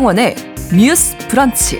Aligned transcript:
신성원의 0.00 0.34
뉴스 0.74 1.14
브런치. 1.28 1.78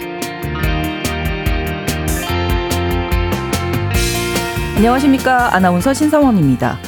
안녕하십니까. 4.77 5.55
아나운서 5.55 5.95
신성원입니다. 5.95 6.79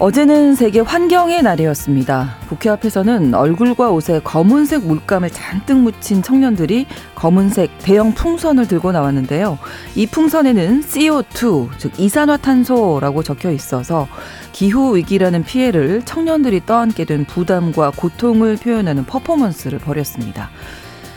어제는 0.00 0.54
세계 0.54 0.78
환경의 0.78 1.42
날이었습니다. 1.42 2.36
국회 2.48 2.70
앞에서는 2.70 3.34
얼굴과 3.34 3.90
옷에 3.90 4.20
검은색 4.22 4.86
물감을 4.86 5.30
잔뜩 5.30 5.78
묻힌 5.78 6.22
청년들이 6.22 6.86
검은색 7.16 7.78
대형 7.80 8.14
풍선을 8.14 8.68
들고 8.68 8.92
나왔는데요. 8.92 9.58
이 9.96 10.06
풍선에는 10.06 10.82
CO2, 10.82 11.70
즉 11.78 11.98
이산화탄소라고 11.98 13.24
적혀 13.24 13.50
있어서 13.50 14.06
기후 14.52 14.96
위기라는 14.96 15.42
피해를 15.42 16.02
청년들이 16.04 16.64
떠안게 16.64 17.04
된 17.04 17.24
부담과 17.24 17.90
고통을 17.90 18.56
표현하는 18.56 19.04
퍼포먼스를 19.04 19.80
벌였습니다. 19.80 20.48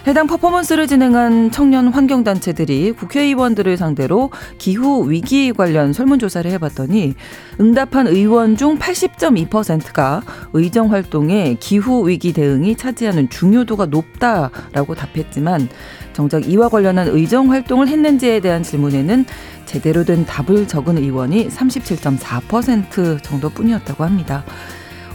해당 0.07 0.25
퍼포먼스를 0.25 0.87
진행한 0.87 1.51
청년 1.51 1.89
환경단체들이 1.89 2.93
국회의원들을 2.93 3.77
상대로 3.77 4.31
기후 4.57 5.11
위기 5.11 5.53
관련 5.53 5.93
설문조사를 5.93 6.49
해봤더니 6.49 7.13
응답한 7.59 8.07
의원 8.07 8.57
중 8.57 8.79
80.2%가 8.79 10.23
의정 10.53 10.91
활동에 10.91 11.55
기후 11.59 12.09
위기 12.09 12.33
대응이 12.33 12.77
차지하는 12.77 13.29
중요도가 13.29 13.85
높다라고 13.85 14.95
답했지만 14.95 15.69
정작 16.13 16.49
이와 16.49 16.69
관련한 16.69 17.07
의정 17.09 17.51
활동을 17.51 17.87
했는지에 17.87 18.39
대한 18.39 18.63
질문에는 18.63 19.25
제대로 19.65 20.03
된 20.03 20.25
답을 20.25 20.67
적은 20.67 20.97
의원이 20.97 21.47
37.4% 21.49 23.21
정도뿐이었다고 23.21 24.03
합니다. 24.03 24.43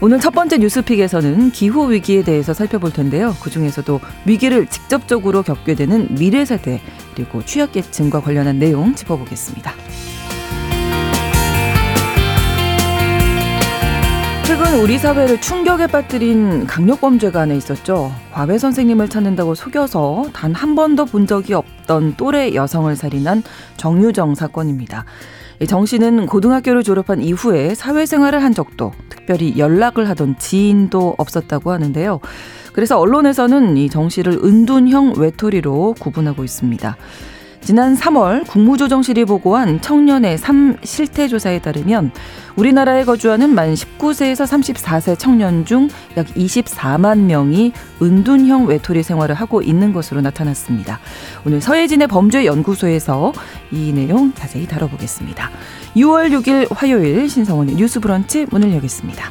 오늘 0.03 0.21
첫 0.21 0.31
번째 0.31 0.59
뉴스픽에서는 0.59 1.53
기후 1.53 1.91
위기에 1.91 2.23
대해서 2.23 2.53
살펴볼 2.53 2.93
텐데요. 2.93 3.35
그 3.43 3.49
중에서도 3.51 3.99
위기를 4.27 4.67
직접적으로 4.67 5.43
겪게 5.43 5.75
되는 5.75 6.07
미래 6.15 6.45
세대 6.45 6.81
그리고 7.15 7.43
취약계층과 7.43 8.21
관련한 8.21 8.59
내용 8.59 8.95
짚어보겠습니다. 8.95 9.73
최근 14.45 14.81
우리 14.81 14.97
사회를 14.99 15.41
충격에 15.41 15.87
빠뜨린 15.89 16.67
강력범죄가 16.67 17.41
하나 17.41 17.55
있었죠. 17.55 18.13
과외 18.33 18.59
선생님을 18.59 19.09
찾는다고 19.09 19.55
속여서 19.55 20.27
단 20.33 20.55
한 20.55 20.75
번도 20.75 21.07
본 21.07 21.27
적이 21.27 21.55
없던 21.55 22.15
또래 22.17 22.55
여성을 22.55 22.95
살인한 22.95 23.43
정유정 23.77 24.35
사건입니다. 24.37 25.05
정 25.67 25.87
씨는 25.87 26.27
고등학교를 26.27 26.83
졸업한 26.83 27.23
이후에 27.23 27.75
사회생활을 27.75 28.43
한 28.43 28.53
적도 28.53 28.93
특별히 29.09 29.57
연락을 29.57 30.09
하던 30.11 30.37
지인도 30.39 31.15
없었다고 31.17 31.73
하는데요. 31.73 32.21
그래서 32.75 32.99
언론에서는 33.01 33.77
이 33.79 33.89
정 33.89 34.11
씨를 34.11 34.41
은둔형 34.45 35.15
외톨이로 35.17 35.95
구분하고 35.99 36.45
있습니다. 36.45 36.97
지난 37.67 37.97
3월 37.97 38.47
국무조정실이 38.47 39.25
보고한 39.25 39.81
청년의 39.81 40.39
삶 40.39 40.77
실태 40.85 41.27
조사에 41.27 41.59
따르면 41.59 42.13
우리나라에 42.55 43.05
거주하는 43.05 43.53
만 43.57 43.75
19세에서 43.75 44.47
34세 44.47 45.19
청년 45.19 45.65
중 45.65 45.89
약 46.17 46.27
24만 46.29 47.19
명이 47.23 47.73
은둔형 48.01 48.67
외톨이 48.67 49.03
생활을 49.03 49.35
하고 49.35 49.63
있는 49.63 49.93
것으로 49.93 50.21
나타났습니다. 50.21 51.01
오늘 51.45 51.61
서예진의 51.61 52.07
범죄연구소에서 52.09 53.33
이 53.73 53.93
내용 53.93 54.33
자세히 54.35 54.67
다뤄보겠습니다. 54.67 55.51
6월 55.97 56.31
6일 56.31 56.69
화요일 56.71 57.29
신성원의 57.29 57.75
뉴스 57.75 58.01
브런치 58.01 58.47
문을 58.51 58.73
여겠습니다. 58.75 59.31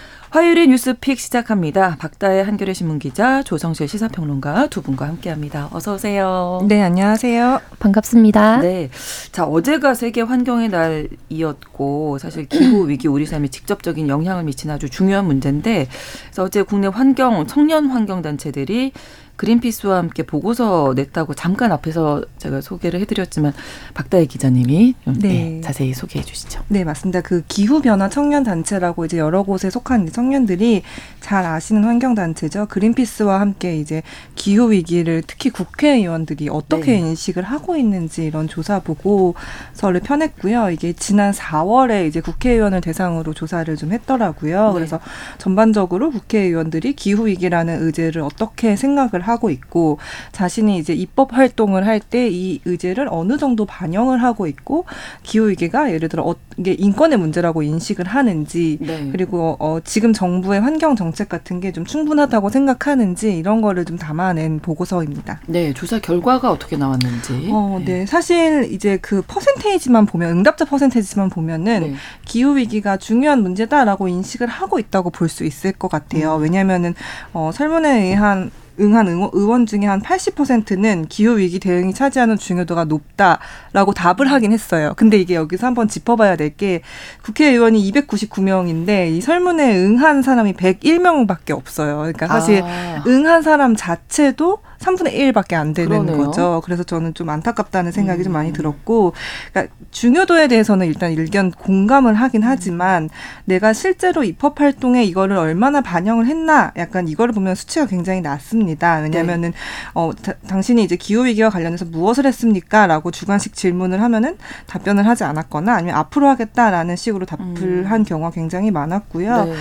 화요일의 0.31 0.67
뉴스픽 0.67 1.19
시작합니다. 1.19 1.97
박다해 1.99 2.45
한겨레 2.45 2.71
신문 2.71 2.99
기자, 2.99 3.43
조성실 3.43 3.89
시사평론가 3.89 4.67
두 4.67 4.81
분과 4.81 5.05
함께합니다. 5.05 5.67
어서 5.73 5.95
오세요. 5.95 6.65
네, 6.69 6.81
안녕하세요. 6.81 7.59
반갑습니다. 7.79 8.61
네, 8.61 8.89
자 9.33 9.43
어제가 9.43 9.93
세계 9.93 10.21
환경의 10.21 10.69
날이었고 10.69 12.17
사실 12.17 12.45
기후 12.47 12.87
위기 12.87 13.09
우리 13.09 13.25
삶에 13.25 13.49
직접적인 13.49 14.07
영향을 14.07 14.45
미치는 14.45 14.73
아주 14.73 14.89
중요한 14.89 15.25
문제인데, 15.25 15.89
그래서 16.27 16.43
어제 16.43 16.61
국내 16.61 16.87
환경 16.87 17.45
청년 17.45 17.87
환경 17.87 18.21
단체들이 18.21 18.93
그린피스와 19.41 19.97
함께 19.97 20.21
보고서 20.21 20.93
냈다고 20.95 21.33
잠깐 21.33 21.71
앞에서 21.71 22.23
제가 22.37 22.61
소개를 22.61 22.99
해드렸지만 22.99 23.53
박다혜 23.95 24.27
기자님이 24.27 24.93
네. 25.05 25.13
네, 25.19 25.61
자세히 25.63 25.95
소개해 25.95 26.23
주시죠. 26.23 26.61
네 26.67 26.83
맞습니다. 26.83 27.21
그 27.21 27.41
기후 27.47 27.81
변화 27.81 28.07
청년 28.07 28.43
단체라고 28.43 29.03
이제 29.05 29.17
여러 29.17 29.41
곳에 29.41 29.71
속한 29.71 30.11
청년들이 30.11 30.83
잘 31.21 31.43
아시는 31.43 31.85
환경 31.85 32.13
단체죠. 32.13 32.67
그린피스와 32.67 33.39
함께 33.39 33.79
이제 33.79 34.03
기후 34.35 34.69
위기를 34.69 35.23
특히 35.25 35.49
국회의원들이 35.49 36.47
어떻게 36.49 36.91
네. 36.91 36.99
인식을 36.99 37.41
하고 37.41 37.75
있는지 37.75 38.25
이런 38.25 38.47
조사 38.47 38.79
보고서를 38.79 40.01
펴냈고요. 40.03 40.69
이게 40.69 40.93
지난 40.93 41.31
4월에 41.31 42.07
이제 42.07 42.21
국회의원을 42.21 42.81
대상으로 42.81 43.33
조사를 43.33 43.75
좀 43.75 43.91
했더라고요. 43.91 44.67
네. 44.67 44.73
그래서 44.73 44.99
전반적으로 45.39 46.11
국회의원들이 46.11 46.93
기후 46.93 47.25
위기라는 47.25 47.81
의제를 47.81 48.21
어떻게 48.21 48.75
생각을 48.75 49.21
하고 49.21 49.30
있고 49.49 49.97
자신이 50.31 50.77
이제 50.77 50.93
입법 50.93 51.33
활동을 51.33 51.85
할 51.87 51.99
때 52.09 52.27
이 52.31 52.59
의제를 52.65 53.07
어느 53.11 53.37
정도 53.37 53.65
반영을 53.65 54.21
하고 54.23 54.47
있고 54.47 54.85
기후 55.23 55.49
위기가 55.49 55.91
예를 55.91 56.09
들어 56.09 56.23
어, 56.23 56.35
이게 56.57 56.73
인권의 56.73 57.17
문제라고 57.19 57.61
인식을 57.63 58.05
하는지 58.07 58.77
네. 58.81 59.09
그리고 59.11 59.55
어, 59.59 59.79
지금 59.83 60.13
정부의 60.13 60.59
환경 60.61 60.95
정책 60.95 61.29
같은 61.29 61.59
게 61.59 61.71
좀 61.71 61.85
충분하다고 61.85 62.49
생각하는지 62.49 63.37
이런 63.37 63.61
거를 63.61 63.85
좀 63.85 63.97
담아낸 63.97 64.59
보고서입니다. 64.59 65.39
네, 65.47 65.73
조사 65.73 65.99
결과가 65.99 66.51
어떻게 66.51 66.75
나왔는지. 66.75 67.49
어, 67.51 67.79
네. 67.85 67.99
네. 67.99 68.05
사실 68.05 68.67
이제 68.73 68.97
그 69.01 69.21
퍼센테이지만 69.27 70.05
보면 70.05 70.29
응답자 70.31 70.65
퍼센테이지만 70.65 71.29
보면은 71.29 71.79
네. 71.81 71.93
기후 72.25 72.57
위기가 72.57 72.97
중요한 72.97 73.41
문제다라고 73.41 74.07
인식을 74.07 74.47
하고 74.47 74.79
있다고 74.79 75.09
볼 75.11 75.29
수 75.29 75.45
있을 75.45 75.71
것 75.71 75.87
같아요. 75.89 76.35
음. 76.37 76.41
왜냐하면은 76.43 76.93
어, 77.33 77.51
설문에 77.53 78.07
의한 78.09 78.51
응한 78.81 79.07
의원 79.33 79.65
중에 79.65 79.85
한 79.85 80.01
80%는 80.01 81.07
기후 81.09 81.37
위기 81.37 81.59
대응이 81.59 81.93
차지하는 81.93 82.37
중요도가 82.37 82.85
높다라고 82.85 83.93
답을 83.93 84.31
하긴 84.31 84.51
했어요. 84.51 84.93
근데 84.95 85.17
이게 85.17 85.35
여기서 85.35 85.67
한번 85.67 85.87
짚어봐야 85.87 86.35
될 86.35 86.51
게 86.57 86.81
국회의원이 87.23 87.91
299명인데 87.91 89.09
이 89.11 89.21
설문에 89.21 89.75
응한 89.77 90.21
사람이 90.21 90.53
101명밖에 90.53 91.51
없어요. 91.51 91.97
그러니까 91.97 92.27
사실 92.27 92.61
아. 92.63 93.03
응한 93.07 93.41
사람 93.41 93.75
자체도 93.75 94.59
3분의 94.81 95.13
1밖에 95.13 95.53
안 95.53 95.73
되는 95.73 96.05
그러네요. 96.05 96.17
거죠. 96.17 96.61
그래서 96.65 96.83
저는 96.83 97.13
좀 97.13 97.29
안타깝다는 97.29 97.91
생각이 97.91 98.21
음. 98.21 98.23
좀 98.23 98.33
많이 98.33 98.49
음. 98.49 98.53
들었고, 98.53 99.13
그러니까 99.51 99.73
중요도에 99.91 100.47
대해서는 100.47 100.87
일단 100.87 101.11
일견 101.11 101.51
공감을 101.51 102.15
하긴 102.15 102.43
하지만 102.43 103.09
내가 103.45 103.73
실제로 103.73 104.23
입법 104.23 104.59
활동에 104.59 105.03
이거를 105.03 105.37
얼마나 105.37 105.81
반영을 105.81 106.25
했나, 106.25 106.71
약간 106.77 107.07
이거를 107.07 107.33
보면 107.33 107.55
수치가 107.55 107.85
굉장히 107.85 108.21
낮습니다. 108.21 108.97
왜냐하면은 108.97 109.51
네. 109.51 109.57
어 109.93 110.11
다, 110.19 110.33
당신이 110.47 110.83
이제 110.83 110.95
기후 110.95 111.25
위기와 111.25 111.49
관련해서 111.49 111.85
무엇을 111.85 112.25
했습니까?라고 112.25 113.11
주관식 113.11 113.53
질문을 113.53 114.01
하면은 114.01 114.37
답변을 114.67 115.07
하지 115.07 115.23
않았거나 115.23 115.73
아니면 115.73 115.95
앞으로 115.95 116.27
하겠다라는 116.27 116.95
식으로 116.95 117.25
답을 117.25 117.45
음. 117.61 117.83
한 117.87 118.03
경우가 118.03 118.31
굉장히 118.31 118.71
많았고요. 118.71 119.45
네. 119.45 119.53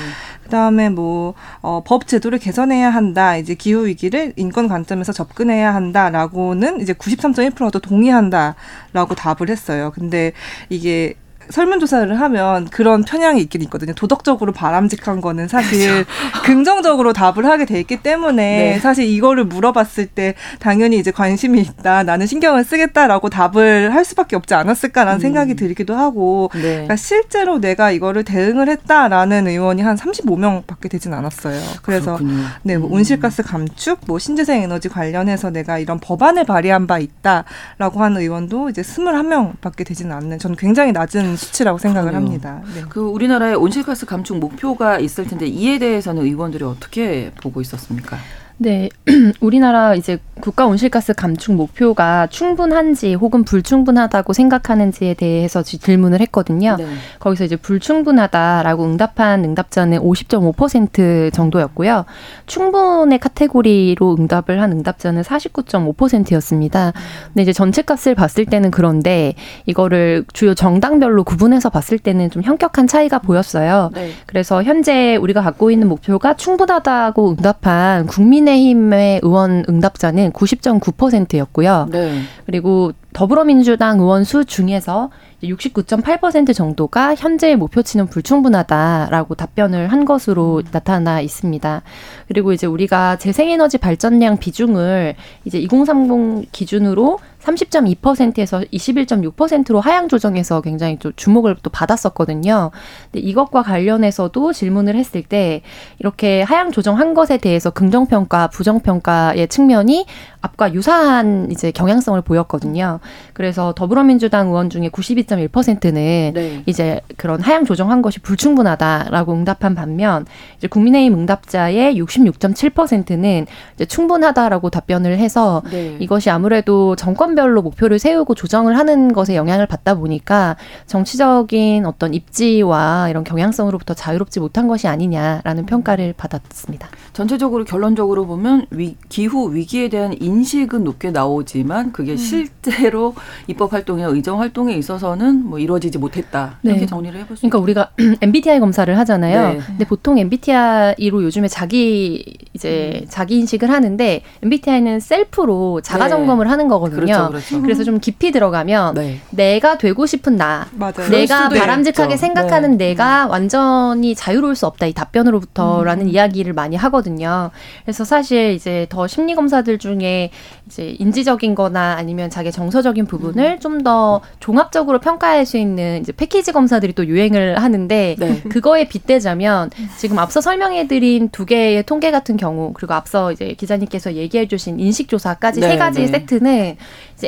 그다음에 0.44 0.88
뭐 0.88 1.34
어, 1.60 1.82
법 1.84 2.06
제도를 2.06 2.38
개선해야 2.38 2.90
한다. 2.90 3.36
이제 3.36 3.54
기후 3.54 3.86
위기를 3.86 4.32
인권 4.36 4.66
관점에서 4.66 5.09
접근해야 5.12 5.74
한다라고는 5.74 6.80
이제 6.80 6.92
93.1%도 6.92 7.78
동의한다라고 7.78 9.14
답을 9.16 9.48
했어요. 9.48 9.92
근데 9.94 10.32
이게 10.68 11.14
설문조사를 11.50 12.20
하면 12.20 12.68
그런 12.68 13.04
편향이 13.04 13.40
있긴 13.42 13.62
있거든요. 13.62 13.92
도덕적으로 13.94 14.52
바람직한 14.52 15.20
거는 15.20 15.48
사실 15.48 16.04
긍정적으로 16.44 17.12
답을 17.12 17.46
하게 17.46 17.64
돼 17.64 17.80
있기 17.80 18.02
때문에 18.02 18.74
네. 18.74 18.78
사실 18.80 19.04
이거를 19.06 19.44
물어봤을 19.44 20.06
때 20.06 20.34
당연히 20.58 20.98
이제 20.98 21.10
관심이 21.10 21.60
있다. 21.60 22.02
나는 22.04 22.26
신경을 22.26 22.64
쓰겠다라고 22.64 23.30
답을 23.30 23.92
할 23.94 24.04
수밖에 24.04 24.36
없지 24.36 24.54
않았을까라는 24.54 25.18
음. 25.18 25.20
생각이 25.20 25.56
들기도 25.56 25.94
하고 25.94 26.50
네. 26.54 26.60
그러니까 26.60 26.96
실제로 26.96 27.58
내가 27.58 27.90
이거를 27.90 28.24
대응을 28.24 28.68
했다라는 28.68 29.48
의원이 29.48 29.82
한 29.82 29.96
35명밖에 29.96 30.90
되진 30.90 31.12
않았어요. 31.12 31.60
그래서 31.82 32.16
그렇군요. 32.16 32.44
네, 32.62 32.78
뭐 32.78 32.88
음. 32.88 32.94
온실가스 32.94 33.42
감축, 33.42 34.00
뭐 34.06 34.18
신재생 34.18 34.62
에너지 34.62 34.88
관련해서 34.88 35.50
내가 35.50 35.78
이런 35.78 35.98
법안을 35.98 36.44
발의한 36.44 36.86
바 36.86 36.98
있다라고 36.98 38.02
하는 38.02 38.20
의원도 38.20 38.70
이제 38.70 38.82
21명밖에 38.82 39.84
되지는 39.86 40.14
않는 40.16 40.38
저는 40.38 40.56
굉장히 40.56 40.92
낮은 40.92 41.36
수치라고 41.40 41.78
생각을 41.78 42.10
그러네요. 42.10 42.28
합니다. 42.28 42.62
네. 42.74 42.84
그 42.88 43.00
우리나라의 43.00 43.56
온실가스 43.56 44.06
감축 44.06 44.38
목표가 44.38 44.98
있을 44.98 45.26
텐데 45.26 45.46
이에 45.46 45.78
대해서는 45.78 46.22
의원들이 46.22 46.64
어떻게 46.64 47.32
보고 47.42 47.60
있었습니까? 47.60 48.18
네, 48.62 48.90
우리나라 49.40 49.94
이제 49.94 50.18
국가 50.40 50.66
온실가스 50.66 51.14
감축 51.14 51.54
목표가 51.54 52.26
충분한지 52.26 53.14
혹은 53.14 53.44
불충분하다고 53.44 54.32
생각하는지에 54.32 55.14
대해서 55.14 55.62
질문을 55.62 56.20
했거든요. 56.20 56.76
네. 56.76 56.86
거기서 57.20 57.44
이제 57.44 57.56
불충분하다라고 57.56 58.84
응답한 58.84 59.44
응답자는 59.44 60.00
50.5% 60.00 61.32
정도였고요. 61.32 62.04
충분의 62.46 63.18
카테고리로 63.18 64.16
응답을 64.18 64.60
한 64.60 64.72
응답자는 64.72 65.22
49.5%였습니다. 65.22 66.92
근데 67.28 67.42
이제 67.42 67.52
전체 67.52 67.80
값을 67.80 68.14
봤을 68.14 68.44
때는 68.44 68.70
그런데 68.70 69.34
이거를 69.64 70.24
주요 70.32 70.54
정당별로 70.54 71.24
구분해서 71.24 71.70
봤을 71.70 71.98
때는 71.98 72.30
좀 72.30 72.42
현격한 72.42 72.86
차이가 72.86 73.18
보였어요. 73.20 73.90
네. 73.94 74.10
그래서 74.26 74.62
현재 74.62 75.16
우리가 75.16 75.42
갖고 75.42 75.70
있는 75.70 75.88
목표가 75.88 76.34
충분하다고 76.34 77.30
응답한 77.30 78.06
국민의 78.06 78.49
국민의힘의 78.50 79.20
의원 79.22 79.64
응답자는 79.68 80.32
90.9%였고요. 80.32 81.88
네. 81.90 82.20
그리고 82.46 82.92
더불어민주당 83.12 84.00
의원 84.00 84.24
수 84.24 84.44
중에서 84.44 85.10
69.8% 85.42 86.54
정도가 86.54 87.14
현재의 87.14 87.56
목표치는 87.56 88.06
불충분하다라고 88.08 89.34
답변을 89.34 89.88
한 89.88 90.04
것으로 90.04 90.58
음. 90.58 90.70
나타나 90.70 91.20
있습니다. 91.20 91.82
그리고 92.28 92.52
이제 92.52 92.66
우리가 92.66 93.16
재생에너지 93.16 93.78
발전량 93.78 94.38
비중을 94.38 95.14
이제 95.44 95.58
2030 95.58 96.52
기준으로 96.52 97.18
30.2%에서 97.42 98.60
21.6%로 98.60 99.80
하향 99.80 100.08
조정해서 100.08 100.60
굉장히 100.60 100.98
또 100.98 101.12
주목을 101.12 101.56
또 101.62 101.70
받았었거든요. 101.70 102.70
근데 103.10 103.26
이것과 103.26 103.62
관련해서도 103.62 104.52
질문을 104.52 104.94
했을 104.94 105.22
때 105.22 105.62
이렇게 105.98 106.42
하향 106.42 106.70
조정한 106.70 107.14
것에 107.14 107.38
대해서 107.38 107.70
긍정 107.70 108.06
평가, 108.06 108.48
부정 108.48 108.80
평가의 108.80 109.48
측면이 109.48 110.06
앞과 110.42 110.74
유사한 110.74 111.48
이제 111.50 111.70
경향성을 111.70 112.20
보였거든요. 112.22 113.00
그래서 113.32 113.72
더불어민주당 113.74 114.48
의원 114.48 114.70
중에 114.70 114.88
92.1%는 115.36 116.32
네. 116.34 116.62
이제 116.66 117.00
그런 117.16 117.40
하향 117.40 117.64
조정한 117.64 118.02
것이 118.02 118.18
불충분하다라고 118.20 119.32
응답한 119.32 119.74
반면 119.74 120.26
이제 120.58 120.68
국민의힘 120.68 121.14
응답자의 121.14 122.00
66.7%는 122.00 123.46
이제 123.74 123.84
충분하다라고 123.84 124.70
답변을 124.70 125.18
해서 125.18 125.62
네. 125.70 125.96
이것이 126.00 126.30
아무래도 126.30 126.96
정권별로 126.96 127.62
목표를 127.62 127.98
세우고 127.98 128.34
조정을 128.34 128.76
하는 128.78 129.12
것에 129.12 129.36
영향을 129.36 129.66
받다 129.66 129.94
보니까 129.94 130.56
정치적인 130.86 131.86
어떤 131.86 132.14
입지와 132.14 133.08
이런 133.10 133.24
경향성으로부터 133.24 133.94
자유롭지 133.94 134.40
못한 134.40 134.68
것이 134.68 134.88
아니냐라는 134.88 135.66
평가를 135.66 136.14
받았습니다. 136.16 136.88
전체적으로 137.12 137.64
결론적으로 137.64 138.26
보면 138.26 138.66
위, 138.70 138.96
기후 139.08 139.52
위기에 139.52 139.88
대한 139.88 140.14
인식은 140.18 140.84
높게 140.84 141.10
나오지만 141.10 141.92
그게 141.92 142.12
음. 142.12 142.16
실제로 142.16 143.14
입법 143.46 143.72
활동이나 143.72 144.08
의정 144.08 144.40
활동에 144.40 144.74
있어서는 144.74 145.19
뭐 145.24 145.58
이루어지지 145.58 145.98
못했다 145.98 146.58
이렇게 146.62 146.80
네. 146.80 146.86
정리를 146.86 147.18
해볼 147.20 147.36
수. 147.36 147.40
그러니까 147.42 147.58
우리가 147.58 147.90
MBTI 148.20 148.60
검사를 148.60 148.96
하잖아요. 148.98 149.54
네. 149.54 149.60
근데 149.66 149.84
보통 149.84 150.18
MBTI로 150.18 151.22
요즘에 151.22 151.48
자기 151.48 152.36
이제 152.54 153.00
음. 153.02 153.06
자기 153.08 153.38
인식을 153.38 153.70
하는데 153.70 154.22
MBTI는 154.42 155.00
셀프로 155.00 155.80
자가 155.80 156.04
네. 156.04 156.10
점검을 156.10 156.46
네. 156.46 156.50
하는 156.50 156.68
거거든요. 156.68 157.00
그렇죠, 157.00 157.28
그렇죠. 157.28 157.62
그래서 157.62 157.84
좀 157.84 158.00
깊이 158.00 158.32
들어가면 158.32 158.94
네. 158.94 159.20
내가 159.30 159.78
되고 159.78 160.06
싶은 160.06 160.36
나, 160.36 160.66
맞아요. 160.72 161.08
내가 161.10 161.48
바람직하게 161.48 162.14
있죠. 162.14 162.20
생각하는 162.20 162.76
네. 162.76 162.88
내가 162.88 163.26
음. 163.26 163.30
완전히 163.30 164.14
자유로울 164.14 164.56
수 164.56 164.66
없다 164.66 164.86
이 164.86 164.92
답변으로부터라는 164.92 166.06
음. 166.06 166.10
이야기를 166.10 166.52
많이 166.52 166.76
하거든요. 166.76 167.50
그래서 167.84 168.04
사실 168.04 168.52
이제 168.52 168.86
더 168.88 169.06
심리 169.06 169.34
검사들 169.34 169.78
중에 169.78 170.30
이제 170.70 170.94
인지적인 170.98 171.54
거나 171.56 171.96
아니면 171.98 172.30
자기 172.30 172.52
정서적인 172.52 173.06
부분을 173.06 173.44
음. 173.44 173.60
좀더 173.60 174.20
종합적으로 174.38 175.00
평가할 175.00 175.44
수 175.44 175.58
있는 175.58 176.00
이제 176.00 176.12
패키지 176.12 176.52
검사들이 176.52 176.92
또 176.92 177.04
유행을 177.06 177.58
하는데 177.58 178.16
네. 178.18 178.40
그거에 178.48 178.88
빗대자면 178.88 179.70
지금 179.98 180.18
앞서 180.18 180.40
설명해 180.40 180.86
드린 180.86 181.28
두 181.30 181.44
개의 181.44 181.82
통계 181.82 182.10
같은 182.10 182.36
경우 182.36 182.72
그리고 182.72 182.94
앞서 182.94 183.32
이제 183.32 183.54
기자님께서 183.54 184.14
얘기해 184.14 184.46
주신 184.46 184.78
인식 184.78 185.08
조사까지 185.08 185.60
네, 185.60 185.70
세 185.70 185.76
가지 185.76 186.00
네. 186.02 186.06
세트는 186.06 186.76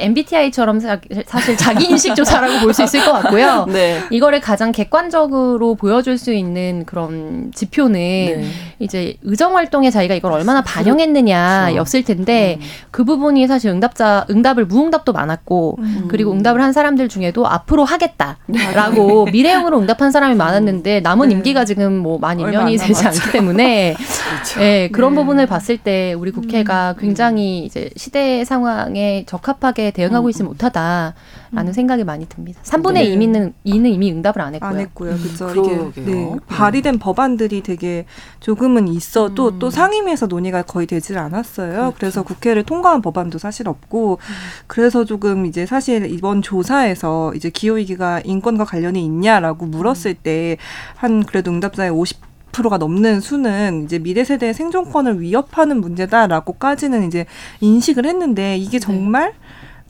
MBTI처럼 0.01 0.81
사 0.81 1.41
실 1.41 1.57
자기 1.57 1.85
인식 1.91 2.15
조사라고 2.15 2.61
볼 2.61 2.73
수 2.73 2.83
있을 2.85 3.05
것 3.05 3.13
같고요. 3.13 3.67
네. 3.73 4.01
이거를 4.11 4.41
가장 4.41 4.73
객관적으로 4.73 5.75
보여줄 5.75 6.17
수 6.19 6.33
있는 6.33 6.85
그런 6.87 7.51
지표는 7.55 7.93
네. 7.93 8.45
이제 8.79 9.15
의정 9.23 9.57
활동에 9.57 9.91
자기가 9.91 10.15
이걸 10.15 10.33
얼마나 10.33 10.63
반영했느냐였을 10.63 12.03
텐데 12.05 12.59
음. 12.61 12.67
그 12.91 13.05
부분이 13.05 13.47
사실 13.47 13.71
응답자 13.71 14.27
응답을 14.31 14.65
무응답도 14.67 15.13
많았고 15.13 15.77
음. 15.81 16.05
그리고 16.09 16.33
응답을 16.33 16.63
한 16.63 16.73
사람들 16.73 17.09
중에도 17.09 17.47
앞으로 17.47 17.85
하겠다라고 17.85 19.27
미래형으로 19.27 19.79
응답한 19.81 20.11
사람이 20.13 20.35
많았는데 20.37 21.01
남은 21.01 21.29
네. 21.29 21.35
임기가 21.35 21.65
지금 21.65 21.99
뭐 21.99 22.19
만 22.23 22.39
2년이 22.39 22.79
되지 22.81 23.05
않기 23.07 23.33
때문에 23.33 23.97
그렇죠. 24.43 24.61
네, 24.61 24.89
그런 24.89 25.15
네. 25.15 25.21
부분을 25.21 25.47
봤을 25.47 25.79
때 25.79 26.13
우리 26.13 26.31
국회가 26.31 26.93
음. 26.93 26.97
굉장히 27.01 27.65
이제 27.65 27.91
시대 27.97 28.45
상황에 28.45 29.25
적합하게 29.27 29.93
대응하고 29.93 30.29
음. 30.29 30.31
있지 30.31 30.43
못하다. 30.43 31.15
라는 31.53 31.71
음. 31.71 31.73
생각이 31.73 32.05
많이 32.05 32.27
듭니다. 32.27 32.61
3분의 32.65 32.95
네. 32.95 33.17
2는, 33.17 33.53
2는 33.67 33.93
이미 33.93 34.11
응답을 34.11 34.41
안 34.41 34.55
했고요. 34.55 34.71
안 34.71 34.79
했고요. 34.81 35.17
그렇죠. 35.17 35.61
음, 35.61 35.93
이게 35.97 36.11
네, 36.15 36.37
발의된 36.47 36.99
법안들이 36.99 37.63
되게 37.63 38.07
조금은 38.41 38.89
있어도 38.89 39.51
음. 39.51 39.59
또 39.59 39.71
상임위에서 39.71 40.27
논의가 40.27 40.63
거의 40.63 40.87
되질 40.87 41.19
않았어요. 41.19 41.73
그렇죠. 41.73 41.95
그래서 41.99 42.23
국회를 42.23 42.63
통과한 42.63 43.03
법안도 43.03 43.39
사실 43.39 43.69
없고 43.69 44.19
음. 44.21 44.35
그래서 44.67 45.05
조금 45.05 45.45
이제 45.45 45.67
사실 45.67 46.11
이번 46.11 46.41
조사에서 46.41 47.35
이제 47.35 47.51
기후 47.51 47.77
위기가 47.77 48.21
인권과 48.25 48.65
관련이 48.65 49.05
있냐라고 49.05 49.67
물었을 49.67 50.15
때 50.15 50.57
한 50.97 51.25
그래도 51.25 51.51
응답자의 51.51 51.91
50 51.91 52.32
프로가 52.53 52.79
넘는 52.79 53.21
수는 53.21 53.85
이제 53.85 53.99
미래 53.99 54.25
세대의 54.25 54.55
생존권을 54.55 55.21
위협하는 55.21 55.81
문제다라고까지는 55.81 57.07
이제 57.09 57.27
인식을 57.61 58.07
했는데 58.07 58.57
이게 58.57 58.79
네. 58.79 58.79
정말 58.79 59.33
네. 59.33 59.37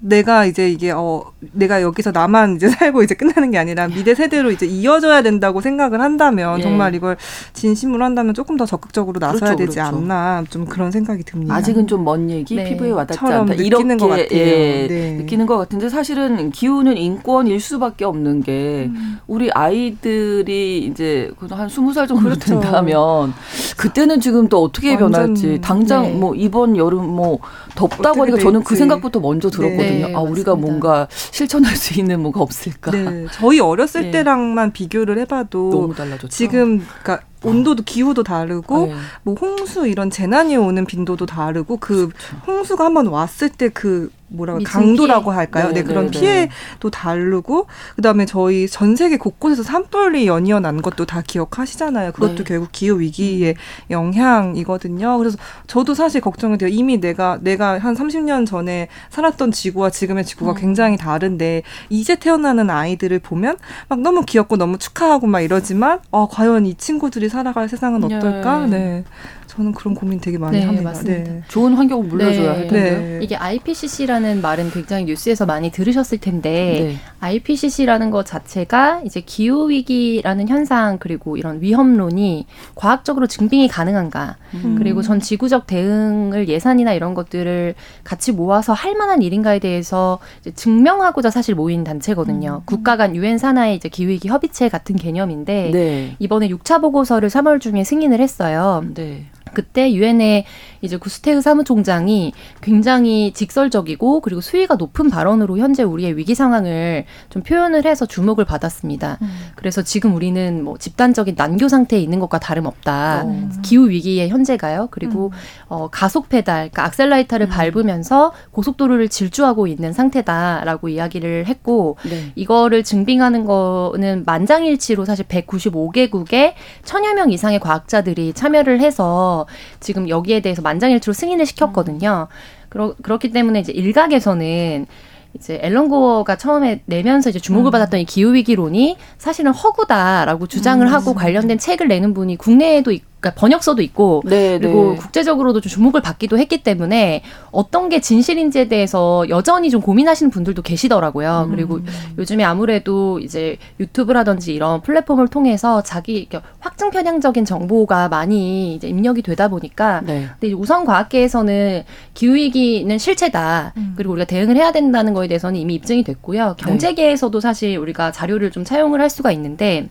내가 0.05 0.45
이제 0.45 0.69
이게 0.69 0.91
어 0.91 1.25
내가 1.53 1.81
여기서 1.81 2.11
나만 2.11 2.57
이제 2.57 2.69
살고 2.71 3.03
이제 3.03 3.15
끝나는 3.15 3.51
게 3.51 3.59
아니라 3.59 3.89
미래 3.89 4.15
세대로 4.15 4.51
이제 4.51 4.67
이어져야 4.67 5.23
된다고 5.23 5.61
생각을 5.61 6.01
한다면 6.01 6.59
예. 6.59 6.63
정말 6.63 6.95
이걸 6.95 7.17
진심으로 7.53 8.05
한다면 8.05 8.35
조금 8.35 8.57
더 8.57 8.67
적극적으로 8.67 9.19
나서야 9.19 9.55
그렇죠, 9.55 9.57
되지 9.57 9.79
그렇죠. 9.79 9.97
않나 9.97 10.45
좀 10.51 10.67
그런 10.67 10.91
생각이 10.91 11.23
듭니다. 11.23 11.55
아직은 11.55 11.87
좀 11.87 12.03
먼 12.03 12.29
얘기 12.31 12.57
네. 12.57 12.65
피부에 12.69 12.91
와닿지 12.91 13.21
않다 13.25 13.55
이렇게 13.55 13.97
것 13.97 14.09
같아요. 14.09 14.27
예, 14.33 14.87
네. 14.89 15.13
느끼는 15.19 15.47
것 15.47 15.57
같은데 15.57 15.89
사실은 15.89 16.51
기후는 16.51 16.97
인권일 16.97 17.61
수밖에 17.61 18.05
없는 18.05 18.43
게 18.43 18.91
음. 18.93 19.19
우리 19.27 19.51
아이들이 19.53 20.85
이제 20.85 21.31
한 21.51 21.69
스무 21.69 21.93
살 21.93 22.07
정도 22.07 22.25
그렇죠. 22.25 22.61
된다면 22.61 23.33
그때는 23.77 24.21
지금 24.21 24.49
또 24.49 24.63
어떻게 24.63 24.97
변할지 24.97 25.61
당장 25.61 26.03
네. 26.05 26.15
뭐 26.15 26.35
이번 26.35 26.77
여름 26.77 27.07
뭐 27.07 27.39
덥다고 27.75 28.23
하니까 28.23 28.39
저는 28.39 28.65
그 28.65 28.77
생각부터 28.77 29.21
먼저 29.21 29.49
들었거든요. 29.49 29.92
네, 29.93 30.15
아, 30.15 30.21
우리가 30.21 30.55
뭔가 30.55 31.09
실천할 31.11 31.77
수 31.77 31.99
있는 31.99 32.21
뭐가 32.21 32.41
없을까? 32.41 32.91
네, 32.91 33.27
저희 33.33 33.61
어렸을 33.61 34.03
네. 34.03 34.11
때랑만 34.11 34.73
비교를 34.73 35.19
해봐도 35.19 35.71
너무 35.71 35.95
달라졌죠. 35.95 36.29
지금 36.29 36.79
그러니까 37.03 37.27
온도도 37.43 37.83
기후도 37.83 38.23
다르고 38.23 38.87
네. 38.87 38.95
뭐 39.23 39.35
홍수 39.35 39.87
이런 39.87 40.11
재난이 40.11 40.57
오는 40.57 40.85
빈도도 40.85 41.27
다르고 41.27 41.79
그 41.79 42.09
그렇죠. 42.09 42.37
홍수가 42.47 42.85
한번 42.85 43.07
왔을 43.07 43.49
때그 43.49 44.11
뭐라고 44.33 44.61
강도라고. 44.65 45.31
할까요? 45.31 45.69
네, 45.69 45.75
네 45.75 45.83
그런 45.83 46.11
네, 46.11 46.11
네. 46.11 46.21
피해도 46.21 46.91
다르고 46.91 47.67
그다음에 47.97 48.27
저희 48.27 48.69
전 48.69 48.97
세계 48.97 49.17
곳곳에서 49.17 49.63
산불이 49.63 50.27
연이어 50.27 50.61
난 50.61 50.83
것도 50.83 51.07
다 51.07 51.23
기억하시잖아요. 51.27 52.13
그것도 52.13 52.37
네. 52.37 52.45
결국 52.45 52.71
기후 52.73 53.01
위기의 53.01 53.51
음. 53.53 53.91
영향이거든요. 53.91 55.19
그래서 55.19 55.39
저도 55.67 55.95
사실 55.95 56.21
걱정이 56.21 56.59
돼요. 56.59 56.69
이미 56.73 57.01
내가 57.01 57.39
내가 57.41 57.79
한 57.79 57.95
30년 57.95 58.47
전에 58.47 58.89
살았던 59.11 59.53
지구와 59.53 59.91
지금의 59.91 60.25
지구가 60.25 60.53
음. 60.53 60.57
굉장히 60.57 60.97
다른데 60.97 61.63
이제 61.91 62.17
태어나는 62.17 62.71
아이들을 62.71 63.19
보면 63.21 63.57
막 63.89 64.01
너무 64.01 64.25
귀엽고 64.25 64.57
너무 64.57 64.79
축하하고 64.79 65.27
막 65.27 65.41
이러지만 65.41 66.01
어 66.11 66.29
과연 66.29 66.67
이 66.67 66.75
친구들이 66.75 67.29
살아갈 67.33 67.69
세상은 67.69 68.05
어떨까? 68.05 68.67
네. 68.67 68.79
네. 68.79 69.05
저는 69.53 69.73
그런 69.73 69.95
고민 69.95 70.19
되게 70.19 70.39
많이 70.39 70.59
네, 70.59 70.65
합니다. 70.65 70.91
맞습니다. 70.91 71.31
네. 71.31 71.43
좋은 71.49 71.75
환경을 71.75 72.07
물려줘야 72.07 72.53
네. 72.53 72.59
할 72.59 72.69
텐데요. 72.69 72.99
네. 72.99 73.21
이게 73.23 73.37
IPCC라는 73.37 74.41
말은 74.41 74.71
굉장히 74.71 75.05
뉴스에서 75.05 75.45
많이 75.45 75.71
들으셨을 75.71 76.19
텐데 76.19 76.51
네. 76.51 76.97
IPCC라는 77.21 78.11
것 78.11 78.25
자체가 78.25 79.03
이제 79.05 79.21
기후 79.21 79.69
위기라는 79.69 80.49
현상 80.49 80.97
그리고 80.99 81.37
이런 81.37 81.61
위험론이 81.61 82.47
과학적으로 82.75 83.27
증빙이 83.27 83.69
가능한가 83.69 84.37
음. 84.55 84.77
그리고 84.79 85.03
전 85.03 85.21
지구적 85.21 85.67
대응을 85.67 86.49
예산이나 86.49 86.95
이런 86.95 87.13
것들을 87.13 87.75
같이 88.05 88.33
모아서 88.33 88.73
할 88.73 88.95
만한 88.95 89.21
일인가에 89.21 89.59
대해서 89.59 90.19
증명하고자 90.55 91.29
사실 91.29 91.55
모인 91.55 91.85
단체거든요. 91.85 92.63
음. 92.63 92.65
국가 92.65 92.97
간 92.97 93.15
유엔 93.15 93.37
산하의 93.37 93.77
이제 93.77 93.91
기후 93.91 94.09
위기 94.09 94.29
협의체 94.29 94.71
같은 94.71 94.97
개념인데 94.97 95.71
네. 95.75 96.17
이번에 96.21 96.49
6차 96.49 96.81
보고서를 96.81 97.29
3월 97.29 97.61
중에 97.61 97.85
승인을 97.85 98.19
했어요. 98.19 98.83
네. 98.95 99.27
그때 99.53 99.93
유엔의 99.93 100.45
이제 100.81 100.97
구스테흐 100.97 101.41
사무총장이 101.41 102.33
굉장히 102.61 103.33
직설적이고 103.33 104.21
그리고 104.21 104.41
수위가 104.41 104.75
높은 104.75 105.11
발언으로 105.11 105.59
현재 105.59 105.83
우리의 105.83 106.17
위기 106.17 106.35
상황을 106.35 107.05
좀 107.31 107.43
표현을 107.43 107.85
해서 107.85 108.07
주목을 108.07 108.45
받았습니다. 108.45 109.19
음. 109.23 109.29
그래서 109.55 109.83
지금 109.83 110.15
우리는 110.15 110.63
뭐 110.65 110.77
집단적인 110.79 111.35
난교 111.37 111.69
상태에 111.69 112.01
있는 112.01 112.19
것과 112.19 112.39
다름없다. 112.41 113.25
오. 113.25 113.49
기후 113.63 113.89
위기의 113.89 114.29
현재가요. 114.29 114.89
그리고 114.91 115.27
음. 115.27 115.39
어, 115.69 115.89
가속 115.89 116.29
페달, 116.29 116.71
그러니까 116.71 116.85
악셀라이터를 116.87 117.47
음. 117.47 117.51
밟으면서 117.51 118.33
고속도로를 118.51 119.09
질주하고 119.09 119.67
있는 119.67 119.93
상태다라고 119.93 120.89
이야기를 120.89 121.47
했고 121.47 121.97
네. 122.09 122.33
이거를 122.35 122.83
증빙하는 122.83 123.45
거는 123.45 124.25
만장일치로 124.27 125.05
사실 125.05 125.25
195개국의 125.27 126.55
천여 126.85 127.15
명 127.15 127.31
이상의 127.31 127.61
과학자들이 127.61 128.33
참여를 128.33 128.81
해서 128.81 129.42
지금 129.81 130.09
여기에 130.09 130.41
대해서 130.41 130.63
만장일치로 130.63 131.13
승인을 131.13 131.47
시켰거든요. 131.47 132.29
그러, 132.69 132.95
그렇기 133.03 133.33
때문에 133.33 133.61
이제 133.61 133.73
일각에서는 133.73 134.87
이제 135.35 135.59
앨런 135.63 135.89
고어가 135.89 136.37
처음에 136.37 136.83
내면서 136.87 137.31
이제 137.31 137.39
주목을 137.39 137.71
음. 137.71 137.73
받았던 137.73 138.01
이 138.01 138.05
기후 138.05 138.35
위기론이 138.35 138.97
사실은 139.19 139.53
허구다라고 139.53 140.47
주장을 140.47 140.87
음. 140.87 140.93
하고 140.93 141.15
관련된 141.15 141.59
책을 141.59 141.89
내는 141.89 142.13
분이 142.15 142.37
국내에도 142.37 142.93
있, 142.93 143.03
그러니까 143.23 143.41
번역서도 143.41 143.81
있고 143.83 144.23
네, 144.27 144.59
그리고 144.59 144.91
네. 144.91 144.97
국제적으로도 144.97 145.61
좀 145.61 145.71
주목을 145.71 146.03
받기도 146.03 146.39
했기 146.39 146.65
때문에 146.65 147.23
어떤 147.53 147.89
게 147.89 148.01
진실인지에 148.01 148.67
대해서 148.67 149.25
여전히 149.29 149.71
좀 149.71 149.81
고민하시는 149.81 150.31
분들도 150.31 150.63
계시더라고요. 150.63 151.45
음. 151.47 151.51
그리고 151.53 151.79
요즘에 152.19 152.43
아무래도 152.43 153.21
이제 153.21 153.57
유튜브라든지 153.79 154.53
이런 154.53 154.83
플랫폼을 154.83 155.29
통해서 155.29 155.83
자기 155.83 156.29
확증 156.59 156.91
편향적인 156.91 157.45
정보가 157.45 158.09
많이 158.09 158.75
이제 158.75 158.89
입력이 158.89 159.23
되다 159.23 159.47
보니까 159.47 160.03
네. 160.05 160.27
근데 160.41 160.53
우선 160.53 160.85
과학계에서는 160.85 161.85
기후 162.15 162.35
위기는 162.35 162.99
실체다. 162.99 163.73
음. 163.77 163.95
그리고 163.97 164.15
우리가 164.15 164.27
대응을 164.27 164.57
해야 164.57 164.73
된다는 164.73 165.15
거에 165.15 165.29
대해서는 165.29 165.61
이미 165.61 165.75
입증이 165.75 166.03
됐고요. 166.03 166.57
네. 166.59 166.67
경제계에서도 166.67 167.39
사실 167.39 167.77
우리가 167.77 168.11
자료를 168.11 168.51
좀 168.51 168.65
차용을 168.65 169.01
할 169.01 169.09
수가 169.09 169.31
있는데 169.31 169.89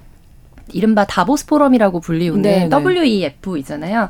이른바 0.72 1.06
다보스 1.06 1.46
포럼이라고 1.46 2.00
불리우는 2.00 2.42
네, 2.42 2.68
네. 2.68 2.76
WEF 2.76 3.58
있잖아요. 3.60 4.10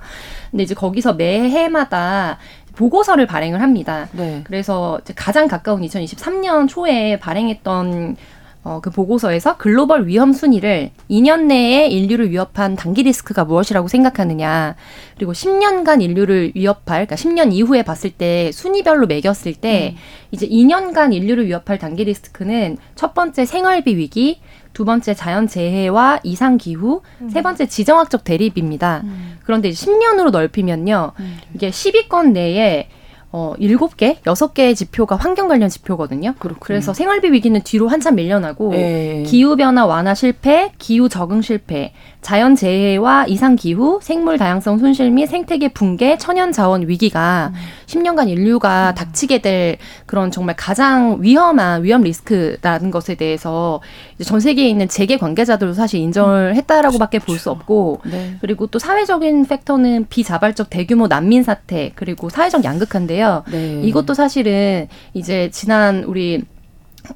근데 0.49 0.63
이제 0.63 0.73
거기서 0.73 1.13
매해마다 1.13 2.37
보고서를 2.75 3.27
발행을 3.27 3.61
합니다. 3.61 4.07
네. 4.13 4.41
그래서 4.43 4.99
가장 5.15 5.47
가까운 5.47 5.81
2023년 5.81 6.67
초에 6.67 7.19
발행했던 7.19 8.15
어, 8.63 8.79
그 8.79 8.91
보고서에서 8.91 9.57
글로벌 9.57 10.05
위험 10.05 10.33
순위를 10.33 10.91
2년 11.09 11.45
내에 11.45 11.87
인류를 11.87 12.29
위협한 12.29 12.75
단기 12.75 13.01
리스크가 13.01 13.43
무엇이라고 13.43 13.87
생각하느냐, 13.87 14.75
그리고 15.15 15.31
10년간 15.31 16.03
인류를 16.03 16.51
위협할, 16.53 17.07
그러니까 17.07 17.15
10년 17.15 17.53
이후에 17.53 17.81
봤을 17.81 18.11
때 18.11 18.51
순위별로 18.51 19.07
매겼을 19.07 19.55
때, 19.55 19.95
음. 19.95 19.97
이제 20.29 20.47
2년간 20.47 21.11
인류를 21.11 21.47
위협할 21.47 21.79
단기 21.79 22.03
리스크는 22.03 22.77
첫 22.93 23.15
번째 23.15 23.45
생활비 23.45 23.97
위기, 23.97 24.41
두 24.73 24.85
번째 24.85 25.13
자연 25.13 25.47
재해와 25.47 26.19
이상 26.23 26.57
기후, 26.57 27.01
음. 27.21 27.29
세 27.29 27.41
번째 27.41 27.67
지정학적 27.67 28.23
대립입니다. 28.23 29.01
음. 29.03 29.37
그런데 29.43 29.69
10년으로 29.69 30.31
넓히면요, 30.31 31.11
음. 31.19 31.37
이게 31.53 31.69
10위권 31.69 32.31
내에 32.31 32.87
어, 33.33 33.53
일곱 33.59 33.95
개, 33.95 34.17
여섯 34.27 34.53
개의 34.53 34.75
지표가 34.75 35.15
환경 35.15 35.47
관련 35.47 35.69
지표거든요. 35.69 36.33
그렇군요. 36.37 36.59
그래서 36.59 36.93
생활비 36.93 37.31
위기는 37.31 37.59
뒤로 37.61 37.87
한참 37.87 38.15
밀려나고 38.15 38.71
네. 38.71 39.23
기후 39.25 39.55
변화 39.55 39.85
완화 39.85 40.13
실패, 40.13 40.73
기후 40.77 41.07
적응 41.07 41.41
실패, 41.41 41.93
자연 42.21 42.55
재해와 42.55 43.25
이상 43.25 43.55
기후, 43.55 43.99
생물 44.01 44.37
다양성 44.37 44.77
손실 44.77 45.09
및 45.09 45.25
생태계 45.25 45.69
붕괴, 45.69 46.17
천연 46.17 46.51
자원 46.51 46.87
위기가 46.87 47.51
음. 47.53 47.59
10년간 47.87 48.29
인류가 48.29 48.91
음. 48.91 48.95
닥치게 48.95 49.39
될 49.39 49.77
그런 50.05 50.29
정말 50.29 50.55
가장 50.55 51.17
위험한 51.19 51.83
위험 51.83 52.03
리스크라는 52.03 52.91
것에 52.91 53.15
대해서 53.15 53.81
전 54.23 54.39
세계에 54.39 54.69
있는 54.69 54.87
재계 54.87 55.17
관계자들도 55.17 55.73
사실 55.73 55.99
인정을 55.99 56.51
음. 56.51 56.55
했다라고밖에 56.55 57.19
볼 57.19 57.41
수 57.41 57.49
없고 57.49 58.01
네. 58.05 58.35
그리고 58.39 58.67
또 58.67 58.77
사회적인 58.77 59.47
팩터는 59.47 60.05
비자발적 60.09 60.69
대규모 60.69 61.07
난민 61.07 61.41
사태 61.41 61.91
그리고 61.95 62.29
사회적 62.29 62.63
양극화인데요. 62.63 63.43
네. 63.51 63.81
이것도 63.83 64.13
사실은 64.13 64.87
이제 65.15 65.49
지난 65.51 66.03
우리 66.03 66.43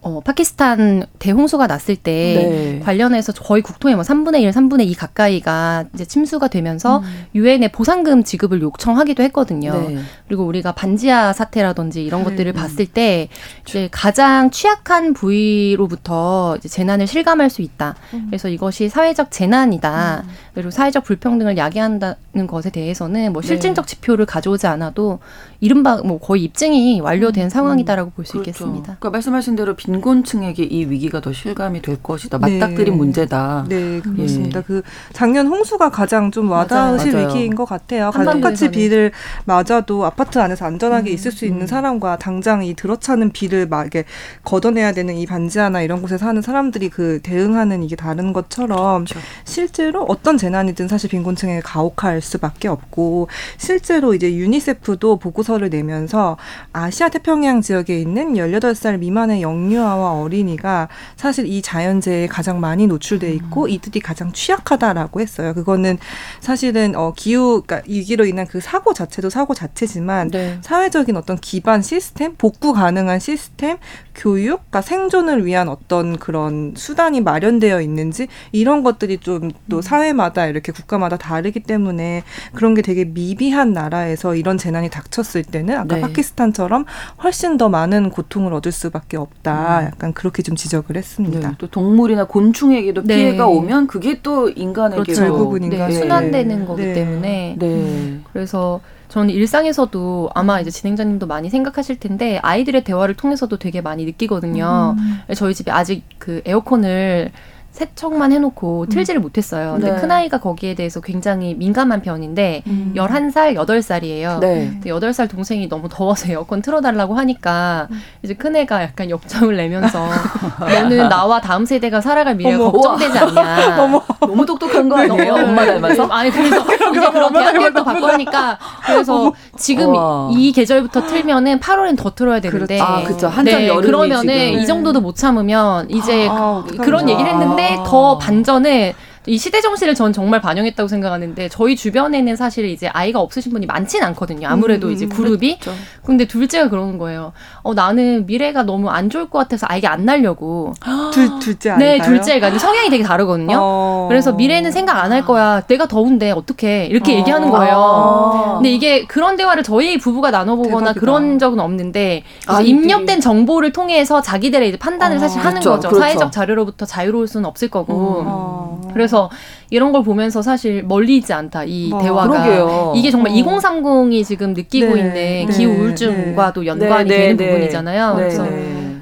어, 0.02 0.20
파키스탄 0.20 1.06
대홍수가 1.20 1.68
났을 1.68 1.96
때 1.96 2.12
네. 2.12 2.80
관련해서 2.80 3.34
거의 3.34 3.62
국토의 3.62 3.96
뭐 3.96 4.04
3분의 4.04 4.42
1, 4.42 4.52
3분의 4.52 4.88
2 4.88 4.96
가까이가 4.96 5.86
이제 5.94 6.06
침수가 6.06 6.48
되면서 6.48 7.04
유엔에 7.36 7.68
음. 7.68 7.70
보상금 7.72 8.24
지급을 8.24 8.62
요청하기도 8.62 9.22
했거든요. 9.24 9.74
네. 9.74 10.00
그리고 10.28 10.46
우리가 10.46 10.72
반지하 10.72 11.34
사태라든지 11.34 12.04
이런 12.04 12.24
네. 12.24 12.32
것들을 12.32 12.54
봤을 12.54 12.86
때 12.88 13.30
이제 13.68 13.88
가장 13.92 14.50
취약한 14.50 15.14
부위로부터 15.14 16.56
이제 16.58 16.68
재난을 16.68 17.08
실감할 17.08 17.50
수 17.50 17.62
있다. 17.62 17.96
음. 18.14 18.26
그래서 18.28 18.50
이것이 18.50 18.90
사회적 18.90 19.32
재난이다. 19.32 20.24
음. 20.26 20.30
그리고 20.54 20.72
사회적 20.72 21.04
불평등을 21.04 21.58
야기한다는 21.58 22.48
것에 22.48 22.70
대해서는 22.70 23.34
뭐 23.34 23.42
네. 23.42 23.48
실증적 23.48 23.88
지표를 23.88 24.26
가져오지 24.26 24.68
않아도 24.68 25.20
이른바 25.60 25.98
뭐 25.98 26.20
거의 26.20 26.44
입증이 26.44 27.02
완료된 27.02 27.46
음. 27.46 27.50
상황이다라고 27.50 28.12
볼수 28.12 28.34
그렇죠. 28.34 28.50
있겠습니다. 28.50 28.84
그러니까 29.00 29.10
말씀하신 29.12 29.56
대로 29.56 29.75
빈곤층에게 29.76 30.64
이 30.64 30.86
위기가 30.86 31.22
더 31.22 31.32
실감이 31.32 31.82
될 31.82 32.02
것이다. 32.02 32.38
맞닥뜨린 32.38 32.86
네. 32.86 32.92
문제다. 32.92 33.66
네, 33.70 34.02
그렇습니다. 34.02 34.60
예. 34.60 34.64
그 34.64 34.82
작년 35.14 35.48
홍수가 35.48 35.90
가장 35.92 36.32
좀 36.32 36.50
와닿으실 36.50 37.14
맞아요. 37.14 37.28
위기인 37.28 37.56
것 37.56 37.66
같아요. 37.66 38.12
똑같이 38.14 38.70
비를 38.72 39.12
맞아도 39.46 40.06
아파트 40.06 40.40
안에서 40.40 40.66
안전하게 40.66 41.12
음. 41.12 41.14
있을 41.14 41.32
수 41.32 41.46
있는 41.46 41.62
음. 41.62 41.68
사람과 41.68 42.18
당장 42.18 42.64
이 42.64 42.74
들어차는 42.74 43.32
비를 43.32 43.68
막 43.68 43.82
이렇게 43.82 44.06
걷어내야 44.44 44.94
되는 44.94 45.16
이 45.16 45.26
반지하나 45.26 45.82
이런 45.82 46.02
곳에 46.02 46.18
사는 46.18 46.42
사람들이 46.42 46.90
그 46.90 47.20
대응하는 47.24 47.84
이게 47.84 47.96
다른 47.96 48.34
것처럼 48.34 49.06
그렇죠. 49.06 49.20
실제로 49.44 50.04
어떤 50.04 50.38
재난이든 50.38 50.88
사실 50.88 51.10
빈곤층에 51.10 51.62
가혹할 51.62 52.22
수밖에 52.22 52.68
없고 52.68 53.28
실제로 53.58 54.14
이제 54.14 54.34
유니세프도 54.34 55.18
보고서를 55.18 55.70
내면서 55.70 56.38
아시아 56.74 57.10
태평양 57.10 57.62
지역에 57.62 58.00
있는 58.00 58.38
열여덟 58.38 58.76
살 58.76 58.98
미만의 58.98 59.42
영 59.42 59.65
영유아와 59.66 60.22
어린이가 60.22 60.88
사실 61.16 61.48
이 61.48 61.62
자연재해에 61.62 62.28
가장 62.28 62.60
많이 62.60 62.88
노출돼 62.88 63.32
있고 63.34 63.64
음. 63.64 63.70
이들이 63.70 64.00
가장 64.00 64.32
취약하다라고 64.32 65.20
했어요. 65.20 65.54
그거는 65.54 65.98
사실은 66.40 66.96
어 66.96 67.14
기후 67.16 67.64
그러니까 67.66 67.88
위기로 67.88 68.26
인한 68.26 68.46
그 68.48 68.62
사고 68.62 68.94
자체도 68.94 69.30
사고 69.30 69.54
자체지만 69.54 70.30
네. 70.30 70.60
사회적인 70.62 71.18
어떤 71.18 71.38
기반 71.38 71.82
시스템, 71.82 72.36
복구 72.36 72.74
가능한 72.74 73.20
시스템, 73.20 73.78
교육, 74.14 74.60
그러니까 74.70 74.82
생존을 74.82 75.46
위한 75.46 75.68
어떤 75.68 76.18
그런 76.18 76.74
수단이 76.76 77.22
마련되어 77.22 77.82
있는지 77.82 78.28
이런 78.52 78.84
것들이 78.84 79.18
좀또 79.18 79.78
음. 79.78 79.82
사회마다 79.82 80.48
이렇게 80.48 80.72
국가마다 80.72 81.18
다르기 81.18 81.62
때문에 81.62 82.24
그런 82.54 82.74
게 82.74 82.82
되게 82.82 83.06
미비한 83.06 83.74
나라에서 83.74 84.36
이런 84.36 84.58
재난이 84.58 84.90
닥쳤을 84.90 85.44
때는 85.44 85.76
아까 85.76 85.96
네. 85.96 86.02
파키스탄처럼 86.02 86.86
훨씬 87.24 87.58
더 87.58 87.70
많은 87.70 88.10
고통을 88.10 88.54
얻을 88.54 88.72
수밖에 88.72 89.18
없다. 89.18 89.55
아니다. 89.56 89.86
약간 89.86 90.14
그렇게 90.14 90.44
좀 90.44 90.56
지적을 90.56 90.98
했습니다. 90.98 91.50
네, 91.50 91.56
또 91.58 91.68
동물이나 91.68 92.26
곤충에게도 92.26 93.04
네. 93.04 93.16
피해가 93.16 93.48
오면 93.48 93.88
그게 93.88 94.22
또 94.22 94.50
인간에게도 94.50 95.04
그렇죠. 95.04 95.22
결국은 95.22 95.64
인간 95.64 95.90
네, 95.90 95.96
순환되는 95.96 96.66
거기 96.66 96.94
때문에 96.94 97.56
네. 97.58 98.20
그래서 98.32 98.82
저는 99.10 99.30
일상에서도 99.30 100.32
아마 100.34 100.60
이제 100.60 100.70
진행자님도 100.70 101.28
많이 101.28 101.50
생각하실 101.50 102.00
텐데 102.00 102.40
아이들의 102.42 102.84
대화를 102.84 103.16
통해서도 103.16 103.58
되게 103.58 103.82
많이 103.82 104.04
느끼거든요. 104.06 104.96
음. 104.98 105.20
저희 105.36 105.54
집에 105.54 105.72
아직 105.72 106.04
그 106.18 106.42
에어컨을 106.46 107.32
세척만 107.76 108.32
해놓고 108.32 108.84
음. 108.84 108.90
틀지를 108.90 109.20
음. 109.20 109.24
못했어요. 109.24 109.74
근데 109.74 109.92
네. 109.92 110.00
큰아이가 110.00 110.40
거기에 110.40 110.76
대해서 110.76 111.02
굉장히 111.02 111.54
민감한 111.56 112.02
편인데 112.02 112.64
음. 112.68 112.94
11살, 112.96 113.56
8살이에요. 113.56 114.40
네. 114.40 114.70
근데 114.72 114.90
8살 114.90 115.30
동생이 115.30 115.68
너무 115.68 115.90
더워서 115.90 116.32
에어컨 116.32 116.62
틀어달라고 116.62 117.16
하니까 117.16 117.88
음. 117.92 118.02
이제 118.24 118.34
큰애가 118.34 118.82
약간 118.82 119.10
역정을 119.10 119.58
내면서 119.58 120.08
너는 120.60 121.10
나와 121.10 121.42
다음 121.42 121.66
세대가 121.66 122.00
살아갈 122.00 122.36
미래가 122.36 122.64
어머, 122.64 122.72
걱정되지 122.72 123.18
않냐. 123.20 123.76
너무 124.22 124.46
똑똑한 124.46 124.88
거 124.88 124.98
아니에요? 124.98 125.34
엄마 125.34 125.66
닮아서? 125.66 126.06
아니 126.06 126.32
그래서 126.32 126.62
이제 126.92 127.10
그런 127.12 127.34
대학교도 127.34 127.84
받고 127.84 128.06
하니까 128.08 128.58
그래서 128.86 129.34
지금 129.58 129.90
우와. 129.90 130.30
이 130.32 130.54
계절부터 130.54 131.08
틀면은 131.08 131.60
8월엔 131.60 131.98
더 131.98 132.12
틀어야 132.16 132.40
되는데 132.40 132.78
그렇죠. 132.78 132.84
아, 132.84 133.04
그렇죠. 133.04 133.28
한참 133.28 133.60
네, 133.60 133.68
여름이 133.68 133.86
그러면은 133.86 134.24
지금. 134.24 134.60
이 134.62 134.66
정도도 134.66 135.02
못 135.02 135.16
참으면 135.18 135.90
이제 135.90 136.28
아, 136.32 136.64
그런 136.82 137.10
얘기를 137.10 137.30
했는데 137.30 137.64
아. 137.64 137.65
더 137.86 138.18
반전은 138.18 138.94
이 139.28 139.38
시대 139.38 139.62
정신을 139.62 139.96
전 139.96 140.14
정말 140.14 140.42
반영했다고 140.42 140.88
생각하는데 140.88 141.50
저희 141.50 141.76
주변에는 141.76 142.36
사실 142.36 142.66
이제 142.66 142.88
아이가 142.88 143.20
없으신 143.20 143.52
분이 143.52 143.66
많진 143.66 144.04
않거든요. 144.04 144.48
아무래도 144.48 144.88
음, 144.88 144.92
이제 144.94 145.08
그룹이. 145.08 145.60
그렇죠. 145.60 145.80
근데 146.04 146.26
둘째가 146.26 146.70
그러는 146.70 146.98
거예요. 146.98 147.34
어 147.64 147.74
나는 147.74 148.26
미래가 148.26 148.64
너무 148.64 148.90
안 148.90 149.10
좋을 149.10 149.30
것 149.30 149.40
같아서 149.40 149.66
아이가 149.70 149.92
안 149.92 150.06
날려고. 150.06 150.74
둘 151.14 151.40
둘째 151.40 151.72
아이가요? 151.72 151.98
네, 151.98 152.02
둘째가 152.04 152.58
성향이 152.60 152.90
되게 152.90 153.04
다르거든요. 153.04 153.58
어... 153.60 154.06
그래서 154.10 154.34
미래는 154.34 154.72
생각 154.72 154.98
안 155.04 155.16
할 155.16 155.24
거야. 155.26 155.62
내가 155.62 155.88
더운데 155.88 156.32
어떻게 156.32 156.86
이렇게 156.88 157.14
어... 157.14 157.18
얘기하는 157.20 157.50
거예요. 157.50 157.76
어... 157.78 158.54
근데 158.56 158.72
이게 158.72 159.06
그런 159.06 159.36
대화를 159.38 159.64
저희 159.64 159.98
부부가 159.98 160.32
나눠보거나 160.32 160.94
대박이다. 160.94 161.00
그런 161.00 161.40
적은 161.40 161.60
없는데 161.60 162.24
아, 162.48 162.60
입력된 162.62 163.22
정보를 163.22 163.72
통해서 163.72 164.22
자기들의 164.22 164.70
이제 164.70 164.78
판단을 164.78 165.18
어... 165.18 165.20
사실 165.20 165.40
하는 165.40 165.62
그렇죠, 165.62 165.70
거죠. 165.72 165.90
그렇죠. 165.90 166.02
사회적 166.02 166.32
자료로부터 166.32 166.86
자유로울 166.86 167.28
수는 167.28 167.46
없을 167.46 167.70
거고. 167.70 168.82
음... 168.84 168.92
그래서 168.94 169.15
그래서 169.16 169.30
이런 169.70 169.92
걸 169.92 170.04
보면서 170.04 170.42
사실 170.42 170.84
멀리 170.84 171.18
있지 171.18 171.34
않다 171.34 171.64
이 171.64 171.92
어, 171.92 172.02
대화가 172.02 172.28
그러게요. 172.28 172.94
이게 172.96 173.10
정말 173.10 173.32
어. 173.32 173.36
2030이 173.36 174.26
지금 174.26 174.54
느끼고 174.54 174.94
네, 174.94 175.00
있는 175.00 175.14
네, 175.14 175.46
기후 175.52 175.72
우울증과도 175.72 176.62
네. 176.62 176.68
연관이 176.68 177.10
네, 177.10 177.18
되는 177.18 177.38
네, 177.38 177.48
부분이잖아요. 177.48 178.14
그래서 178.16 178.46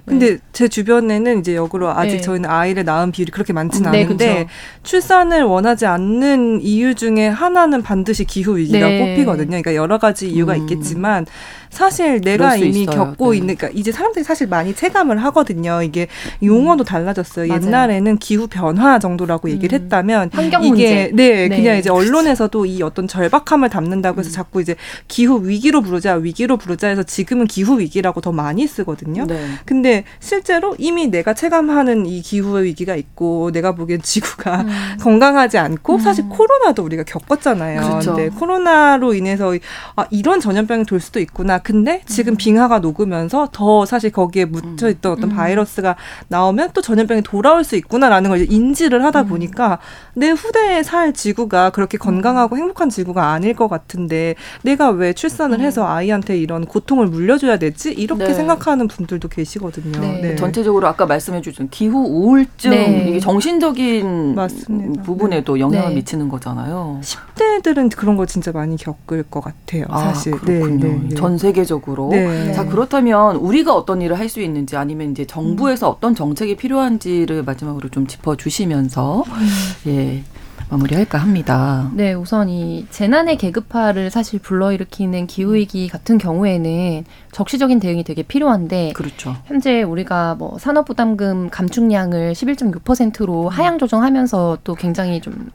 근데 0.05 0.37
제 0.51 0.67
주변에는 0.67 1.39
이제 1.39 1.55
역으로 1.55 1.89
아직 1.89 2.17
네. 2.17 2.21
저희는 2.21 2.49
아이를 2.49 2.83
낳은 2.83 3.11
비율이 3.11 3.31
그렇게 3.31 3.53
많지는 3.53 3.91
네, 3.91 4.03
않은데 4.03 4.35
그쵸. 4.43 4.49
출산을 4.83 5.43
원하지 5.43 5.85
않는 5.85 6.61
이유 6.61 6.93
중에 6.93 7.29
하나는 7.29 7.81
반드시 7.81 8.25
기후 8.25 8.57
위기가 8.57 8.85
네. 8.85 8.99
꼽히거든요. 8.99 9.47
그러니까 9.47 9.75
여러 9.75 9.97
가지 9.97 10.29
이유가 10.29 10.55
음. 10.55 10.59
있겠지만 10.59 11.25
사실 11.73 12.21
내가 12.21 12.55
이미 12.55 12.83
있어요. 12.83 12.95
겪고 12.95 13.31
네. 13.31 13.37
있는 13.37 13.55
그러니까 13.55 13.79
이제 13.79 13.91
사람들이 13.91 14.23
사실 14.23 14.47
많이 14.47 14.75
체감을 14.75 15.23
하거든요. 15.25 15.81
이게 15.81 16.07
용어도 16.43 16.83
음. 16.83 16.85
달라졌어요. 16.85 17.47
맞아요. 17.47 17.61
옛날에는 17.65 18.17
기후 18.17 18.47
변화 18.47 18.99
정도라고 18.99 19.49
얘기를 19.49 19.77
음. 19.79 19.83
했다면 19.83 20.29
환경 20.31 20.63
이게 20.63 20.69
문제. 20.69 21.11
네, 21.13 21.47
네, 21.47 21.55
그냥 21.57 21.77
이제 21.77 21.89
언론에서도 21.89 22.65
이 22.67 22.83
어떤 22.83 23.07
절박함을 23.07 23.69
담는다고 23.69 24.19
해서 24.19 24.29
음. 24.29 24.31
자꾸 24.31 24.61
이제 24.61 24.75
기후 25.07 25.47
위기로 25.47 25.81
부르자 25.81 26.13
위기로 26.13 26.57
부르자 26.57 26.89
해서 26.89 27.01
지금은 27.01 27.47
기후 27.47 27.79
위기라고 27.79 28.21
더 28.21 28.31
많이 28.31 28.67
쓰거든요. 28.67 29.25
네. 29.25 29.43
근데 29.65 30.03
실제로 30.19 30.75
이미 30.77 31.07
내가 31.07 31.33
체감하는 31.33 32.05
이 32.05 32.21
기후 32.21 32.61
위기가 32.61 32.95
있고 32.95 33.51
내가 33.51 33.73
보기엔 33.73 34.01
지구가 34.05 34.61
음. 34.61 34.97
건강하지 35.01 35.57
않고 35.57 35.97
사실 35.97 36.25
음. 36.25 36.29
코로나도 36.29 36.83
우리가 36.83 37.03
겪었잖아요. 37.03 37.81
그렇죠. 37.81 38.13
근데 38.13 38.29
코로나로 38.29 39.15
인해서 39.15 39.55
아 39.95 40.05
이런 40.11 40.39
전염병이 40.39 40.85
돌 40.85 40.99
수도 40.99 41.19
있구나. 41.19 41.62
근데 41.63 42.01
지금 42.05 42.33
음. 42.33 42.37
빙하가 42.37 42.79
녹으면서 42.79 43.49
더 43.51 43.85
사실 43.85 44.11
거기에 44.11 44.45
묻혀 44.45 44.89
있던 44.89 45.13
어떤 45.13 45.31
음. 45.31 45.35
바이러스가 45.35 45.95
나오면 46.27 46.71
또 46.73 46.81
전염병이 46.81 47.21
돌아올 47.23 47.63
수 47.63 47.75
있구나라는 47.77 48.29
걸 48.29 48.51
인지를 48.51 49.03
하다 49.05 49.21
음. 49.21 49.27
보니까 49.27 49.79
내 50.13 50.29
후대에 50.29 50.83
살 50.83 51.13
지구가 51.13 51.71
그렇게 51.71 51.97
건강하고 51.97 52.57
행복한 52.57 52.89
지구가 52.89 53.31
아닐 53.31 53.53
것 53.55 53.67
같은데 53.69 54.35
내가 54.63 54.89
왜 54.89 55.13
출산을 55.13 55.61
해서 55.61 55.87
아이한테 55.87 56.37
이런 56.37 56.65
고통을 56.65 57.07
물려줘야 57.07 57.57
되지? 57.57 57.91
이렇게 57.93 58.25
네. 58.25 58.33
생각하는 58.33 58.87
분들도 58.87 59.29
계시거든요. 59.29 59.99
네. 59.99 60.21
네. 60.21 60.35
전체적으로 60.35 60.87
아까 60.87 61.05
말씀해 61.05 61.41
주신 61.41 61.69
기후 61.69 61.99
우울증 61.99 62.71
네. 62.71 63.05
이게 63.09 63.19
정신적인 63.19 64.35
맞습니다. 64.35 65.03
부분에도 65.03 65.59
영향을 65.59 65.89
네. 65.89 65.95
미치는 65.95 66.27
거잖아요. 66.27 66.99
10대들은 67.01 67.95
그런 67.95 68.17
거 68.17 68.25
진짜 68.25 68.51
많이 68.51 68.75
겪을 68.75 69.23
것 69.23 69.41
같아요. 69.41 69.85
아, 69.89 69.99
사실. 69.99 70.33
그렇군요. 70.33 71.09
전 71.15 71.37
세계 71.37 71.52
세계적으로. 71.53 72.09
네. 72.09 72.51
자 72.53 72.65
그렇다면 72.65 73.37
우리가 73.37 73.73
어떤 73.75 74.01
일을 74.01 74.19
할 74.19 74.33
수 74.33 74.41
있는지 74.41 74.75
아니면 74.77 75.11
이제 75.11 75.25
정부에서 75.25 75.89
음. 75.89 75.93
어떤 75.95 76.15
정책이 76.15 76.55
필요한지를 76.55 77.43
마지막으로 77.43 77.89
좀 77.89 78.07
짚어 78.07 78.35
주시면서 78.35 79.23
음. 79.27 79.91
예. 79.91 80.23
마무리할까 80.69 81.19
합니다. 81.19 81.91
네, 81.93 82.13
우선 82.13 82.49
이 82.49 82.87
재난의 82.89 83.37
계급화를 83.37 84.09
사실 84.09 84.39
불러일으키는 84.39 85.27
기후위기 85.27 85.87
같은 85.87 86.17
경우에는 86.17 87.05
적시적인 87.31 87.79
대응이 87.79 88.03
되게 88.05 88.23
필요한데 88.23 88.93
그렇죠. 88.95 89.35
현재 89.45 89.83
우리가 89.83 90.33
뭐 90.35 90.57
산업부담금 90.57 91.49
감축량을 91.51 92.33
11.6%로 92.33 93.49
하향 93.49 93.77
조정하면서 93.77 94.59
또 94.63 94.73
굉장히 94.73 95.21
좀 95.21 95.51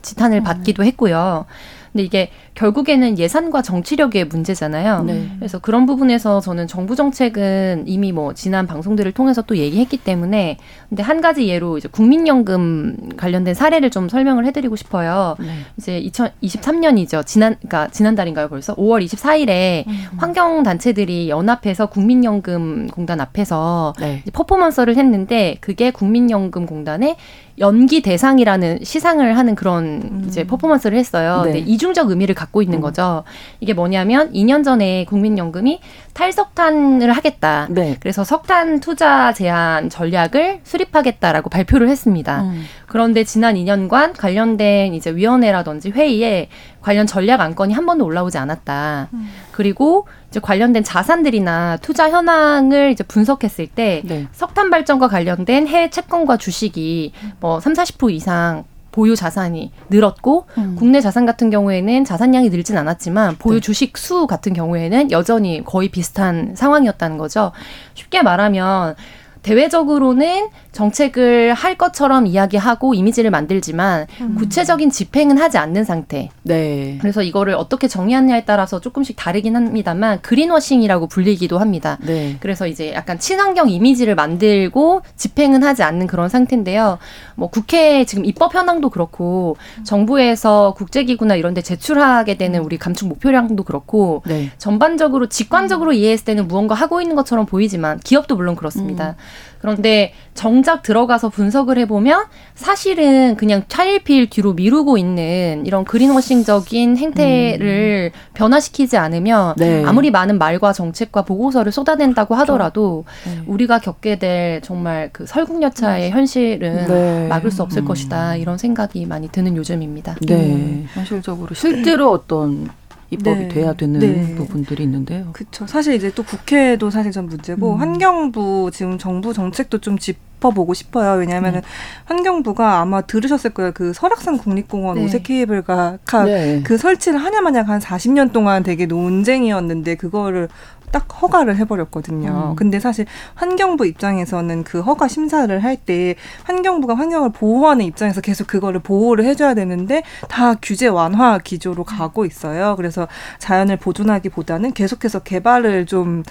지탄을 0.00 0.38
음. 0.38 0.44
받기도 0.44 0.84
했고요. 0.84 1.44
근데 1.92 2.04
이게 2.04 2.30
결국에는 2.54 3.18
예산과 3.18 3.62
정치력의 3.62 4.26
문제잖아요. 4.26 5.04
네. 5.04 5.28
그래서 5.38 5.58
그런 5.58 5.86
부분에서 5.86 6.40
저는 6.40 6.66
정부 6.66 6.96
정책은 6.96 7.84
이미 7.86 8.12
뭐 8.12 8.34
지난 8.34 8.66
방송들을 8.66 9.10
통해서 9.12 9.40
또 9.42 9.56
얘기했기 9.56 9.96
때문에 9.96 10.58
근데 10.88 11.02
한 11.02 11.22
가지 11.22 11.48
예로 11.48 11.78
이제 11.78 11.88
국민연금 11.88 13.10
관련된 13.16 13.54
사례를 13.54 13.90
좀 13.90 14.08
설명을 14.08 14.44
해드리고 14.46 14.76
싶어요. 14.76 15.36
네. 15.40 15.46
이제 15.78 16.02
2023년이죠. 16.02 17.24
지난 17.24 17.56
그러니까 17.56 17.88
지난달인가요 17.88 18.48
벌써 18.48 18.74
5월 18.74 19.04
24일에 19.04 19.86
음. 19.86 20.06
환경 20.18 20.62
단체들이 20.62 21.30
연합해서 21.30 21.86
국민연금 21.86 22.88
공단 22.88 23.20
앞에서 23.20 23.94
네. 23.98 24.22
퍼포먼스를 24.32 24.96
했는데 24.96 25.56
그게 25.60 25.90
국민연금 25.90 26.66
공단의 26.66 27.16
연기 27.58 28.02
대상이라는 28.02 28.80
시상을 28.82 29.36
하는 29.36 29.54
그런 29.54 29.84
음. 29.84 30.24
이제 30.26 30.44
퍼포먼스를 30.44 30.98
했어요. 30.98 31.42
네. 31.44 31.52
근데 31.52 31.70
이중적 31.70 32.10
의미를 32.10 32.34
갖고 32.42 32.62
있는 32.62 32.78
음. 32.78 32.80
거죠. 32.82 33.22
이게 33.60 33.72
뭐냐면 33.72 34.32
2년 34.32 34.64
전에 34.64 35.04
국민연금이 35.04 35.80
탈석탄을 36.14 37.12
하겠다. 37.12 37.68
네. 37.70 37.96
그래서 38.00 38.24
석탄 38.24 38.80
투자 38.80 39.32
제한 39.32 39.88
전략을 39.88 40.60
수립하겠다라고 40.64 41.48
발표를 41.48 41.88
했습니다. 41.88 42.42
음. 42.42 42.64
그런데 42.86 43.24
지난 43.24 43.54
2년간 43.54 44.18
관련된 44.18 44.92
이제 44.92 45.14
위원회라든지 45.14 45.90
회의에 45.90 46.48
관련 46.82 47.06
전략 47.06 47.40
안건이 47.40 47.72
한 47.72 47.86
번도 47.86 48.04
올라오지 48.04 48.36
않았다. 48.38 49.08
음. 49.12 49.30
그리고 49.52 50.06
이제 50.28 50.40
관련된 50.40 50.82
자산들이나 50.82 51.78
투자 51.78 52.10
현황을 52.10 52.90
이제 52.90 53.04
분석했을 53.04 53.68
때 53.68 54.02
네. 54.04 54.26
석탄 54.32 54.70
발전과 54.70 55.08
관련된 55.08 55.68
해외 55.68 55.90
채권과 55.90 56.36
주식이 56.38 57.12
뭐 57.40 57.60
3, 57.60 57.72
40% 57.74 58.10
이상 58.12 58.64
보유 58.92 59.16
자산이 59.16 59.72
늘었고 59.90 60.46
음. 60.58 60.76
국내 60.78 61.00
자산 61.00 61.26
같은 61.26 61.50
경우에는 61.50 62.04
자산량이 62.04 62.50
늘진 62.50 62.76
않았지만 62.76 63.36
보유 63.38 63.54
네. 63.56 63.60
주식 63.60 63.98
수 63.98 64.26
같은 64.26 64.52
경우에는 64.52 65.10
여전히 65.10 65.64
거의 65.64 65.88
비슷한 65.88 66.54
상황이었다는 66.54 67.18
거죠. 67.18 67.52
쉽게 67.94 68.22
말하면 68.22 68.94
대외적으로는 69.42 70.48
정책을 70.72 71.52
할 71.52 71.76
것처럼 71.76 72.26
이야기하고 72.26 72.94
이미지를 72.94 73.30
만들지만 73.30 74.06
음. 74.20 74.34
구체적인 74.36 74.90
집행은 74.90 75.38
하지 75.38 75.58
않는 75.58 75.84
상태. 75.84 76.30
네. 76.42 76.98
그래서 77.00 77.22
이거를 77.22 77.54
어떻게 77.54 77.88
정의하느냐에 77.88 78.44
따라서 78.44 78.80
조금씩 78.80 79.16
다르긴 79.16 79.56
합니다만 79.56 80.20
그린워싱이라고 80.22 81.08
불리기도 81.08 81.58
합니다. 81.58 81.98
네. 82.02 82.36
그래서 82.40 82.66
이제 82.66 82.94
약간 82.94 83.18
친환경 83.18 83.68
이미지를 83.68 84.14
만들고 84.14 85.02
집행은 85.16 85.62
하지 85.62 85.82
않는 85.82 86.06
그런 86.06 86.28
상태인데요. 86.28 86.98
뭐 87.34 87.48
국회 87.48 88.04
지금 88.04 88.24
입법 88.24 88.54
현황도 88.54 88.90
그렇고 88.90 89.56
정부에서 89.84 90.74
국제기구나 90.76 91.34
이런 91.34 91.54
데 91.54 91.62
제출하게 91.62 92.36
되는 92.36 92.60
우리 92.60 92.78
감축 92.78 93.08
목표량도 93.08 93.64
그렇고 93.64 94.22
네. 94.26 94.50
전반적으로 94.58 95.28
직관적으로 95.28 95.90
음. 95.90 95.94
이해했을 95.94 96.24
때는 96.24 96.48
무언가 96.48 96.74
하고 96.74 97.00
있는 97.00 97.16
것처럼 97.16 97.46
보이지만 97.46 97.98
기업도 98.00 98.36
물론 98.36 98.56
그렇습니다. 98.56 99.10
음. 99.10 99.14
그런데 99.62 100.12
정작 100.34 100.82
들어가서 100.82 101.28
분석을 101.28 101.78
해보면 101.78 102.24
사실은 102.56 103.36
그냥 103.36 103.62
차일피일 103.68 104.28
뒤로 104.28 104.54
미루고 104.54 104.98
있는 104.98 105.62
이런 105.64 105.84
그린워싱적인 105.84 106.96
행태를 106.96 108.10
음. 108.12 108.18
변화시키지 108.34 108.96
않으면 108.96 109.54
네. 109.56 109.84
아무리 109.84 110.10
많은 110.10 110.38
말과 110.38 110.72
정책과 110.72 111.22
보고서를 111.22 111.70
쏟아낸다고 111.70 112.34
하더라도 112.34 113.04
그렇죠. 113.22 113.40
네. 113.40 113.44
우리가 113.46 113.78
겪게 113.78 114.18
될 114.18 114.60
정말 114.62 115.10
그 115.12 115.26
설국열차의 115.26 116.10
현실은 116.10 116.86
네. 116.88 117.28
막을 117.28 117.52
수 117.52 117.62
없을 117.62 117.82
음. 117.82 117.84
것이다 117.84 118.34
이런 118.34 118.58
생각이 118.58 119.06
많이 119.06 119.28
드는 119.28 119.56
요즘입니다. 119.56 120.16
네, 120.22 120.34
음. 120.34 120.88
현실적으로 120.92 121.54
실제로 121.54 122.10
어떤 122.10 122.68
입법이 123.12 123.40
네. 123.40 123.48
돼야 123.48 123.74
되는 123.74 124.00
네. 124.00 124.34
부분들이 124.34 124.82
있는데요. 124.84 125.30
그렇죠. 125.32 125.66
사실 125.66 125.94
이제 125.94 126.10
또 126.14 126.22
국회도 126.22 126.90
사실 126.90 127.12
좀 127.12 127.26
문제고 127.26 127.74
음. 127.74 127.80
환경부 127.80 128.70
지금 128.72 128.98
정부 128.98 129.32
정책도 129.32 129.78
좀 129.78 129.98
짚 129.98 130.31
어보고 130.44 130.74
싶어요. 130.74 131.18
왜냐하면 131.18 131.56
음. 131.56 131.60
환경부가 132.04 132.80
아마 132.80 133.00
들으셨을 133.00 133.50
거예요. 133.50 133.72
그 133.72 133.92
설악산 133.92 134.38
국립공원 134.38 134.96
네. 134.96 135.04
오색 135.04 135.24
케이블카 135.24 135.98
네. 136.26 136.62
그 136.64 136.76
설치를 136.76 137.18
하냐 137.18 137.40
마냐 137.40 137.62
한 137.62 137.80
40년 137.80 138.32
동안 138.32 138.62
되게 138.62 138.86
논쟁이었는데 138.86 139.94
그거를 139.96 140.48
딱 140.92 141.06
허가를 141.22 141.56
해버렸거든요. 141.56 142.50
음. 142.50 142.54
근데 142.54 142.78
사실 142.78 143.06
환경부 143.34 143.86
입장에서는 143.86 144.62
그 144.62 144.82
허가 144.82 145.08
심사를 145.08 145.62
할 145.64 145.72
때 145.86 146.14
환경부가 146.44 146.94
환경을 146.94 147.30
보호하는 147.32 147.84
입장에서 147.86 148.20
계속 148.20 148.46
그거를 148.46 148.80
보호를 148.80 149.24
해줘야 149.24 149.54
되는데 149.54 150.02
다 150.28 150.54
규제 150.60 150.86
완화 150.86 151.38
기조로 151.38 151.84
가고 151.84 152.26
있어요. 152.26 152.76
그래서 152.76 153.08
자연을 153.38 153.78
보존하기보다는 153.78 154.72
계속해서 154.74 155.20
개발을 155.20 155.86
좀 155.86 156.22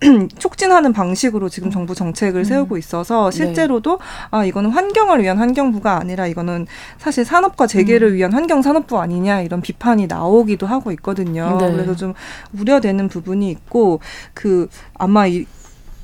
촉진하는 0.38 0.92
방식으로 0.92 1.48
지금 1.48 1.70
정부 1.70 1.94
정책을 1.94 2.42
음. 2.42 2.44
세우고 2.44 2.76
있어서 2.76 3.30
네. 3.30 3.36
실제로도 3.36 3.98
네. 3.98 4.04
아 4.30 4.44
이거는 4.44 4.70
환경을 4.70 5.22
위한 5.22 5.38
환경부가 5.38 5.98
아니라 5.98 6.26
이거는 6.26 6.66
사실 6.98 7.24
산업과 7.24 7.66
재개를 7.66 8.08
음. 8.08 8.14
위한 8.14 8.32
환경 8.32 8.62
산업부 8.62 8.98
아니냐 9.00 9.42
이런 9.42 9.60
비판이 9.60 10.06
나오기도 10.06 10.66
하고 10.66 10.92
있거든요. 10.92 11.58
네. 11.60 11.72
그래서 11.72 11.96
좀 11.96 12.14
우려되는 12.58 13.08
부분이 13.08 13.50
있고 13.50 14.00
그 14.34 14.68
아마 14.94 15.26
이 15.26 15.46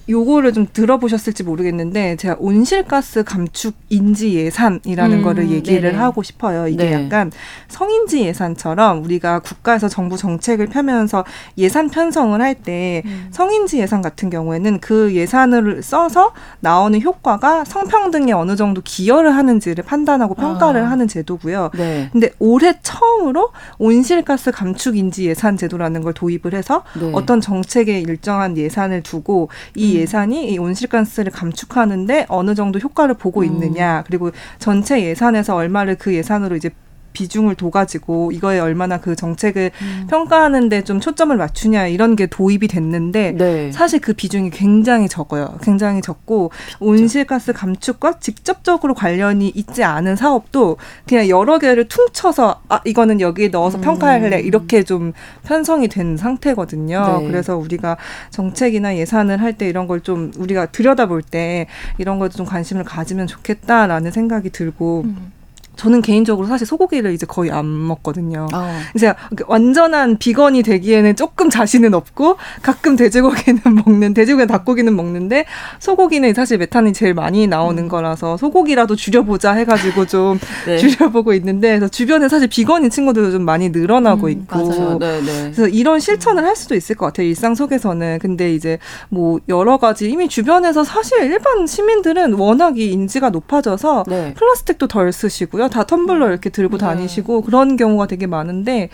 요거를 0.09 0.53
좀 0.53 0.67
들어보셨을지 0.71 1.45
모르겠는데 1.45 2.17
제가 2.17 2.37
온실가스 2.39 3.25
감축 3.25 3.75
인지 3.89 4.35
예산이라는 4.35 5.19
음, 5.19 5.23
거를 5.23 5.51
얘기를 5.51 5.93
네네. 5.93 5.97
하고 5.97 6.23
싶어요. 6.23 6.69
이게 6.69 6.91
네. 6.91 6.93
약간 6.93 7.33
성인지 7.69 8.21
예산처럼 8.21 9.03
우리가 9.05 9.39
국가에서 9.39 9.89
정부 9.89 10.17
정책을 10.17 10.67
펴면서 10.67 11.25
예산 11.57 11.89
편성을 11.89 12.41
할때 12.41 13.03
음. 13.07 13.29
성인지 13.31 13.79
예산 13.79 14.03
같은 14.03 14.29
경우에는 14.29 14.81
그 14.81 15.15
예산을 15.15 15.83
써서 15.83 16.33
나오는 16.61 17.01
효과가 17.01 17.65
성평등에 17.65 18.33
어느 18.33 18.57
정도 18.57 18.83
기여를 18.83 19.35
하는지를 19.35 19.85
판단하고 19.85 20.35
평가를 20.35 20.83
아. 20.83 20.91
하는 20.91 21.09
제도고요. 21.09 21.71
네. 21.75 22.11
근데 22.13 22.31
올해 22.39 22.79
처음으로 22.83 23.51
온실가스 23.79 24.51
감축 24.51 24.97
인지 24.97 25.25
예산 25.25 25.57
제도라는 25.57 26.03
걸 26.03 26.13
도입을 26.13 26.53
해서 26.53 26.83
네. 27.01 27.11
어떤 27.15 27.41
정책에 27.41 28.01
일정한 28.01 28.59
예산을 28.59 29.03
두고 29.03 29.49
이 29.75 29.94
예산이 29.95 30.51
이 30.51 30.59
온실가스를 30.59 31.33
감축하는데 31.33 32.27
어느 32.29 32.55
정도 32.55 32.79
효과를 32.79 33.15
보고 33.15 33.41
음. 33.41 33.47
있느냐 33.47 34.03
그리고 34.07 34.31
전체 34.59 35.03
예산에서 35.03 35.55
얼마를 35.55 35.97
그 35.97 36.15
예산으로 36.15 36.57
이제 36.57 36.71
비중을 37.15 37.55
둬가지고 37.55 38.33
이거에 38.33 38.59
얼마나 38.59 39.01
그 39.01 39.17
정책을 39.17 39.71
음. 39.81 40.07
평가하는데 40.11 40.85
좀 40.85 41.01
초점을 41.01 41.35
맞추냐 41.35 41.87
이런 41.87 42.15
게 42.17 42.27
도입이 42.27 42.69
됐는데 42.69 43.33
네. 43.33 43.73
사실 43.73 44.01
그 44.01 44.13
비중이 44.13 44.51
굉장히 44.51 45.09
적어요. 45.09 45.57
굉장히 45.63 46.03
적고 46.03 46.51
온실가스 46.81 47.55
감축과 47.55 48.19
직접적으로 48.21 48.93
관련이 48.93 49.49
있지 49.55 49.83
않은 49.83 50.17
사업도 50.17 50.77
그냥 51.09 51.29
여러 51.31 51.59
개를 51.59 51.89
퉁쳐서 51.89 52.61
아 52.69 52.81
이거는 52.85 53.21
여기에 53.23 53.49
넣어서 53.49 53.79
음. 53.79 53.81
평가할래 53.81 54.41
이렇게 54.41 54.83
좀 54.83 55.13
편성이 55.45 55.89
된 55.89 56.19
상태거든요. 56.19 57.19
네. 57.23 57.27
그래서 57.29 57.57
우리가 57.57 57.97
정책이나 58.31 58.97
예산을 58.97 59.41
할 59.41 59.55
때 59.55 59.67
이런 59.69 59.87
걸 59.87 59.95
좀 60.03 60.33
우리가 60.37 60.67
들여다볼 60.67 61.23
때 61.23 61.67
이런 61.99 62.19
것도 62.19 62.33
좀 62.33 62.45
관심을 62.45 62.83
가지면 62.85 63.29
좋겠다라는 63.29 64.11
생각이 64.11 64.51
들고. 64.51 65.03
음. 65.05 65.33
저는 65.77 66.03
개인적으로 66.03 66.47
사실 66.47 66.67
소고기를 66.67 67.13
이제 67.13 67.27
거의 67.27 67.51
안 67.51 67.87
먹거든요. 67.87 68.49
어. 68.53 68.81
이제 68.95 69.15
완전한 69.47 70.19
비건이 70.19 70.63
되기에는 70.63 71.17
조금 71.17 71.51
자신은 71.51 71.95
없고 71.95 72.37
가끔 72.63 72.97
돼지고기는 72.97 73.61
먹는 73.85 74.15
돼지고기는 74.15 74.47
닭고기는 74.47 74.95
먹는데 74.95 75.45
소고기는 75.79 76.33
사실 76.35 76.59
메탄이 76.59 76.93
제일 76.93 77.15
많이 77.15 77.47
나오는 77.47 77.83
음. 77.83 77.89
거라서 77.89 78.37
소고기라도 78.37 78.97
줄여보자 78.97 79.53
해가지고 79.53 80.07
좀 80.07 80.39
네. 80.67 80.79
줄여보고 80.79 81.35
있는데 81.35 81.69
그래서 81.79 81.89
주변에 81.89 82.29
사실 82.29 82.49
비건인 82.49 82.91
친구들도 82.91 83.33
좀 83.33 83.45
많이 83.45 83.71
늘어나고 83.71 84.27
음, 84.27 84.31
있고 84.31 84.99
네, 84.99 85.21
네. 85.21 85.43
그래서 85.45 85.69
이런 85.69 86.01
실천을 86.01 86.45
할 86.45 86.57
수도 86.57 86.75
있을 86.75 86.97
것 86.97 87.07
같아요 87.07 87.27
일상 87.27 87.55
속에서는 87.55 88.19
근데 88.21 88.55
이제 88.55 88.79
뭐 89.09 89.41
여러 89.49 89.77
가지 89.77 90.09
이미 90.11 90.29
주변에서 90.29 90.85
사실 90.85 91.23
일반 91.23 91.67
시민들은 91.67 92.35
워낙 92.35 92.79
이 92.79 92.91
인지가 92.93 93.31
높아져서 93.31 94.05
네. 94.07 94.35
플라스틱도 94.35 94.89
덜 94.89 95.13
쓰시고요. 95.13 95.64
있어요. 95.67 95.69
다 95.69 95.85
텀블러 95.85 96.29
이렇게 96.29 96.51
들고 96.51 96.79
네. 96.79 96.85
다니시고 96.87 97.43
그런 97.43 97.77
경우가 97.77 98.07
되게 98.07 98.27
많은데 98.27 98.89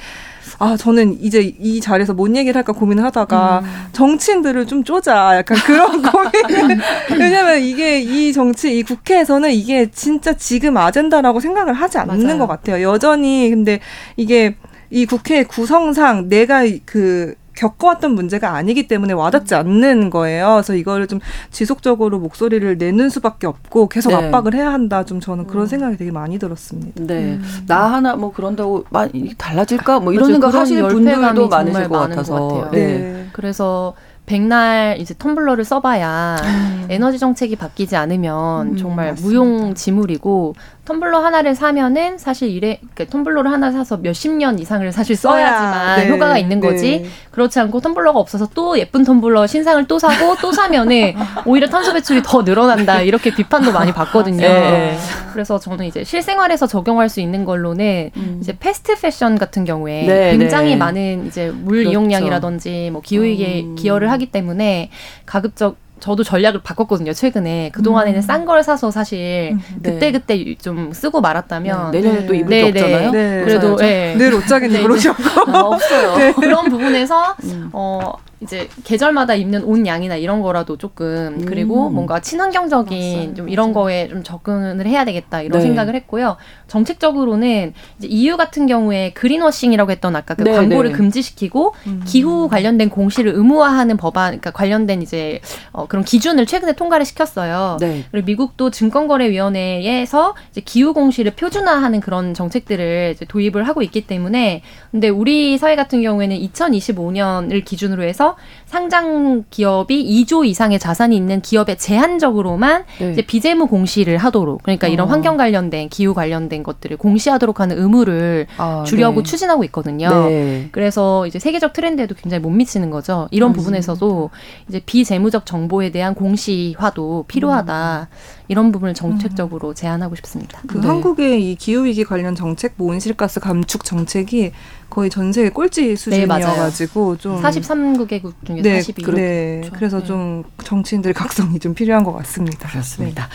아 0.58 0.76
저는 0.76 1.18
이제 1.20 1.54
이 1.58 1.80
자리에서 1.80 2.12
뭔 2.12 2.36
얘기를 2.36 2.56
할까 2.56 2.72
고민을 2.72 3.04
하다가 3.04 3.60
음. 3.60 3.66
정치인들을 3.92 4.66
좀 4.66 4.84
쪼자 4.84 5.36
약간 5.36 5.56
그런 5.58 6.02
고민 6.02 6.80
왜냐면 7.18 7.60
이게 7.60 8.00
이 8.00 8.32
정치 8.32 8.78
이 8.78 8.82
국회에서는 8.82 9.50
이게 9.52 9.90
진짜 9.90 10.34
지금 10.34 10.76
아젠다라고 10.76 11.40
생각을 11.40 11.72
하지 11.72 11.98
않는 11.98 12.22
맞아요. 12.22 12.38
것 12.38 12.46
같아요 12.46 12.82
여전히 12.92 13.48
근데 13.50 13.80
이게 14.16 14.56
이 14.90 15.06
국회 15.06 15.44
구성상 15.44 16.28
내가 16.28 16.64
그 16.84 17.34
겪어왔던 17.60 18.14
문제가 18.14 18.54
아니기 18.54 18.88
때문에 18.88 19.12
와닿지 19.12 19.54
않는 19.54 20.08
거예요. 20.08 20.54
그래서 20.54 20.74
이거를 20.74 21.06
좀 21.06 21.20
지속적으로 21.50 22.18
목소리를 22.18 22.78
내는 22.78 23.10
수밖에 23.10 23.46
없고 23.46 23.88
계속 23.88 24.10
네. 24.10 24.16
압박을 24.16 24.54
해야 24.54 24.72
한다. 24.72 25.04
좀 25.04 25.20
저는 25.20 25.46
그런 25.46 25.64
음. 25.64 25.66
생각이 25.66 25.96
되게 25.98 26.10
많이 26.10 26.38
들었습니다. 26.38 26.92
네, 27.04 27.34
음. 27.34 27.64
나 27.66 27.92
하나 27.92 28.16
뭐 28.16 28.32
그런다고 28.32 28.84
많이 28.88 29.34
달라질까? 29.36 30.00
뭐 30.00 30.14
이런 30.14 30.32
생각 30.32 30.54
하시는 30.54 30.88
분들도 30.88 31.48
많으실 31.48 31.88
것 31.88 31.98
같아서. 31.98 32.38
것 32.38 32.48
같아요. 32.48 32.70
네. 32.70 32.98
네. 32.98 33.26
그래서 33.32 33.94
백날 34.26 34.96
이제 35.00 35.12
텀블러를 35.14 35.64
써봐야 35.64 36.36
음. 36.42 36.86
에너지 36.88 37.18
정책이 37.18 37.56
바뀌지 37.56 37.96
않으면 37.96 38.68
음, 38.68 38.76
정말 38.76 39.10
맞습니다. 39.10 39.26
무용지물이고 39.26 40.54
텀블러 40.90 41.20
하나를 41.20 41.54
사면은 41.54 42.18
사실 42.18 42.50
이래 42.50 42.80
그러니까 42.94 43.16
텀블러를 43.16 43.44
하나 43.50 43.70
사서 43.70 43.98
몇십 43.98 44.32
년 44.32 44.58
이상을 44.58 44.90
사실 44.90 45.14
써야지만 45.14 46.00
네. 46.00 46.10
효과가 46.10 46.38
있는 46.38 46.58
거지. 46.58 47.02
네. 47.02 47.08
그렇지 47.30 47.60
않고 47.60 47.80
텀블러가 47.80 48.16
없어서 48.16 48.48
또 48.54 48.76
예쁜 48.76 49.04
텀블러 49.04 49.46
신상을 49.46 49.86
또 49.86 50.00
사고 50.00 50.34
또 50.40 50.50
사면은 50.50 51.14
오히려 51.46 51.68
탄소 51.68 51.92
배출이 51.92 52.22
더 52.24 52.42
늘어난다 52.42 53.02
이렇게 53.02 53.32
비판도 53.32 53.70
많이 53.72 53.92
받거든요. 53.92 54.40
네. 54.40 54.98
그래서 55.32 55.60
저는 55.60 55.86
이제 55.86 56.02
실생활에서 56.02 56.66
적용할 56.66 57.08
수 57.08 57.20
있는 57.20 57.44
걸로는 57.44 58.10
음. 58.16 58.38
이제 58.40 58.56
패스트 58.58 59.00
패션 59.00 59.38
같은 59.38 59.64
경우에 59.64 60.06
네, 60.06 60.36
굉장히 60.36 60.70
네. 60.70 60.76
많은 60.76 61.26
이제 61.28 61.50
물 61.50 61.78
그렇죠. 61.78 61.90
이용량이라든지 61.90 62.90
뭐 62.92 63.00
기후위기에 63.00 63.62
음. 63.62 63.76
기여를 63.76 64.10
하기 64.10 64.26
때문에 64.26 64.90
가급적 65.24 65.76
저도 66.00 66.24
전략을 66.24 66.60
바꿨거든요 66.62 67.12
최근에 67.12 67.70
그 67.72 67.82
동안에는 67.82 68.18
음. 68.18 68.22
싼걸 68.22 68.62
사서 68.62 68.90
사실 68.90 69.52
음. 69.52 69.60
그때 69.82 70.12
그때 70.12 70.54
좀 70.56 70.92
쓰고 70.92 71.20
말았다면 71.20 71.90
네, 71.92 72.00
내년에 72.00 72.26
또 72.26 72.34
입을 72.34 72.48
네, 72.48 72.62
게 72.64 72.72
네. 72.72 72.82
없잖아요. 72.82 73.10
네, 73.12 73.44
그래도 73.44 73.76
네. 73.76 74.16
늘 74.16 74.34
옷장에 74.34 74.68
네, 74.68 74.82
그러셨고 74.82 75.50
어, 75.50 75.58
없어요. 75.74 76.16
네. 76.16 76.32
그런 76.32 76.68
부분에서 76.68 77.36
음. 77.44 77.70
어 77.72 78.14
이제 78.42 78.68
계절마다 78.84 79.34
입는 79.34 79.64
옷 79.64 79.84
양이나 79.84 80.16
이런 80.16 80.40
거라도 80.40 80.78
조금 80.78 81.44
그리고 81.44 81.88
음. 81.88 81.94
뭔가 81.94 82.20
친환경적인 82.20 83.16
맞아요. 83.16 83.34
좀 83.34 83.48
이런 83.50 83.74
거에 83.74 84.08
좀 84.08 84.22
접근을 84.22 84.86
해야 84.86 85.04
되겠다 85.04 85.42
이런 85.42 85.58
네. 85.58 85.66
생각을 85.66 85.94
했고요. 85.94 86.36
정책적으로는 86.66 87.74
이제 87.98 88.08
EU 88.08 88.38
같은 88.38 88.66
경우에 88.66 89.12
그린워싱이라고 89.12 89.90
했던 89.90 90.16
아까 90.16 90.34
그 90.34 90.44
네, 90.44 90.52
광고를 90.52 90.92
네. 90.92 90.96
금지시키고 90.96 91.74
음. 91.86 92.02
기후 92.06 92.48
관련된 92.48 92.88
공시를 92.88 93.32
의무화하는 93.34 93.98
법안, 93.98 94.30
그러니까 94.30 94.52
관련된 94.52 95.02
이제 95.02 95.40
어, 95.72 95.86
그런 95.86 96.02
기준을 96.04 96.46
최근에 96.46 96.72
통과를 96.72 97.04
시켰어요. 97.04 97.76
네. 97.78 98.04
그리고 98.10 98.24
미국도 98.24 98.70
증권거래위원회에서 98.70 100.34
이제 100.50 100.62
기후 100.64 100.94
공시를 100.94 101.32
표준화하는 101.32 102.00
그런 102.00 102.32
정책들을 102.32 103.12
이제 103.16 103.26
도입을 103.26 103.68
하고 103.68 103.82
있기 103.82 104.06
때문에 104.06 104.62
근데 104.90 105.10
우리 105.10 105.58
사회 105.58 105.76
같은 105.76 106.00
경우에는 106.00 106.36
2025년을 106.38 107.64
기준으로 107.64 108.02
해서 108.04 108.29
통해서 108.30 108.36
상장 108.66 109.44
기업이 109.50 110.24
2조 110.24 110.46
이상의 110.46 110.78
자산이 110.78 111.16
있는 111.16 111.40
기업에 111.40 111.76
제한적으로만 111.76 112.84
네. 112.98 113.12
이제 113.12 113.22
비재무 113.22 113.66
공시를 113.66 114.16
하도록 114.18 114.62
그러니까 114.62 114.86
이런 114.86 115.08
어. 115.08 115.10
환경 115.10 115.36
관련된 115.36 115.88
기후 115.88 116.14
관련된 116.14 116.62
것들을 116.62 116.96
공시하도록 116.96 117.60
하는 117.60 117.78
의무를 117.78 118.46
아, 118.58 118.84
주려고 118.86 119.22
네. 119.22 119.30
추진하고 119.30 119.64
있거든요. 119.64 120.08
네. 120.28 120.68
그래서 120.72 121.26
이제 121.26 121.38
세계적 121.38 121.72
트렌드에도 121.72 122.14
굉장히 122.14 122.42
못 122.42 122.50
미치는 122.50 122.90
거죠. 122.90 123.28
이런 123.30 123.52
부분에서도 123.52 124.30
이제 124.68 124.80
비재무적 124.84 125.46
정보에 125.46 125.90
대한 125.90 126.14
공시화도 126.14 127.24
필요하다. 127.26 128.08
이런 128.48 128.72
부분을 128.72 128.94
정책적으로 128.94 129.74
제안하고 129.74 130.16
싶습니다. 130.16 130.60
그 130.66 130.78
네. 130.78 130.86
한국의 130.86 131.50
이 131.50 131.54
기후 131.54 131.84
위기 131.84 132.04
관련 132.04 132.34
정책, 132.34 132.74
뭐 132.76 132.92
온실가스 132.92 133.40
감축 133.40 133.84
정책이 133.84 134.52
거의 134.90 135.08
전 135.08 135.32
세계 135.32 135.48
꼴찌 135.48 135.96
수준이어가지고 135.96 137.16
좀 137.16 137.40
43개국 137.40 138.32
중에 138.44 138.62
네, 138.62 138.82
42. 138.82 139.12
네. 139.12 139.60
그렇죠. 139.60 139.72
그래서 139.76 140.00
네. 140.00 140.04
좀 140.04 140.44
정치인들의 140.64 141.14
각성이 141.14 141.58
좀 141.58 141.74
필요한 141.74 142.04
것 142.04 142.12
같습니다. 142.12 142.68
그렇습니다. 142.68 143.28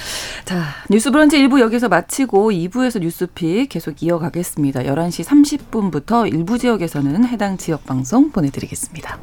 자, 0.43 0.63
뉴스 0.89 1.09
브런치 1.11 1.37
1부 1.39 1.59
여기서 1.59 1.87
마치고 1.87 2.51
2부에서 2.51 2.99
뉴스픽 2.99 3.69
계속 3.69 4.03
이어가겠습니다. 4.03 4.81
11시 4.81 5.23
30분부터 5.71 6.31
일부 6.31 6.57
지역에서는 6.57 7.25
해당 7.25 7.57
지역 7.57 7.85
방송 7.85 8.31
보내드리겠습니다. 8.31 9.17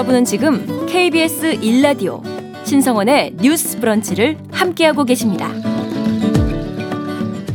여러분은 0.00 0.24
지금 0.24 0.86
KBS 0.86 1.60
1라디오 1.60 2.22
신성원의 2.64 3.36
뉴스 3.36 3.78
브런치를 3.78 4.38
함께하고 4.50 5.04
계십니다. 5.04 5.52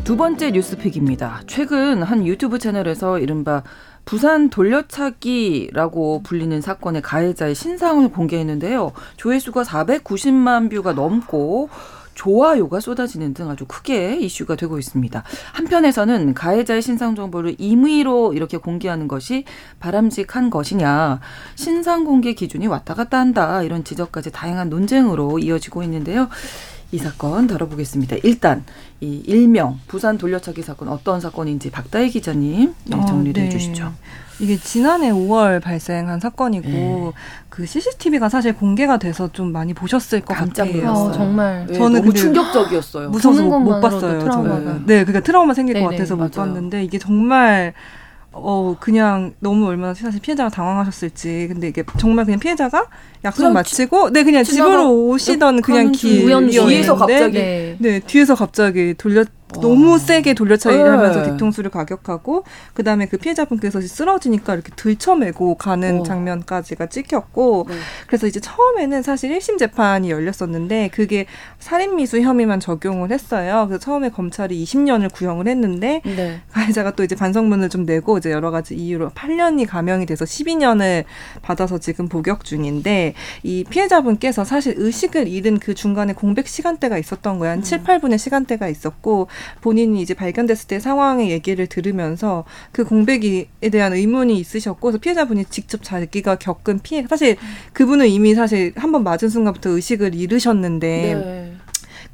두 0.04 0.16
번째 0.16 0.52
뉴스픽입니다. 0.52 1.42
최근 1.48 2.04
한 2.04 2.28
유튜브 2.28 2.60
채널에서 2.60 3.18
이른바 3.18 3.64
부산 4.06 4.52
돌려차기라고 4.52 6.22
불리는 6.22 6.62
사건의 6.62 7.02
가해자의 7.02 7.56
신상을 7.56 8.08
공개했는데요. 8.10 8.92
조회수가 9.18 9.64
490만 9.64 10.70
뷰가 10.70 10.94
넘고 10.94 11.70
좋아요가 12.16 12.80
쏟아지는 12.80 13.34
등 13.34 13.50
아주 13.50 13.66
크게 13.66 14.18
이슈가 14.18 14.56
되고 14.56 14.80
있습니다. 14.80 15.24
한편에서는 15.54 16.34
가해자의 16.34 16.82
신상 16.82 17.16
정보를 17.16 17.56
임의로 17.60 18.34
이렇게 18.34 18.58
공개하는 18.58 19.08
것이 19.08 19.44
바람직한 19.80 20.50
것이냐, 20.50 21.20
신상 21.56 22.06
공개 22.06 22.34
기준이 22.34 22.68
왔다 22.68 22.96
갔다 22.96 23.20
한다 23.20 23.62
이런 23.62 23.84
지적까지 23.84 24.32
다양한 24.32 24.70
논쟁으로 24.70 25.40
이어지고 25.40 25.84
있는데요. 25.84 26.30
이 26.92 26.98
사건 26.98 27.48
다뤄보겠습니다. 27.48 28.18
일단 28.24 28.64
이 29.02 29.24
일명 29.26 29.80
부산 29.88 30.18
돌려차기 30.18 30.62
사건 30.62 30.88
어떤 30.90 31.20
사건인지 31.20 31.72
박다희 31.72 32.10
기자님 32.10 32.74
네, 32.86 32.96
어, 32.96 33.06
정리를 33.06 33.42
네. 33.42 33.48
해주시죠. 33.48 33.92
이게 34.40 34.58
지난해 34.58 35.12
5월 35.12 35.62
발생한 35.62 36.20
사건이고 36.20 36.68
네. 36.68 37.12
그 37.50 37.66
CCTV가 37.66 38.28
사실 38.30 38.54
공개가 38.54 38.98
돼서 38.98 39.32
좀 39.32 39.52
많이 39.52 39.74
보셨을 39.74 40.22
것 40.22 40.34
깜짝 40.34 40.66
같아요. 40.66 40.90
어, 40.92 41.12
정말 41.12 41.66
네, 41.68 41.74
저는 41.74 42.02
너무 42.02 42.14
충격적이었어요. 42.14 43.10
무서워서 43.10 43.44
못, 43.60 43.80
봤어요. 43.80 44.20
저는. 44.20 44.86
네, 44.86 45.06
그러니까 45.06 45.22
트라우마 45.22 45.54
생길 45.54 45.76
것 45.76 45.80
네네, 45.82 45.92
같아서 45.92 46.16
못 46.16 46.32
맞아요. 46.36 46.50
봤는데 46.54 46.84
이게 46.84 47.00
정말 47.00 47.74
어 48.38 48.76
그냥 48.82 49.34
너무 49.40 49.66
얼마나 49.66 49.94
사실 49.94 50.20
피해자가 50.20 50.50
당황하셨을지 50.50 51.48
근데 51.50 51.70
이게 51.70 51.84
정말 51.98 52.26
그냥 52.26 52.38
피해자가 52.38 52.88
약속 53.24 53.38
그냥 53.38 53.54
마치고 53.54 54.10
네 54.12 54.26
그냥 54.26 54.44
집으로 54.44 54.92
오시던 55.08 55.62
그냥 55.62 55.94
길이었는데 55.94 56.68
뒤에서 56.68 56.96
갑자기 56.98 57.38
네. 57.38 57.78
네 57.80 58.00
뒤에서 58.00 58.36
갑자기 58.36 58.94
돌려 58.94 59.24
와. 59.56 59.62
너무 59.62 59.98
세게 59.98 60.34
돌려차기를 60.34 60.84
네. 60.84 60.90
하면서 60.90 61.24
뒤통수를 61.24 61.70
가격하고 61.72 62.44
그다음에 62.74 63.06
그 63.06 63.18
피해자분께서 63.18 63.80
쓰러지니까 63.80 64.54
이렇게 64.54 64.72
들쳐매고 64.76 65.56
가는 65.56 66.02
어. 66.02 66.04
장면까지가 66.04 66.88
찍혔고 66.88 67.68
네. 67.70 67.76
그래서 68.08 68.28
이제 68.28 68.40
처음에는 68.40 69.02
사실 69.02 69.38
1심 69.38 69.58
재판이 69.58 70.12
열렸었는데 70.12 70.90
그게 70.90 71.26
살인미수 71.66 72.22
혐의만 72.22 72.60
적용을 72.60 73.12
했어요. 73.12 73.66
그래서 73.68 73.84
처음에 73.84 74.10
검찰이 74.10 74.64
20년을 74.64 75.12
구형을 75.12 75.48
했는데 75.48 76.00
네. 76.06 76.40
가해자가 76.52 76.92
또 76.92 77.04
이제 77.04 77.16
반성문을 77.16 77.70
좀 77.70 77.86
내고 77.86 78.20
이제 78.20 78.32
여러 78.32 78.52
가지 78.52 78.76
이유로 78.76 79.10
8년이 79.10 79.66
감형이 79.66 80.06
돼서 80.06 80.26
12년을 80.26 81.06
받아서 81.42 81.80
지금 81.80 82.08
복역 82.08 82.44
중인데 82.44 83.16
이 83.42 83.64
피해자분께서 83.68 84.46
사실 84.46 84.76
의식을 84.78 85.28
잃은 85.28 85.58
그 85.58 85.74
중간에 85.74 86.14
공백 86.14 86.48
시간대가 86.48 87.00
있었던 87.00 87.40
거야. 87.40 87.50
한 87.52 87.64
7, 87.64 87.82
8분의 87.84 88.20
시간대가 88.20 88.68
있었고 88.68 89.28
본인이 89.62 90.04
이제 90.04 90.14
발견됐을 90.14 90.68
때 90.68 90.80
상황의 90.80 91.32
얘기를 91.32 91.66
들으면서 91.66 92.44
그 92.72 92.84
공백에 92.84 93.48
대한 93.72 93.94
의문이 93.94 94.38
있으셨고 94.38 94.82
그래서 94.82 95.00
피해자분이 95.00 95.46
직접 95.46 95.82
자기가 95.82 96.36
겪은 96.36 96.82
피해 96.84 97.04
사실 97.10 97.38
그분은 97.74 98.08
이미 98.08 98.36
사실 98.36 98.72
한 98.76 98.92
번 98.92 99.04
맞은 99.04 99.30
순간부터 99.30 99.72
의식을 99.72 100.14
잃으셨는데 100.14 100.88
네. 101.16 101.55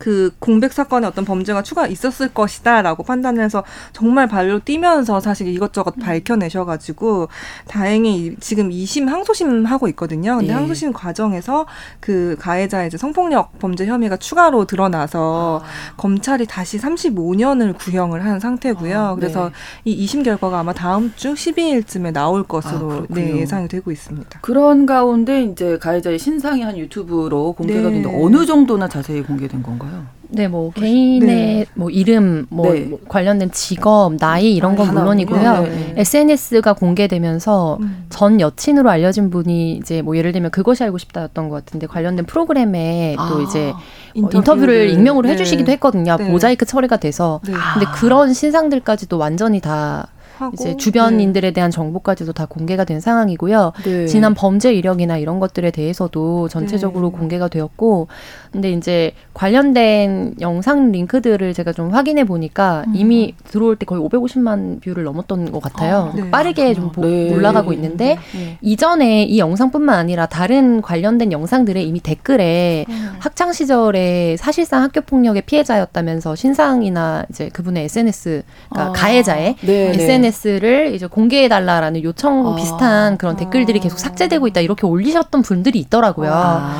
그 0.02 0.32
공백 0.40 0.74
사건에 0.74 1.06
어떤 1.06 1.26
범죄가 1.26 1.62
추가 1.62 1.86
있었을 1.86 2.30
것이다라고 2.34 3.04
판단해서 3.04 3.64
정말 3.94 4.28
발로 4.28 4.58
뛰면서 4.58 5.20
사실 5.20 5.48
이것저것 5.48 5.94
밝혀내셔가지고 6.00 7.28
다행히 7.68 8.16
이- 8.26 8.36
지금 8.40 8.70
2심 8.72 9.06
항소심 9.08 9.66
하고 9.66 9.88
있거든요. 9.90 10.38
근데 10.38 10.50
예. 10.50 10.54
항소심 10.56 10.92
과정에서 10.92 11.68
그 12.00 12.36
가해자의 12.40 12.88
이제 12.88 12.98
성폭력 12.98 13.60
범죄 13.60 13.86
혐의가 13.86 14.18
추가로 14.18 14.66
드러나서 14.66 15.62
아. 15.64 15.94
검찰이 15.98 16.48
다시 16.48 16.80
35년을 16.80 17.78
구형을 17.78 18.26
한 18.26 18.40
상태고요. 18.40 19.00
아, 19.00 19.14
그래서 19.16 19.52
네. 19.84 19.92
이 19.92 20.04
2심 20.06 20.24
결과가 20.26 20.60
아마 20.62 20.74
다음 20.74 21.14
주 21.16 21.36
12일쯤에 21.36 22.12
나올 22.12 22.42
아, 22.42 22.44
것으로 22.48 22.88
그렇군요. 22.88 23.08
네, 23.22 23.38
예상이 23.38 23.68
되고 23.68 23.92
있습니다. 23.92 24.40
그런 24.42 24.88
가운데 24.88 25.44
이제 25.44 25.78
가해자의 25.78 26.18
신상이 26.18 26.64
한 26.64 26.76
유튜브로 26.80 27.54
공개가 27.54 27.90
네. 27.90 27.96
됐는데 28.02 28.20
어느 28.26 28.48
정도나 28.48 28.88
자세히 28.88 29.22
공개된 29.22 29.62
건가요? 29.62 29.91
네, 30.34 30.48
뭐 30.48 30.72
개인의 30.72 31.28
네. 31.28 31.66
뭐 31.74 31.90
이름, 31.90 32.46
뭐, 32.50 32.72
네. 32.72 32.82
뭐 32.82 33.00
관련된 33.08 33.52
직업, 33.52 34.16
나이 34.18 34.56
이런 34.56 34.78
건 34.78 34.88
하나, 34.88 35.02
물론이고요. 35.02 35.62
네, 35.64 35.70
네. 35.70 35.94
SNS가 35.98 36.74
공개되면서 36.74 37.78
음. 37.82 38.06
전 38.10 38.40
여친으로 38.40 38.90
알려진 38.90 39.30
분이 39.30 39.74
이제 39.74 40.02
뭐 40.02 40.16
예를 40.16 40.32
들면 40.32 40.52
그것이 40.52 40.84
알고 40.86 40.98
싶다였던 41.00 41.50
것 41.50 41.66
같은데 41.66 41.86
관련된 41.86 42.26
프로그램에 42.26 43.16
또 43.18 43.40
아. 43.40 43.42
이제 43.42 43.74
뭐 44.16 44.30
인터뷰를 44.34 44.90
익명으로 44.90 45.28
네. 45.28 45.34
해주시기도 45.34 45.70
했거든요. 45.74 46.16
네. 46.18 46.30
모자이크 46.30 46.66
처리가 46.66 46.98
돼서. 46.98 47.42
네. 47.46 47.54
아. 47.54 47.74
근데 47.74 47.88
그런 47.96 48.34
신상들까지도 48.34 49.18
완전히 49.18 49.60
다 49.60 50.08
하고, 50.38 50.54
이제 50.54 50.72
네. 50.72 50.78
주변인들에 50.78 51.52
대한 51.52 51.72
정보까지도 51.72 52.34
다 52.34 52.46
공개가 52.46 52.84
된 52.84 53.00
상황이고요. 53.00 53.74
네. 53.84 54.06
지난 54.08 54.34
범죄 54.34 54.74
이력이나 54.74 55.18
이런 55.18 55.40
것들에 55.40 55.72
대해서도 55.72 56.48
전체적으로 56.50 57.12
네. 57.12 57.18
공개가 57.18 57.48
되었고, 57.48 58.08
근데 58.52 58.72
이제 58.72 59.14
관련된 59.34 60.36
영상 60.42 60.92
링크들을 60.92 61.54
제가 61.54 61.74
좀 61.74 61.92
확인해 61.92 62.24
보니까 62.24 62.84
음. 62.88 62.94
이미 62.96 63.36
들어올 63.46 63.76
때 63.76 63.86
거의 63.86 64.02
550만 64.02 64.82
뷰를 64.82 65.04
넘었던 65.04 65.52
것 65.52 65.62
같아요. 65.62 66.12
아, 66.14 66.16
네. 66.16 66.30
빠르게 66.32 66.74
좀 66.74 66.92
보- 66.92 67.02
네. 67.06 67.34
올라가고 67.34 67.74
있는데 67.74 68.18
네. 68.34 68.58
이전에 68.62 69.24
이 69.24 69.40
영상뿐만 69.40 69.98
아니라 69.98 70.26
다른 70.26 70.82
관련된 70.82 71.32
영상들에 71.32 71.82
이미 71.84 72.00
댓글에 72.00 72.86
음. 72.90 73.10
학창 73.20 73.54
시절에 73.54 74.36
사실상 74.38 74.84
학교 74.84 75.02
폭력의 75.02 75.44
피해자였다면서 75.44 76.36
신상이나 76.36 77.26
이제 77.30 77.50
그분의 77.50 77.86
SNS, 77.86 78.44
그러니까 78.70 78.90
아. 78.90 78.94
가해자의 78.94 79.56
네, 79.62 79.66
네. 79.66 79.94
SNS를 80.26 80.94
이제 80.94 81.08
공개해 81.08 81.48
달라라는 81.48 82.04
요청 82.04 82.48
아. 82.48 82.56
비슷한 82.56 83.18
그런 83.18 83.36
댓글들이 83.36 83.80
계속 83.80 84.00
삭제되고 84.00 84.48
있다 84.48 84.62
이렇게 84.62 84.86
올리셨던 84.86 85.42
분들이 85.42 85.80
있더라고요. 85.80 86.32
아. 86.34 86.76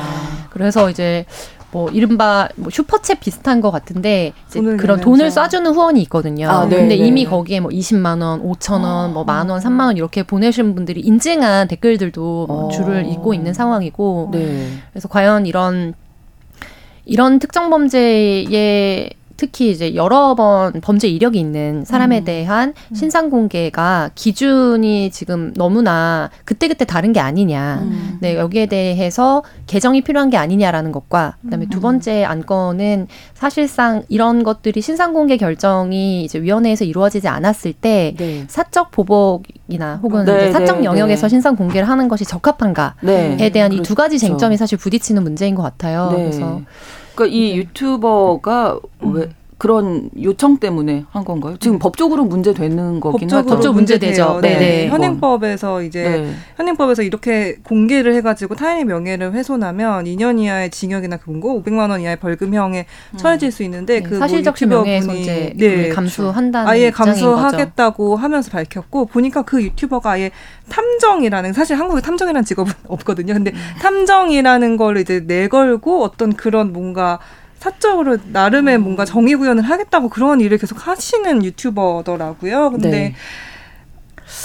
그래서 0.50 0.90
이제 0.90 1.24
뭐 1.72 1.88
이른바 1.90 2.48
뭐 2.56 2.68
슈퍼챗 2.68 3.18
비슷한 3.20 3.62
것 3.62 3.70
같은데 3.70 4.32
돈을 4.52 4.76
그런 4.76 5.00
내면서. 5.00 5.04
돈을 5.04 5.30
쏴주는 5.30 5.74
후원이 5.74 6.02
있거든요. 6.02 6.48
아, 6.48 6.66
네, 6.66 6.76
근데 6.76 6.96
네. 6.96 7.06
이미 7.06 7.24
거기에 7.24 7.60
뭐 7.60 7.70
20만 7.70 8.22
원, 8.22 8.42
5천 8.42 8.84
원, 8.84 9.14
뭐만 9.14 9.48
원, 9.48 9.58
3만 9.58 9.86
원 9.86 9.96
이렇게 9.96 10.22
보내신 10.22 10.74
분들이 10.74 11.00
인증한 11.00 11.68
댓글들도 11.68 12.46
뭐 12.46 12.66
어. 12.66 12.68
줄을 12.68 13.06
잇고 13.06 13.32
있는 13.32 13.54
상황이고 13.54 14.28
네. 14.32 14.68
그래서 14.92 15.08
과연 15.08 15.46
이런 15.46 15.94
이런 17.06 17.38
특정 17.38 17.70
범죄에 17.70 19.10
특히 19.42 19.72
이제 19.72 19.96
여러 19.96 20.36
번 20.36 20.80
범죄 20.80 21.08
이력이 21.08 21.36
있는 21.36 21.84
사람에 21.84 22.20
음. 22.20 22.24
대한 22.24 22.74
음. 22.92 22.94
신상 22.94 23.28
공개가 23.28 24.08
기준이 24.14 25.10
지금 25.10 25.52
너무나 25.56 26.30
그때그때 26.44 26.84
다른 26.84 27.12
게 27.12 27.18
아니냐. 27.18 27.80
음. 27.82 28.18
네, 28.20 28.36
여기에 28.36 28.66
대해서 28.66 29.42
개정이 29.66 30.02
필요한 30.02 30.30
게 30.30 30.36
아니냐라는 30.36 30.92
것과 30.92 31.38
그다음에 31.42 31.66
두 31.70 31.78
음. 31.78 31.82
번째 31.82 32.22
안건은 32.22 33.08
사실상 33.34 34.04
이런 34.08 34.44
것들이 34.44 34.80
신상 34.80 35.12
공개 35.12 35.36
결정이 35.36 36.22
이제 36.22 36.40
위원회에서 36.40 36.84
이루어지지 36.84 37.26
않았을 37.26 37.72
때 37.72 38.14
네. 38.16 38.44
사적 38.46 38.92
보복이나 38.92 39.98
혹은 40.04 40.24
네, 40.24 40.52
사적 40.52 40.82
네, 40.82 40.84
영역에서 40.84 41.22
네. 41.22 41.30
신상 41.30 41.56
공개를 41.56 41.88
하는 41.88 42.06
것이 42.06 42.24
적합한가에 42.24 42.92
네. 43.02 43.50
대한 43.50 43.72
그렇죠. 43.72 43.82
이두 43.82 43.96
가지 43.96 44.20
쟁점이 44.20 44.56
사실 44.56 44.78
부딪히는 44.78 45.24
문제인 45.24 45.56
것 45.56 45.64
같아요. 45.64 46.12
네. 46.12 46.18
그래서 46.18 46.60
그러니까 47.14 47.26
이 47.26 47.56
유튜버가 47.56 48.80
음. 49.04 49.14
왜 49.14 49.30
그런 49.62 50.10
요청 50.20 50.56
때문에 50.56 51.04
한 51.12 51.24
건가요? 51.24 51.56
지금 51.60 51.76
네. 51.76 51.78
법적으로 51.78 52.24
문제되는 52.24 52.98
거긴 52.98 53.30
하죠. 53.30 53.48
법적 53.48 53.72
문제되죠. 53.76 54.40
네. 54.42 54.48
네. 54.54 54.58
네. 54.58 54.88
현행법에서 54.88 55.82
이제 55.84 56.02
네. 56.02 56.34
현행법에서 56.56 57.02
이렇게 57.04 57.58
공개를 57.62 58.12
해가지고 58.16 58.56
타인의 58.56 58.86
명예를 58.86 59.34
훼손하면 59.34 60.06
2년 60.06 60.40
이하의 60.40 60.70
징역이나 60.70 61.18
금고 61.18 61.62
500만 61.62 61.90
원 61.90 62.00
이하의 62.00 62.16
벌금형에 62.16 62.86
음. 63.12 63.16
처해질 63.16 63.52
수 63.52 63.62
있는데 63.62 64.00
네. 64.00 64.02
그 64.02 64.18
사실적 64.18 64.56
뭐 64.66 64.78
명예훼손죄 64.78 65.54
네. 65.56 65.88
감수한다는 65.90 66.68
아예 66.68 66.90
감수하겠다고 66.90 68.16
하면서 68.16 68.50
밝혔고 68.50 69.06
보니까 69.06 69.42
그 69.42 69.62
유튜버가 69.62 70.10
아예 70.10 70.32
탐정이라는 70.70 71.52
사실 71.52 71.78
한국에 71.78 72.00
탐정이라는 72.00 72.44
직업은 72.44 72.72
없거든요. 72.88 73.34
근데 73.34 73.52
음. 73.52 73.58
탐정이라는 73.80 74.76
걸 74.76 74.96
이제 74.96 75.20
내걸고 75.24 76.02
어떤 76.02 76.32
그런 76.32 76.72
뭔가 76.72 77.20
사적으로 77.62 78.18
나름의 78.24 78.76
음. 78.76 78.82
뭔가 78.82 79.04
정의 79.04 79.36
구현을 79.36 79.62
하겠다고 79.62 80.08
그런 80.08 80.40
일을 80.40 80.58
계속 80.58 80.88
하시는 80.88 81.44
유튜버더라고요. 81.44 82.72
근데 82.72 82.90
네. 82.90 83.14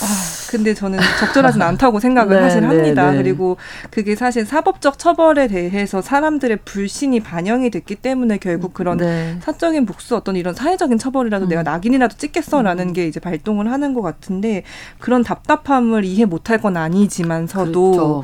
아, 0.03 0.06
근데 0.51 0.75
저는 0.75 0.99
적절하진 1.19 1.60
않다고 1.63 1.99
생각을 1.99 2.36
네, 2.36 2.41
사실 2.43 2.63
합니다. 2.63 3.10
네, 3.10 3.17
네. 3.17 3.23
그리고 3.23 3.58
그게 3.89 4.15
사실 4.15 4.45
사법적 4.45 4.99
처벌에 4.99 5.47
대해서 5.47 5.99
사람들의 5.99 6.60
불신이 6.63 7.21
반영이 7.21 7.71
됐기 7.71 7.95
때문에 7.95 8.38
결국 8.38 8.75
그런 8.75 8.97
네. 8.97 9.39
사적인 9.41 9.88
복수 9.88 10.15
어떤 10.15 10.36
이런 10.36 10.53
사회적인 10.53 10.99
처벌이라도 10.99 11.47
음. 11.47 11.49
내가 11.49 11.63
낙인이라도 11.63 12.17
찍겠어라는 12.17 12.89
음. 12.89 12.93
게 12.93 13.08
이제 13.08 13.19
발동을 13.19 13.71
하는 13.71 13.95
것 13.95 14.03
같은데 14.03 14.62
그런 14.99 15.23
답답함을 15.23 16.06
이해 16.06 16.25
못할 16.25 16.60
건 16.60 16.77
아니지만서도 16.77 17.91
그렇죠. 17.91 18.23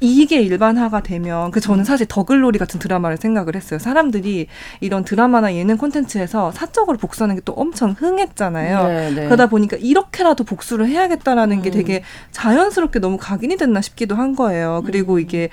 이게 0.00 0.40
일반화가 0.42 1.02
되면 1.02 1.50
그 1.50 1.60
저는 1.60 1.80
음. 1.80 1.84
사실 1.84 2.06
더글로리 2.06 2.58
같은 2.58 2.78
드라마를 2.78 3.16
생각을 3.16 3.56
했어요. 3.56 3.80
사람들이 3.80 4.46
이런 4.80 5.04
드라마나 5.04 5.52
예능 5.54 5.76
콘텐츠에서 5.76 6.52
사적으로 6.52 6.98
복수하는 6.98 7.34
게 7.34 7.48
또 7.48 7.54
엄청 7.54 7.92
흥했잖아요. 7.92 8.88
네, 8.88 9.10
네. 9.10 9.24
그러다 9.24 9.46
보니까 9.46 9.78
이렇게라도 9.78 10.44
복수를 10.44 10.86
해야겠다라는 10.86 11.58
음. 11.58 11.62
게 11.62 11.70
되게 11.70 12.02
자연스럽게 12.30 12.98
너무 12.98 13.16
각인이 13.16 13.56
됐나 13.56 13.80
싶기도 13.80 14.16
한 14.16 14.36
거예요. 14.36 14.82
그리고 14.84 15.14
음. 15.14 15.20
이게 15.20 15.48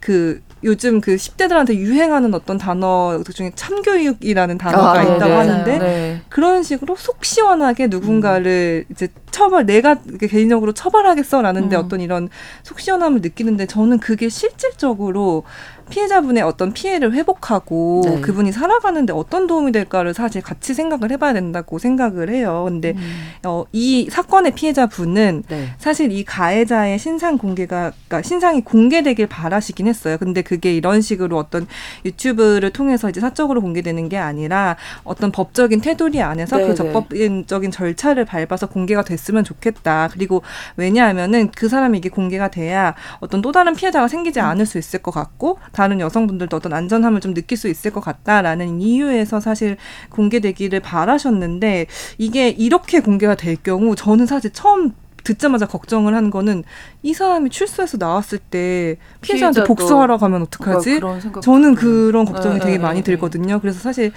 그 0.00 0.40
요즘 0.64 1.00
그 1.00 1.14
10대들한테 1.14 1.74
유행하는 1.74 2.34
어떤 2.34 2.58
단어 2.58 3.22
중에 3.32 3.52
참교육이라는 3.54 4.58
단어가 4.58 4.92
아, 4.98 5.02
있다고 5.02 5.32
하는데 5.34 5.78
네. 5.78 6.20
그런 6.28 6.62
식으로 6.64 6.96
속 6.96 7.24
시원하게 7.24 7.86
누군가를 7.86 8.86
음. 8.88 8.92
이제 8.92 9.08
처벌 9.30 9.66
내가 9.66 9.96
개인적으로 10.20 10.72
처벌하겠어라는데 10.72 11.76
음. 11.76 11.84
어떤 11.84 12.00
이런 12.00 12.28
속 12.64 12.80
시원함을 12.80 13.20
느끼는데 13.20 13.66
저는 13.66 13.98
그게 13.98 14.28
실질적으로 14.28 15.44
피해자분의 15.88 16.42
어떤 16.42 16.72
피해를 16.72 17.12
회복하고 17.12 18.02
네. 18.04 18.20
그분이 18.20 18.52
살아가는데 18.52 19.12
어떤 19.12 19.46
도움이 19.46 19.72
될까를 19.72 20.14
사실 20.14 20.42
같이 20.42 20.74
생각을 20.74 21.10
해봐야 21.10 21.32
된다고 21.32 21.78
생각을 21.78 22.30
해요. 22.30 22.64
근데 22.68 22.92
음. 22.96 23.30
어, 23.44 23.64
이 23.72 24.08
사건의 24.10 24.52
피해자분은 24.52 25.44
네. 25.48 25.68
사실 25.78 26.12
이 26.12 26.24
가해자의 26.24 26.98
신상 26.98 27.38
공개가 27.38 27.92
그러니까 28.08 28.22
신상이 28.22 28.62
공개되길 28.62 29.26
바라시긴 29.26 29.86
했어요. 29.86 30.16
근데 30.18 30.42
그게 30.42 30.74
이런 30.74 31.00
식으로 31.00 31.36
어떤 31.36 31.66
유튜브를 32.04 32.70
통해서 32.70 33.08
이제 33.08 33.20
사적으로 33.20 33.60
공개되는 33.60 34.08
게 34.08 34.16
아니라 34.16 34.76
어떤 35.04 35.32
법적인 35.32 35.80
테두리 35.80 36.22
안에서 36.22 36.56
네, 36.58 36.66
그 36.66 36.74
적법적인 36.74 37.70
절차를 37.70 38.24
밟아서 38.24 38.66
공개가 38.66 39.02
됐으면 39.02 39.44
좋겠다. 39.44 40.08
그리고 40.12 40.42
왜냐하면은 40.76 41.50
그 41.54 41.68
사람이 41.68 41.98
이게 41.98 42.08
공개가 42.08 42.48
돼야 42.48 42.94
어떤 43.20 43.42
또 43.42 43.52
다른 43.52 43.74
피해자가 43.74 44.08
생기지 44.08 44.40
않을 44.40 44.66
수 44.66 44.78
있을 44.78 45.00
것 45.00 45.10
같고 45.10 45.58
다른 45.78 46.00
여성분들도 46.00 46.56
어떤 46.56 46.72
안전함을 46.72 47.20
좀 47.20 47.34
느낄 47.34 47.56
수 47.56 47.68
있을 47.68 47.92
것 47.92 48.00
같다라는 48.00 48.80
이유에서 48.80 49.38
사실 49.38 49.76
공개되기를 50.10 50.80
바라셨는데 50.80 51.86
이게 52.18 52.48
이렇게 52.48 52.98
공개가 52.98 53.36
될 53.36 53.54
경우 53.54 53.94
저는 53.94 54.26
사실 54.26 54.52
처음 54.52 54.92
듣자마자 55.22 55.68
걱정을 55.68 56.16
한 56.16 56.30
거는 56.30 56.64
이 57.04 57.14
사람이 57.14 57.50
출소해서 57.50 57.96
나왔을 57.96 58.38
때 58.38 58.96
피해자한테 59.20 59.62
복수하러 59.62 60.16
가면 60.16 60.42
어떡하지? 60.42 60.98
저는 61.42 61.76
그런 61.76 62.24
걱정이 62.24 62.54
네, 62.54 62.60
되게 62.60 62.72
네, 62.72 62.82
많이 62.82 62.98
네. 62.98 63.04
들거든요. 63.04 63.60
그래서 63.60 63.78
사실 63.78 64.10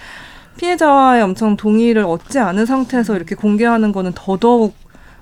피해자와의 0.58 1.22
엄청 1.22 1.58
동의를 1.58 2.06
얻지 2.06 2.40
않은 2.40 2.66
상태에서 2.66 3.16
이렇게 3.16 3.36
공개하는 3.36 3.92
거는 3.92 4.14
더더욱 4.16 4.74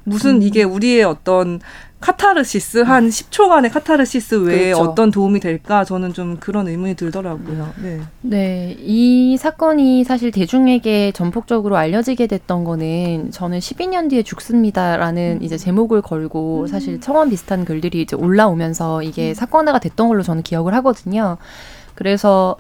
무슨 0.06 0.38
음. 0.38 0.42
이게 0.42 0.64
우리의 0.64 1.04
어떤 1.04 1.60
카타르시스 2.00 2.80
한 2.80 3.10
10초간의 3.10 3.72
카타르시스 3.74 4.36
외에 4.36 4.72
그렇죠. 4.72 4.82
어떤 4.82 5.12
도움이 5.12 5.42
될까 5.42 5.84
저는 5.84 6.14
좀 6.14 6.38
그런 6.38 6.68
의문이 6.68 6.96
들더라고요. 6.96 7.74
네. 7.84 8.00
네. 8.22 8.76
이 8.80 9.36
사건이 9.38 10.06
사실 10.06 10.32
대중에게 10.32 11.12
전폭적으로 11.12 11.76
알려지게 11.76 12.28
됐던 12.28 12.64
거는 12.64 13.32
저는 13.32 13.60
12년 13.60 14.10
뒤에 14.10 14.24
죽습니다라는 14.24 15.40
음. 15.42 15.44
이제 15.44 15.58
제목을 15.58 16.02
걸고 16.02 16.62
음. 16.62 16.68
사실 16.68 17.02
청원 17.02 17.30
비슷한 17.30 17.66
글들이 17.66 18.02
이제 18.02 18.16
올라오면서 18.16 19.04
이게 19.04 19.30
음. 19.30 19.34
사건화가 19.34 19.80
됐던 19.80 20.08
걸로 20.08 20.24
저는 20.24 20.44
기억을 20.44 20.74
하거든요. 20.76 21.38
그래서 21.96 22.56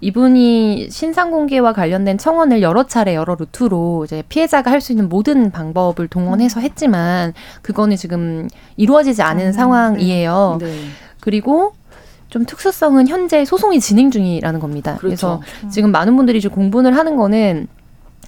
이분이 0.00 0.88
신상 0.90 1.30
공개와 1.30 1.72
관련된 1.72 2.18
청원을 2.18 2.62
여러 2.62 2.86
차례 2.86 3.14
여러 3.14 3.34
루트로 3.34 4.04
이제 4.04 4.22
피해자가 4.28 4.70
할 4.70 4.78
수 4.80 4.92
있는 4.92 5.08
모든 5.08 5.50
방법을 5.50 6.06
동원해서 6.06 6.60
음. 6.60 6.64
했지만 6.64 7.34
그거는 7.62 7.96
지금 7.96 8.48
이루어지지 8.76 9.22
않은 9.22 9.46
음, 9.48 9.52
상황이에요. 9.52 10.58
네. 10.60 10.66
네. 10.66 10.72
그리고 11.20 11.72
좀 12.30 12.44
특수성은 12.44 13.08
현재 13.08 13.44
소송이 13.44 13.80
진행 13.80 14.10
중이라는 14.10 14.60
겁니다. 14.60 14.92
그렇죠. 14.96 15.40
그래서 15.40 15.42
음. 15.64 15.70
지금 15.70 15.90
많은 15.90 16.16
분들이 16.16 16.38
이제 16.38 16.48
공분을 16.48 16.96
하는 16.96 17.16
거는 17.16 17.66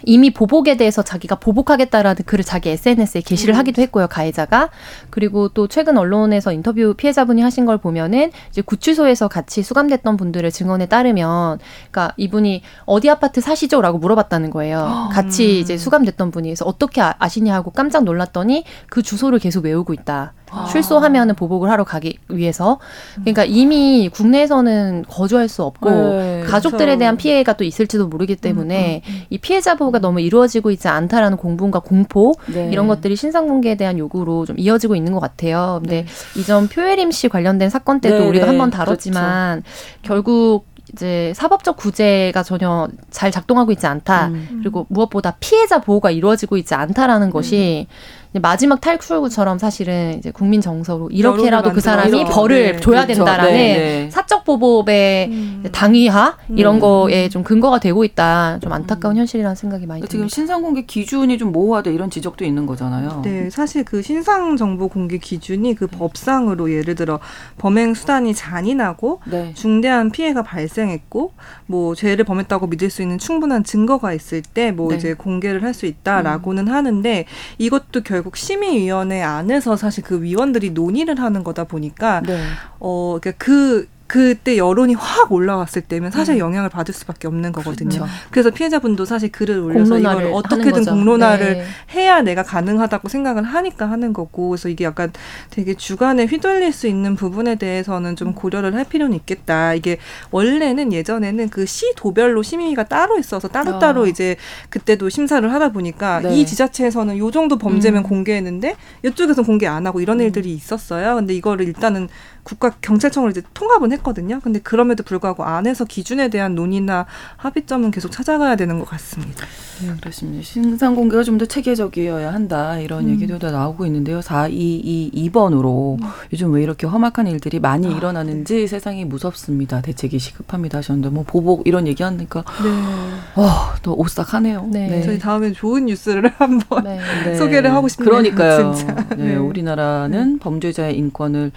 이미 0.05 0.31
보복에 0.31 0.77
대해서 0.77 1.03
자기가 1.03 1.37
보복하겠다라는 1.37 2.25
글을 2.25 2.45
자기 2.45 2.71
SNS에 2.71 3.21
게시를 3.23 3.55
음. 3.55 3.59
하기도 3.59 3.83
했고요, 3.83 4.07
가해자가. 4.09 4.71
그리고 5.11 5.49
또 5.49 5.67
최근 5.67 5.99
언론에서 5.99 6.53
인터뷰 6.53 6.95
피해자분이 6.97 7.43
하신 7.43 7.67
걸 7.67 7.79
보면은 7.79 8.31
이제 8.51 8.63
구치소에서 8.63 9.29
같이 9.29 9.63
수감됐던 9.63 10.17
분들의 10.17 10.51
증언에 10.53 10.87
따르면 10.87 11.59
그러니까 11.91 12.15
이분이 12.17 12.63
어디 12.85 13.11
아파트 13.11 13.41
사시죠라고 13.41 13.99
물어봤다는 13.99 14.51
거예요. 14.51 15.09
같이 15.13 15.45
음. 15.45 15.61
이제 15.61 15.77
수감됐던 15.77 16.31
분이 16.31 16.49
그래서 16.49 16.65
어떻게 16.65 17.01
아, 17.01 17.15
아시냐 17.19 17.55
하고 17.55 17.71
깜짝 17.71 18.05
놀랐더니 18.05 18.65
그 18.89 19.03
주소를 19.03 19.39
계속 19.39 19.65
외우고 19.65 19.95
있다. 19.95 20.35
아. 20.51 20.67
출소하면은 20.67 21.35
보복을 21.35 21.71
하러 21.71 21.85
가기 21.85 22.19
위해서 22.29 22.79
그러니까 23.15 23.45
이미 23.45 24.09
국내에서는 24.13 25.05
거주할 25.09 25.49
수 25.49 25.63
없고 25.63 25.91
네, 25.91 26.43
가족들에 26.47 26.87
그렇죠. 26.87 26.99
대한 26.99 27.17
피해가 27.17 27.55
또 27.55 27.65
있을지도 27.65 28.09
모르기 28.09 28.37
때문에 28.37 29.03
음, 29.07 29.11
음, 29.11 29.15
음. 29.15 29.23
이 29.31 29.39
피해자 29.39 29.75
보호가 29.77 30.01
너무 30.01 30.21
이루어지고 30.21 30.71
있지 30.71 30.89
않다라는 30.89 31.37
공분과 31.37 31.81
공포 31.81 32.35
네. 32.53 32.69
이런 32.73 32.89
것들이 32.89 33.17
신상 33.17 33.47
공개에 33.47 33.77
대한 33.77 33.99
요구로 33.99 34.47
좀 34.47 34.59
이어지고 34.59 34.97
있는 34.97 35.13
것 35.13 35.21
같아요. 35.21 35.81
근데 35.83 36.03
네. 36.05 36.41
이전 36.41 36.69
표혜림 36.69 37.11
씨 37.11 37.29
관련된 37.29 37.71
사건 37.71 38.01
때도 38.01 38.19
네, 38.19 38.27
우리가 38.27 38.49
한번 38.49 38.71
네. 38.71 38.77
다뤘지만 38.77 39.63
그렇죠. 39.63 40.03
결국 40.03 40.71
이제 40.93 41.33
사법적 41.37 41.77
구제가 41.77 42.43
전혀 42.43 42.89
잘 43.11 43.31
작동하고 43.31 43.73
있지 43.73 43.87
않다. 43.87 44.29
음. 44.29 44.59
그리고 44.61 44.87
무엇보다 44.89 45.37
피해자 45.41 45.81
보호가 45.81 46.11
이루어지고 46.11 46.57
있지 46.57 46.75
않다라는 46.75 47.31
것이 47.31 47.87
음. 47.89 48.20
마지막 48.35 48.81
탈출구처럼 48.81 49.59
사실은 49.59 50.19
이제 50.19 50.31
국민 50.31 50.61
정서로 50.61 51.09
이렇게라도 51.11 51.73
그 51.73 51.81
사람이. 51.81 52.27
벌을 52.27 52.73
네. 52.77 52.81
줘야 52.81 53.05
그렇죠. 53.05 53.25
된다라는 53.25 53.53
네, 53.53 53.79
네. 53.79 54.11
사적 54.11 54.45
보복의 54.45 55.29
음. 55.29 55.65
당위화 55.73 56.37
이런 56.55 56.77
음. 56.77 56.81
거에 56.81 57.29
좀 57.29 57.43
근거가 57.43 57.81
되고 57.81 58.05
있다. 58.05 58.61
좀 58.61 58.73
안타까운 58.73 59.17
음. 59.17 59.21
현실이라는 59.21 59.57
생각이 59.57 59.87
많이 59.87 60.01
듭니다. 60.03 60.11
지금 60.13 60.29
신상 60.29 60.63
공개 60.63 60.83
기준이 60.83 61.39
좀 61.39 61.51
모호하다 61.51 61.91
이런 61.91 62.09
지적도 62.09 62.45
있는 62.45 62.67
거잖아요. 62.67 63.23
네, 63.25 63.51
사실 63.51 63.83
그 63.85 64.01
신상 64.01 64.57
정보 64.57 64.87
공개 64.87 65.19
기준이 65.19 65.75
그 65.75 65.89
법상으로 65.89 66.71
예를 66.73 66.95
들어 66.95 67.19
범행 67.59 67.95
수단이 67.95 68.35
잔인하고 68.35 69.21
네. 69.25 69.53
중대한 69.55 70.11
피해가 70.11 70.43
발생했고 70.43 71.33
뭐 71.67 71.95
죄를 71.97 72.25
범했다고 72.25 72.69
믿을 72.69 72.91
수 72.91 73.03
있는 73.03 73.19
충분한 73.19 73.65
증거가 73.65 74.13
있을 74.13 74.43
때뭐 74.43 74.91
네. 74.91 74.97
이제 74.97 75.15
공개를 75.15 75.65
할 75.65 75.71
수 75.71 75.87
있다라고는 75.87 76.67
음. 76.67 76.73
하는데 76.75 77.25
이것도 77.59 78.01
결 78.03 78.20
결국 78.21 78.37
심의위원회 78.37 79.23
안에서 79.23 79.77
사실 79.77 80.05
그 80.05 80.23
위원들이 80.23 80.71
논의를 80.71 81.19
하는 81.19 81.43
거다 81.43 81.65
보니까 81.65 82.21
네. 82.21 82.39
어 82.79 83.19
그러니까 83.19 83.43
그 83.43 83.89
그때 84.11 84.57
여론이 84.57 84.95
확 84.95 85.33
올라왔을 85.33 85.83
때면 85.83 86.11
사실 86.11 86.35
음. 86.35 86.39
영향을 86.41 86.69
받을 86.69 86.93
수밖에 86.93 87.29
없는 87.29 87.53
거거든요. 87.53 87.91
그렇죠. 87.91 88.07
그래서 88.31 88.51
피해자분도 88.51 89.05
사실 89.05 89.31
글을 89.31 89.61
올려서 89.61 89.99
이걸 90.01 90.33
어떻게든 90.33 90.85
공론화를 90.85 91.55
네. 91.55 91.65
해야 91.95 92.21
내가 92.21 92.43
가능하다고 92.43 93.09
생각을 93.09 93.45
하니까 93.45 93.89
하는 93.89 94.13
거고 94.13 94.51
그래서 94.51 94.69
이게 94.69 94.85
약간 94.85 95.13
되게 95.51 95.75
주관에 95.75 96.27
휘둘릴 96.27 96.73
수 96.73 96.89
있는 96.89 97.15
부분에 97.15 97.55
대해서는 97.55 98.17
좀 98.17 98.35
고려를 98.35 98.75
할 98.75 98.85
필요는 98.85 99.17
있겠다. 99.17 99.75
이게 99.75 99.97
원래는 100.31 100.93
예전에는 100.93 101.49
그 101.49 101.71
시 101.71 101.95
도별로 101.95 102.43
심의가 102.43 102.83
따로 102.83 103.17
있어서 103.19 103.47
따로따로 103.47 104.03
어. 104.03 104.07
이제 104.07 104.35
그때도 104.71 105.09
심사를 105.09 105.51
하다 105.53 105.71
보니까 105.71 106.21
네. 106.21 106.37
이 106.37 106.45
지자체에서는 106.45 107.17
요 107.17 107.31
정도 107.31 107.59
범죄면 107.59 108.03
음. 108.03 108.09
공개했는데 108.09 108.75
이쪽에서 109.05 109.45
공개 109.45 109.69
안 109.69 109.87
하고 109.87 110.01
이런 110.01 110.19
음. 110.19 110.25
일들이 110.25 110.53
있었어요. 110.53 111.15
근데 111.15 111.33
이거를 111.35 111.69
일단은 111.69 112.09
국가 112.51 112.71
경찰청을 112.81 113.31
이제 113.31 113.43
통합은 113.55 113.93
했거든요. 113.93 114.41
근데 114.43 114.59
그럼에도 114.59 115.03
불구하고 115.05 115.45
안에서 115.45 115.85
기준에 115.85 116.29
대한 116.29 116.55
논의나 116.55 117.07
합의점은 117.37 117.93
계속 117.93 118.11
찾아가야 118.11 118.57
되는 118.57 118.79
것 118.79 118.89
같습니다. 118.89 119.47
네, 119.81 119.93
그렇습니다. 120.01 120.43
신상 120.45 120.95
공개가 120.95 121.23
좀 121.23 121.41
더 121.41 121.47
체계적이어야 121.47 122.35
한다 122.35 122.79
이런 122.79 123.05
음. 123.05 123.11
얘기도 123.11 123.39
다 123.39 123.51
나오고 123.51 123.87
있는데요. 123.87 124.21
4222번으로 124.21 125.95
음. 126.03 126.09
요즘 126.33 126.53
왜 126.53 126.63
이렇게 126.63 126.87
험악한 126.87 127.27
일들이 127.29 127.59
많이 127.61 127.87
아, 127.87 127.91
일어나는지 127.97 128.55
네. 128.57 128.67
세상이 128.67 129.07
무섭습니다. 129.07 129.81
대책이 129.81 130.19
시급합니다 130.19 130.79
하셨는데 130.79 131.09
뭐 131.09 131.25
보복 131.27 131.67
이런 131.67 131.87
얘기 131.87 132.03
하니까 132.03 132.45
네. 132.63 133.41
어, 133.41 133.49
더 133.83 133.93
오싹하네요. 133.93 134.69
네. 134.71 134.89
네. 134.89 135.03
저희 135.03 135.19
다음에 135.19 135.53
좋은 135.53 135.87
뉴스를 135.87 136.31
한번 136.37 136.85
네. 136.85 137.37
소개를 137.37 137.73
하고 137.73 137.89
싶네요. 137.89 138.11
그러니까요. 138.11 138.75
네, 139.17 139.37
우리나라는 139.37 140.39
범죄자의 140.41 140.99
인권을 140.99 141.53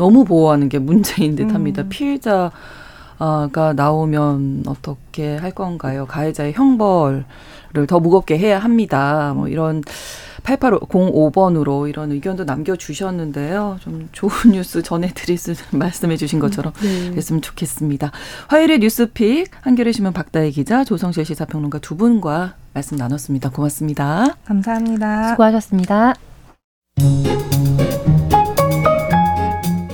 너무 0.00 0.24
보호하는 0.24 0.70
게 0.70 0.78
문제인 0.78 1.36
듯합니다. 1.36 1.82
음. 1.82 1.88
피해자 1.90 2.50
가 3.18 3.74
나오면 3.74 4.64
어떻게 4.66 5.36
할 5.36 5.50
건가요? 5.50 6.06
가해자의 6.06 6.54
형벌을 6.54 7.24
더 7.86 8.00
무겁게 8.00 8.38
해야 8.38 8.58
합니다. 8.58 9.34
뭐 9.36 9.46
이런 9.46 9.82
8805번으로 10.42 11.86
이런 11.86 12.12
의견도 12.12 12.44
남겨주셨는데요. 12.44 13.76
좀 13.80 14.08
좋은 14.12 14.32
뉴스 14.56 14.82
전해드릴 14.82 15.36
수, 15.36 15.52
말씀해 15.70 16.16
주신 16.16 16.38
것처럼 16.38 16.72
네. 16.80 17.10
됐으면 17.10 17.42
좋겠습니다. 17.42 18.10
화요일의 18.48 18.78
뉴스픽, 18.78 19.50
한겨레 19.60 19.92
신문 19.92 20.14
박다혜 20.14 20.48
기자, 20.50 20.82
조성실 20.82 21.26
시사평론가 21.26 21.80
두 21.80 21.98
분과 21.98 22.54
말씀 22.72 22.96
나눴습니다. 22.96 23.50
고맙습니다. 23.50 24.34
감사합니다. 24.46 25.32
수고하셨습니다. 25.32 26.14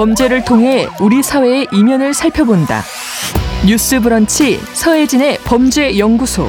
범죄를 0.00 0.46
통해 0.46 0.88
우리 0.98 1.22
사회의 1.22 1.66
이면을 1.74 2.14
살펴본다. 2.14 2.80
뉴스 3.66 4.00
브런치 4.00 4.58
서혜진의 4.72 5.40
범죄 5.44 5.98
연구소. 5.98 6.48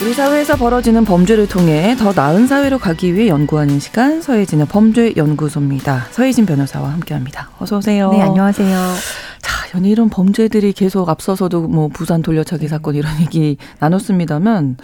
우리 0.00 0.14
사회에서 0.14 0.54
벌어지는 0.54 1.04
범죄를 1.04 1.48
통해 1.48 1.96
더 1.96 2.12
나은 2.12 2.46
사회로 2.46 2.78
가기 2.78 3.16
위해 3.16 3.26
연구하는 3.26 3.80
시간 3.80 4.22
서혜진의 4.22 4.66
범죄 4.68 5.12
연구소입니다. 5.16 6.06
서혜진 6.12 6.46
변호사와 6.46 6.92
함께합니다. 6.92 7.50
어서 7.58 7.78
오세요. 7.78 8.12
네, 8.12 8.22
안녕하세요. 8.22 8.94
자, 9.42 9.76
연일 9.76 9.90
이런 9.90 10.08
범죄들이 10.08 10.72
계속 10.72 11.08
앞서서도 11.08 11.62
뭐 11.62 11.88
부산 11.88 12.22
돌려차기 12.22 12.68
사건 12.68 12.94
이런 12.94 13.20
얘기 13.22 13.56
나눴습니다만 13.80 14.76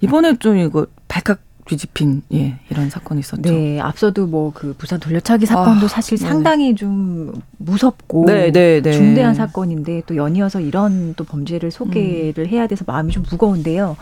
이번에 0.00 0.38
좀 0.38 0.56
이거 0.56 0.86
발칵 1.08 1.40
뒤집힌 1.66 2.22
예 2.34 2.58
이런 2.70 2.90
사건이 2.90 3.20
있었죠. 3.20 3.42
네, 3.42 3.80
앞서도 3.80 4.26
뭐 4.26 4.52
그 4.54 4.74
부산 4.76 4.98
돌려차기 5.00 5.46
사건도 5.46 5.86
아, 5.86 5.88
사실 5.88 6.18
네네. 6.18 6.28
상당히 6.28 6.74
좀 6.74 7.32
무섭고 7.58 8.24
네네네. 8.26 8.52
네, 8.52 8.80
네. 8.82 8.92
중대한 8.92 9.34
사건인데 9.34 10.02
또 10.06 10.16
연이어서 10.16 10.60
이런 10.60 11.14
또 11.14 11.24
범죄를 11.24 11.70
소개를 11.70 12.44
음. 12.44 12.48
해야 12.48 12.66
돼서 12.66 12.84
마음이 12.86 13.12
좀 13.12 13.24
무거운데요. 13.30 13.96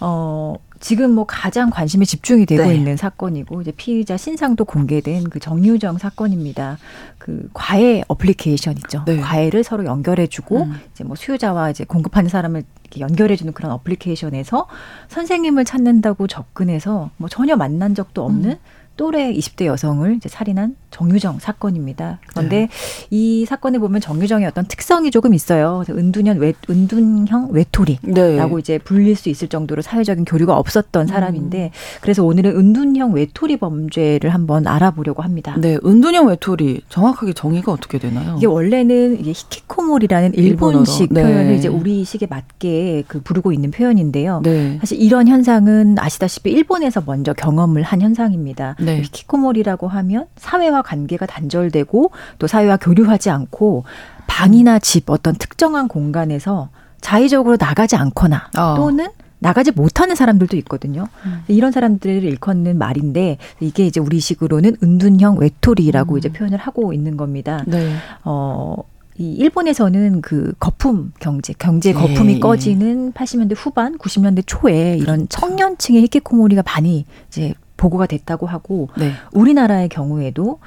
어 0.00 0.54
지금 0.80 1.12
뭐 1.12 1.24
가장 1.26 1.70
관심에 1.70 2.04
집중이 2.04 2.46
되고 2.46 2.62
네. 2.62 2.74
있는 2.74 2.96
사건이고 2.96 3.60
이제 3.62 3.72
피의자 3.72 4.16
신상도 4.16 4.64
공개된 4.64 5.28
그 5.28 5.40
정유정 5.40 5.98
사건입니다. 5.98 6.78
그 7.18 7.48
과외 7.52 8.04
어플리케이션 8.06 8.76
있죠. 8.78 9.02
네. 9.06 9.18
과외를 9.18 9.64
서로 9.64 9.84
연결해주고 9.84 10.62
음. 10.62 10.80
이제 10.92 11.04
뭐 11.04 11.16
수요자와 11.16 11.70
이제 11.70 11.84
공급하는 11.84 12.28
사람을 12.28 12.62
연결해주는 12.98 13.52
그런 13.52 13.72
어플리케이션에서 13.72 14.66
선생님을 15.08 15.64
찾는다고 15.64 16.26
접근해서 16.26 17.10
뭐 17.16 17.28
전혀 17.28 17.56
만난 17.56 17.94
적도 17.94 18.24
없는 18.24 18.50
음. 18.50 18.56
또래 18.98 19.32
20대 19.32 19.66
여성을 19.66 20.12
이제 20.16 20.28
살인한 20.28 20.74
정유정 20.90 21.38
사건입니다. 21.38 22.18
그런데 22.26 22.62
네. 22.62 22.68
이 23.10 23.46
사건에 23.46 23.78
보면 23.78 24.00
정유정의 24.00 24.46
어떤 24.46 24.66
특성이 24.66 25.12
조금 25.12 25.34
있어요. 25.34 25.84
은둔형 25.88 26.38
외 26.38 26.52
은둔형 26.68 27.50
외톨이라고 27.52 28.06
네. 28.12 28.58
이제 28.58 28.78
불릴 28.78 29.14
수 29.14 29.28
있을 29.28 29.46
정도로 29.46 29.82
사회적인 29.82 30.24
교류가 30.24 30.56
없었던 30.58 31.02
음. 31.02 31.06
사람인데 31.06 31.66
음. 31.66 32.00
그래서 32.00 32.24
오늘은 32.24 32.56
은둔형 32.56 33.12
외톨이 33.12 33.58
범죄를 33.58 34.30
한번 34.30 34.66
알아보려고 34.66 35.22
합니다. 35.22 35.54
네, 35.58 35.78
은둔형 35.84 36.26
외톨이 36.26 36.80
정확하게 36.88 37.34
정의가 37.34 37.70
어떻게 37.70 37.98
되나요? 38.00 38.34
이게 38.36 38.46
원래는 38.46 39.20
이게 39.20 39.30
히키코모리라는 39.30 40.34
일본식 40.34 41.14
네. 41.14 41.22
표현을 41.22 41.54
이제 41.54 41.68
우리식에 41.68 42.26
맞게 42.26 43.04
그 43.06 43.22
부르고 43.22 43.52
있는 43.52 43.70
표현인데요. 43.70 44.40
네. 44.42 44.78
사실 44.80 45.00
이런 45.00 45.28
현상은 45.28 45.96
아시다시피 46.00 46.50
일본에서 46.50 47.04
먼저 47.06 47.32
경험을 47.32 47.82
한 47.82 48.00
현상입니다. 48.00 48.74
네. 48.96 49.02
히키코모리라고 49.02 49.88
하면 49.88 50.26
사회와 50.36 50.82
관계가 50.82 51.26
단절되고 51.26 52.10
또 52.38 52.46
사회와 52.46 52.76
교류하지 52.76 53.30
않고 53.30 53.84
방이나 54.26 54.78
집 54.78 55.10
어떤 55.10 55.34
특정한 55.34 55.88
공간에서 55.88 56.70
자의적으로 57.00 57.56
나가지 57.58 57.96
않거나 57.96 58.50
어. 58.56 58.74
또는 58.76 59.08
나가지 59.40 59.70
못하는 59.70 60.16
사람들도 60.16 60.56
있거든요. 60.58 61.06
음. 61.24 61.42
이런 61.48 61.70
사람들을 61.70 62.24
일컫는 62.24 62.76
말인데 62.76 63.38
이게 63.60 63.86
이제 63.86 64.00
우리식으로는 64.00 64.78
은둔형 64.82 65.38
외톨이라고 65.38 66.14
음. 66.14 66.18
이제 66.18 66.28
표현을 66.28 66.58
하고 66.58 66.92
있는 66.92 67.16
겁니다. 67.16 67.64
네. 67.66 67.94
어. 68.24 68.76
이 69.20 69.32
일본에서는 69.32 70.20
그 70.20 70.52
거품 70.60 71.12
경제, 71.18 71.52
경제 71.58 71.92
거품이 71.92 72.34
네. 72.34 72.40
꺼지는 72.40 73.12
80년대 73.12 73.54
후반, 73.56 73.98
90년대 73.98 74.44
초에 74.46 74.96
이런 74.96 75.26
그렇죠. 75.26 75.40
청년층의 75.40 76.02
히키코모리가 76.02 76.62
많이 76.64 77.04
이제 77.26 77.52
보고가 77.78 78.04
됐다고 78.04 78.46
하고 78.46 78.90
네. 78.98 79.12
우리나라의 79.32 79.88
경우에도 79.88 80.58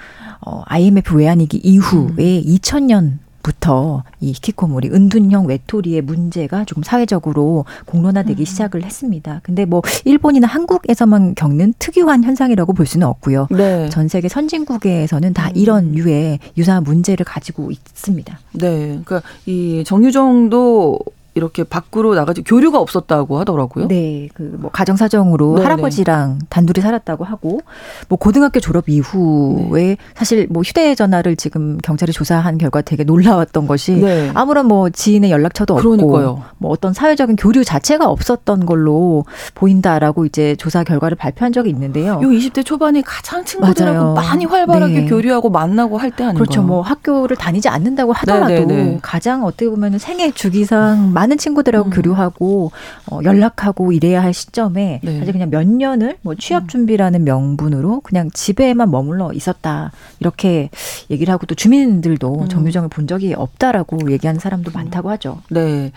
어, 0.43 0.63
IMF 0.65 1.15
외환위기 1.15 1.57
이후에 1.57 2.39
음. 2.39 2.43
2000년 2.43 3.17
부터 3.43 4.03
이 4.19 4.29
히키코모리 4.29 4.89
은둔형 4.89 5.47
외톨이의 5.47 6.01
문제가 6.01 6.63
조금 6.65 6.83
사회적으로 6.83 7.65
공론화되기 7.85 8.43
음. 8.43 8.45
시작을 8.45 8.83
했습니다. 8.83 9.41
근데 9.43 9.65
뭐 9.65 9.81
일본이나 10.05 10.47
한국에서만 10.47 11.35
겪는 11.35 11.73
특유한 11.79 12.23
현상이라고 12.23 12.73
볼 12.73 12.85
수는 12.85 13.07
없고요. 13.07 13.47
네. 13.51 13.89
전 13.89 14.07
세계 14.07 14.27
선진국에서는 14.27 15.33
다 15.33 15.47
음. 15.47 15.51
이런 15.55 15.95
유의 15.95 16.39
유사한 16.57 16.83
문제를 16.83 17.25
가지고 17.25 17.71
있습니다. 17.71 18.39
네. 18.53 19.01
그러니까 19.03 19.21
이 19.45 19.83
정유정도 19.85 20.99
이렇게 21.33 21.63
밖으로 21.63 22.13
나가지 22.15 22.41
교류가 22.43 22.77
없었다고 22.79 23.39
하더라고요. 23.39 23.87
네, 23.87 24.27
그 24.33 24.51
뭐 24.61 24.69
가정 24.69 24.95
사정으로 24.97 25.53
네네. 25.55 25.63
할아버지랑 25.63 26.39
단둘이 26.49 26.81
살았다고 26.83 27.23
하고 27.23 27.61
뭐 28.09 28.19
고등학교 28.19 28.59
졸업 28.59 28.89
이후에 28.89 29.81
네. 29.81 29.97
사실 30.13 30.47
뭐 30.49 30.61
휴대전화를 30.61 31.35
지금 31.35 31.77
경찰이 31.77 32.11
조사한 32.11 32.57
결과 32.57 32.81
되게 32.81 33.03
놀라웠던 33.03 33.65
것이 33.65 33.93
네. 33.93 34.29
아무런 34.33 34.65
뭐 34.67 34.89
지인의 34.89 35.31
연락처도 35.31 35.75
그러니까요. 35.75 36.27
없고 36.29 36.43
뭐 36.57 36.71
어떤 36.71 36.93
사회적인 36.93 37.37
교류 37.37 37.63
자체가 37.63 38.07
없었던 38.09 38.65
걸로 38.65 39.25
보인다라고 39.55 40.25
이제 40.25 40.55
조사 40.57 40.83
결과를 40.83 41.15
발표한 41.17 41.53
적이 41.53 41.69
있는데요. 41.71 42.13
요 42.21 42.27
20대 42.29 42.65
초반이 42.65 43.01
가장 43.03 43.43
친구들하고 43.45 43.99
맞아요. 43.99 44.13
많이 44.13 44.45
활발하게 44.45 44.93
네. 45.01 45.05
교류하고 45.05 45.49
만나고 45.49 45.97
할 45.97 46.11
때 46.11 46.25
아닌가요? 46.25 46.43
그렇죠. 46.43 46.61
뭐 46.61 46.81
학교를 46.81 47.37
다니지 47.37 47.69
않는다고 47.69 48.11
하더라도 48.11 48.53
네네네. 48.53 48.99
가장 49.01 49.45
어떻게 49.45 49.69
보면 49.69 49.97
생애 49.97 50.29
주기상 50.31 51.13
많은 51.21 51.37
친구들하고 51.37 51.89
음. 51.89 51.91
교류하고 51.91 52.71
어, 53.11 53.19
연락하고 53.23 53.91
이래야 53.91 54.23
할 54.23 54.33
시점에 54.33 55.01
네. 55.03 55.19
사실 55.19 55.33
그냥 55.33 55.49
몇 55.49 55.67
년을 55.67 56.17
뭐 56.21 56.35
취업 56.35 56.63
음. 56.63 56.67
준비라는 56.67 57.23
명분으로 57.23 58.01
그냥 58.01 58.31
집에만 58.31 58.89
머물러 58.89 59.31
있었다 59.33 59.91
이렇게 60.19 60.69
얘기를 61.09 61.31
하고 61.31 61.45
또 61.45 61.53
주민들도 61.53 62.41
음. 62.41 62.49
정유정을 62.49 62.89
본 62.89 63.05
적이 63.05 63.33
없다라고 63.35 64.11
얘기하는 64.11 64.39
사람도 64.39 64.71
많다고 64.71 65.09
하죠. 65.11 65.41
네. 65.49 65.91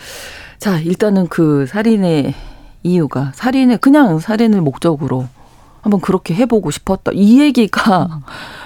자 0.59 0.79
일단은 0.79 1.29
그 1.29 1.67
살인의 1.67 2.35
이유가 2.83 3.33
살인의 3.35 3.79
그냥 3.79 4.19
살인을 4.19 4.61
목적으로 4.61 5.27
한번 5.85 6.01
그렇게 6.01 6.35
해보고 6.35 6.71
싶었다. 6.71 7.13
이 7.15 7.41
얘기가 7.41 8.09
음. 8.11 8.21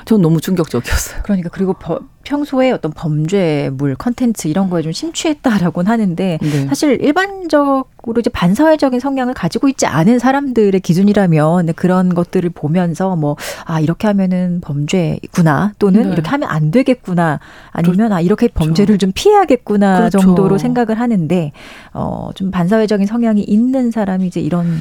전 0.04 0.22
너무 0.22 0.40
충격적이었어요. 0.40 1.20
그러니까 1.24 1.48
그리고 1.52 1.72
버, 1.74 1.98
평소에 2.22 2.70
어떤 2.70 2.92
범죄물 2.92 3.96
컨텐츠 3.96 4.46
이런 4.48 4.70
거에 4.70 4.82
좀 4.82 4.92
심취했다라고는 4.92 5.90
하는데 5.90 6.38
네. 6.40 6.66
사실 6.68 6.98
일반적으로 7.02 8.20
이제 8.20 8.30
반사회적인 8.30 9.00
성향을 9.00 9.34
가지고 9.34 9.68
있지 9.68 9.86
않은 9.86 10.18
사람들의 10.18 10.80
기준이라면 10.80 11.74
그런 11.74 12.14
것들을 12.14 12.48
보면서 12.50 13.16
뭐 13.16 13.36
아 13.64 13.80
이렇게 13.80 14.06
하면은 14.06 14.60
범죄구나 14.62 15.72
또는 15.78 16.04
네. 16.04 16.12
이렇게 16.12 16.30
하면 16.30 16.48
안 16.48 16.70
되겠구나 16.70 17.40
아니면 17.72 18.12
아 18.12 18.20
이렇게 18.20 18.46
그렇죠. 18.46 18.64
범죄를 18.66 18.98
좀 18.98 19.10
피해야겠구나 19.14 19.98
그렇죠. 19.98 20.18
정도로 20.18 20.56
생각을 20.58 20.98
하는데 21.00 21.52
어 21.92 22.30
좀 22.34 22.50
반사회적인 22.52 23.06
성향이 23.06 23.42
있는 23.42 23.90
사람이 23.90 24.26
이제 24.26 24.38
이런 24.40 24.78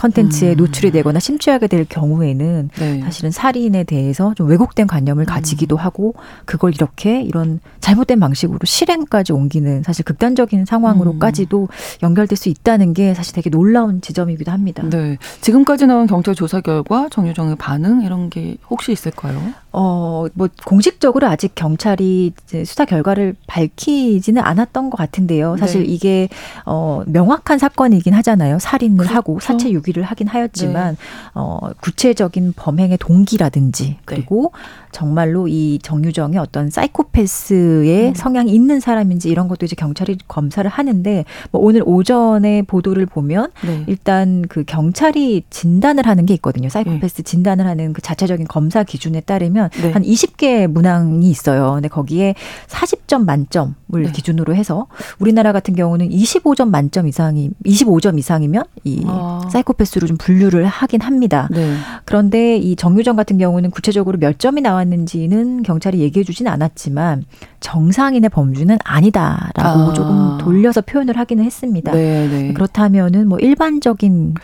컨텐츠에 0.00 0.52
음. 0.52 0.56
노출이 0.56 0.92
되거나 0.92 1.20
심취하게 1.20 1.66
될 1.66 1.84
경우에는 1.84 2.70
네. 2.78 3.00
사실은 3.02 3.30
살인에 3.30 3.84
대해서 3.84 4.32
좀 4.34 4.48
왜곡된 4.48 4.86
관념을 4.86 5.24
음. 5.24 5.26
가지기도 5.26 5.76
하고 5.76 6.14
그걸 6.46 6.74
이렇게 6.74 7.20
이런 7.20 7.60
잘못된 7.80 8.18
방식으로 8.18 8.60
실행까지 8.64 9.34
옮기는 9.34 9.82
사실 9.82 10.04
극단적인 10.06 10.64
상황으로까지도 10.64 11.62
음. 11.62 11.68
연결될 12.02 12.36
수 12.38 12.48
있다는 12.48 12.94
게 12.94 13.12
사실 13.12 13.34
되게 13.34 13.50
놀라운 13.50 14.00
지점이기도 14.00 14.50
합니다. 14.50 14.82
네. 14.88 15.18
지금까지 15.42 15.86
나온 15.86 16.06
경찰 16.06 16.34
조사 16.34 16.62
결과 16.62 17.08
정유정의 17.10 17.56
반응 17.56 18.00
이런 18.00 18.30
게 18.30 18.56
혹시 18.70 18.92
있을까요? 18.92 19.38
어, 19.72 20.26
뭐 20.32 20.48
공식적으로 20.64 21.26
아직 21.26 21.54
경찰이 21.54 22.32
수사 22.64 22.84
결과를 22.86 23.34
밝히지는 23.46 24.42
않았던 24.42 24.88
것 24.88 24.96
같은데요. 24.96 25.56
사실 25.58 25.82
네. 25.82 25.88
이게 25.88 26.28
어 26.64 27.02
명확한 27.06 27.58
사건이긴 27.58 28.14
하잖아요. 28.14 28.58
살인을 28.58 28.96
그렇죠. 28.96 29.14
하고 29.14 29.40
사체 29.40 29.70
유기 29.70 29.89
유기를 29.90 30.02
하긴 30.04 30.28
하였지만 30.28 30.96
네. 30.96 31.30
어, 31.34 31.58
구체적인 31.80 32.54
범행의 32.56 32.98
동기라든지 32.98 33.84
네. 33.84 33.98
그리고 34.04 34.52
네. 34.54 34.60
정말로 34.92 35.48
이 35.48 35.78
정유정이 35.82 36.38
어떤 36.38 36.70
사이코패스의 36.70 38.08
음. 38.08 38.14
성향이 38.14 38.52
있는 38.52 38.80
사람인지 38.80 39.28
이런 39.28 39.48
것도 39.48 39.66
이제 39.66 39.76
경찰이 39.76 40.18
검사를 40.26 40.68
하는데 40.68 41.24
뭐 41.50 41.60
오늘 41.62 41.82
오전에 41.84 42.62
보도를 42.62 43.06
보면 43.06 43.50
네. 43.64 43.84
일단 43.86 44.42
그 44.48 44.64
경찰이 44.64 45.44
진단을 45.50 46.06
하는 46.06 46.26
게 46.26 46.34
있거든요. 46.34 46.68
사이코패스 46.68 47.16
네. 47.16 47.22
진단을 47.22 47.66
하는 47.66 47.92
그 47.92 48.02
자체적인 48.02 48.48
검사 48.48 48.82
기준에 48.82 49.20
따르면 49.20 49.70
네. 49.70 49.90
한 49.92 50.02
20개 50.02 50.66
문항이 50.66 51.28
있어요. 51.28 51.74
근데 51.74 51.88
거기에 51.88 52.34
40점 52.68 53.24
만점을 53.24 53.74
네. 53.88 54.12
기준으로 54.12 54.54
해서 54.54 54.86
우리나라 55.18 55.52
같은 55.52 55.74
경우는 55.74 56.08
25점 56.08 56.68
만점 56.68 57.06
이상이 57.06 57.50
25점 57.64 58.18
이상이면 58.18 58.64
이 58.84 59.04
아. 59.06 59.48
사이코 59.50 59.74
패스로 59.80 60.06
좀 60.06 60.18
분류를 60.18 60.66
하긴 60.66 61.00
합니다. 61.00 61.48
네. 61.50 61.74
그런데 62.04 62.56
이 62.58 62.76
정유정 62.76 63.16
같은 63.16 63.38
경우는 63.38 63.70
구체적으로 63.70 64.18
몇 64.18 64.38
점이 64.38 64.60
나왔는지는 64.60 65.62
경찰이 65.62 66.00
얘기해 66.00 66.22
주진 66.22 66.48
않았지만 66.48 67.24
정상인의 67.60 68.28
범주는 68.28 68.76
아니다라고 68.84 69.60
아. 69.62 69.92
조금 69.94 70.38
돌려서 70.38 70.82
표현을 70.82 71.16
하기는 71.16 71.42
했습니다. 71.42 71.92
네네. 71.92 72.28
네. 72.28 72.52
그렇다면은 72.52 73.26
뭐 73.26 73.38
일반적인 73.38 74.34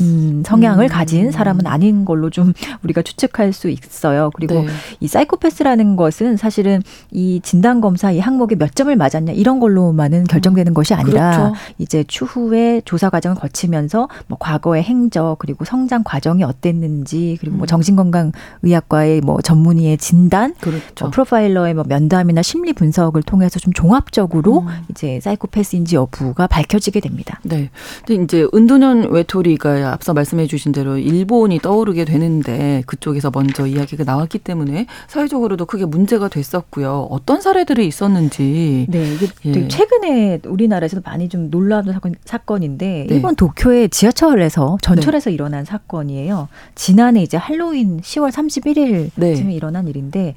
음, 0.00 0.42
성향을 0.44 0.86
음. 0.86 0.88
가진 0.88 1.30
사람은 1.30 1.66
아닌 1.66 2.04
걸로 2.04 2.30
좀 2.30 2.52
우리가 2.82 3.02
추측할 3.02 3.52
수 3.52 3.68
있어요. 3.68 4.30
그리고 4.34 4.62
네. 4.62 4.66
이 5.00 5.08
사이코패스라는 5.08 5.96
것은 5.96 6.36
사실은 6.36 6.82
이 7.10 7.40
진단 7.42 7.80
검사 7.80 8.10
이 8.10 8.18
항목에 8.18 8.56
몇 8.56 8.74
점을 8.74 8.94
맞았냐 8.94 9.32
이런 9.32 9.60
걸로만은 9.60 10.24
결정되는 10.24 10.72
음. 10.72 10.74
것이 10.74 10.94
아니라 10.94 11.30
그렇죠. 11.30 11.54
이제 11.78 12.04
추후에 12.04 12.82
조사 12.84 13.10
과정을 13.10 13.36
거치면서 13.36 14.08
뭐 14.26 14.38
과거의 14.38 14.82
행적 14.82 15.38
그리고 15.38 15.64
성장 15.64 16.02
과정이 16.04 16.42
어땠는지 16.42 17.36
그리고 17.40 17.56
뭐 17.56 17.64
음. 17.64 17.66
정신건강 17.66 18.32
의학과의 18.62 19.20
뭐 19.20 19.40
전문의의 19.40 19.98
진단, 19.98 20.54
그렇죠. 20.60 21.04
뭐 21.04 21.10
프로파일러의 21.10 21.74
뭐 21.74 21.84
면담이나 21.86 22.42
심리 22.42 22.72
분석을 22.72 23.22
통해서 23.22 23.58
좀 23.60 23.72
종합적으로 23.72 24.60
음. 24.60 24.68
이제 24.90 25.20
사이코패스인지 25.20 25.96
여부가 25.96 26.46
밝혀지게 26.46 27.00
됩니다. 27.00 27.40
네. 27.42 27.70
근데 28.06 28.22
이제 28.22 28.46
은둔형 28.54 29.08
외톨이가 29.10 29.83
앞서 29.92 30.14
말씀해 30.14 30.46
주신 30.46 30.72
대로 30.72 30.98
일본이 30.98 31.58
떠오르게 31.58 32.04
되는데 32.04 32.82
그쪽에서 32.86 33.30
먼저 33.32 33.66
이야기가 33.66 34.04
나왔기 34.04 34.38
때문에 34.38 34.86
사회적으로도 35.08 35.66
크게 35.66 35.84
문제가 35.84 36.28
됐었고요. 36.28 37.08
어떤 37.10 37.40
사례들이 37.40 37.86
있었는지. 37.86 38.86
네, 38.88 39.14
이게 39.14 39.28
예. 39.46 39.68
최근에 39.68 40.40
우리나라에서도 40.46 41.02
많이 41.04 41.28
좀 41.28 41.50
놀라운 41.50 41.92
사건, 41.92 42.14
사건인데 42.24 43.06
네. 43.08 43.14
일본 43.14 43.36
도쿄의 43.36 43.90
지하철에서 43.90 44.78
전철에서 44.82 45.30
네. 45.30 45.34
일어난 45.34 45.64
사건이에요. 45.64 46.48
지난해 46.74 47.22
이제 47.22 47.36
할로윈 47.36 48.00
10월 48.00 48.30
31일쯤에 48.30 49.10
네. 49.16 49.52
일어난 49.52 49.88
일인데 49.88 50.34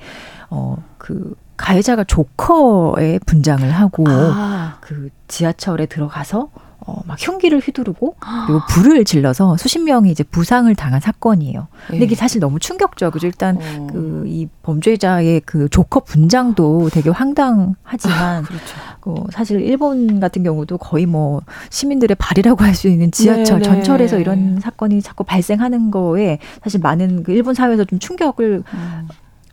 어그 0.49 1.35
가해자가 1.57 2.03
조커의 2.03 3.19
분장을 3.25 3.69
하고 3.69 4.05
아. 4.07 4.77
그 4.79 5.09
지하철에 5.27 5.87
들어가서 5.87 6.49
어, 6.88 7.01
막 7.05 7.17
흉기를 7.19 7.59
휘두르고 7.59 8.15
그리고 8.47 8.61
불을 8.69 9.03
질러서 9.05 9.57
수십 9.57 9.79
명이 9.79 10.09
이제 10.09 10.23
부상을 10.23 10.73
당한 10.75 11.01
사건이에요. 11.01 11.67
근데 11.88 12.05
이게 12.05 12.13
예. 12.13 12.15
사실 12.15 12.39
너무 12.39 12.59
충격적이죠. 12.59 13.27
일단 13.27 13.57
어. 13.57 13.88
그이 13.91 14.47
범죄자의 14.63 15.41
그 15.45 15.67
조커 15.69 15.99
분장도 16.01 16.89
되게 16.91 17.09
황당하지만 17.09 18.38
아, 18.38 18.41
그렇죠. 18.41 18.75
어, 19.05 19.25
사실 19.31 19.61
일본 19.61 20.19
같은 20.19 20.43
경우도 20.43 20.77
거의 20.77 21.05
뭐 21.05 21.41
시민들의 21.69 22.15
발이라고 22.17 22.63
할 22.63 22.73
수 22.77 22.88
있는 22.88 23.11
지하철 23.11 23.59
네네. 23.59 23.63
전철에서 23.63 24.19
이런 24.19 24.59
사건이 24.59 25.01
자꾸 25.01 25.23
발생하는 25.23 25.89
거에 25.91 26.38
사실 26.63 26.79
많은 26.79 27.23
그 27.23 27.31
일본 27.31 27.53
사회에서 27.55 27.85
좀 27.85 27.97
충격을 27.99 28.63
음. 28.73 29.07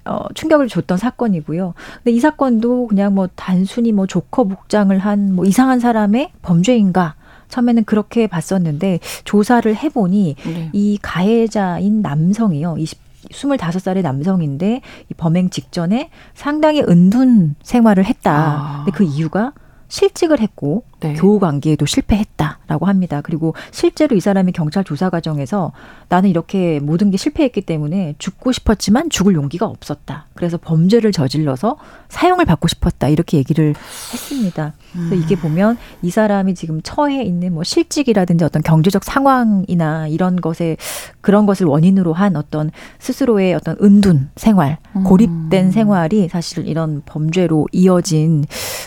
어, 0.04 0.26
충격을 0.34 0.68
줬던 0.68 0.98
사건이고요. 0.98 1.72
근데 1.96 2.10
이 2.10 2.20
사건도 2.20 2.88
그냥 2.88 3.14
뭐 3.14 3.26
단순히 3.34 3.92
뭐 3.92 4.06
조커 4.06 4.44
복장을 4.44 4.96
한 4.98 5.32
뭐 5.34 5.46
이상한 5.46 5.80
사람의 5.80 6.32
범죄인가 6.42 7.14
처음에는 7.54 7.84
그렇게 7.84 8.26
봤었는데 8.26 8.98
조사를 9.24 9.74
해보니 9.76 10.36
네. 10.44 10.70
이 10.72 10.98
가해자인 11.00 12.02
남성이요. 12.02 12.76
20 12.78 13.04
25살의 13.30 14.02
남성인데 14.02 14.82
이 15.10 15.14
범행 15.14 15.48
직전에 15.48 16.10
상당히 16.34 16.82
은둔 16.82 17.54
생활을 17.62 18.04
했다. 18.04 18.32
아. 18.32 18.82
근데 18.84 18.94
그 18.94 19.02
이유가 19.02 19.54
실직을 19.88 20.40
했고 20.40 20.84
네. 21.08 21.14
교우 21.14 21.38
관계에도 21.38 21.86
실패했다라고 21.86 22.86
합니다. 22.86 23.20
그리고 23.22 23.54
실제로 23.70 24.16
이 24.16 24.20
사람이 24.20 24.52
경찰 24.52 24.84
조사 24.84 25.10
과정에서 25.10 25.72
나는 26.08 26.30
이렇게 26.30 26.80
모든 26.80 27.10
게 27.10 27.16
실패했기 27.16 27.62
때문에 27.62 28.14
죽고 28.18 28.52
싶었지만 28.52 29.10
죽을 29.10 29.34
용기가 29.34 29.66
없었다. 29.66 30.26
그래서 30.34 30.58
범죄를 30.58 31.12
저질러서 31.12 31.76
사형을 32.08 32.44
받고 32.44 32.68
싶었다. 32.68 33.08
이렇게 33.08 33.36
얘기를 33.36 33.74
했습니다. 34.12 34.72
그래서 34.92 35.14
이게 35.14 35.34
음. 35.34 35.40
보면 35.40 35.76
이 36.02 36.10
사람이 36.10 36.54
지금 36.54 36.80
처해 36.82 37.22
있는 37.22 37.52
뭐 37.54 37.64
실직이라든지 37.64 38.44
어떤 38.44 38.62
경제적 38.62 39.04
상황이나 39.04 40.08
이런 40.08 40.36
것에 40.40 40.76
그런 41.20 41.46
것을 41.46 41.66
원인으로 41.66 42.12
한 42.12 42.36
어떤 42.36 42.70
스스로의 42.98 43.54
어떤 43.54 43.76
은둔 43.82 44.30
생활, 44.36 44.78
음. 44.96 45.04
고립된 45.04 45.70
생활이 45.70 46.28
사실 46.28 46.68
이런 46.68 47.02
범죄로 47.04 47.66
이어진 47.72 48.44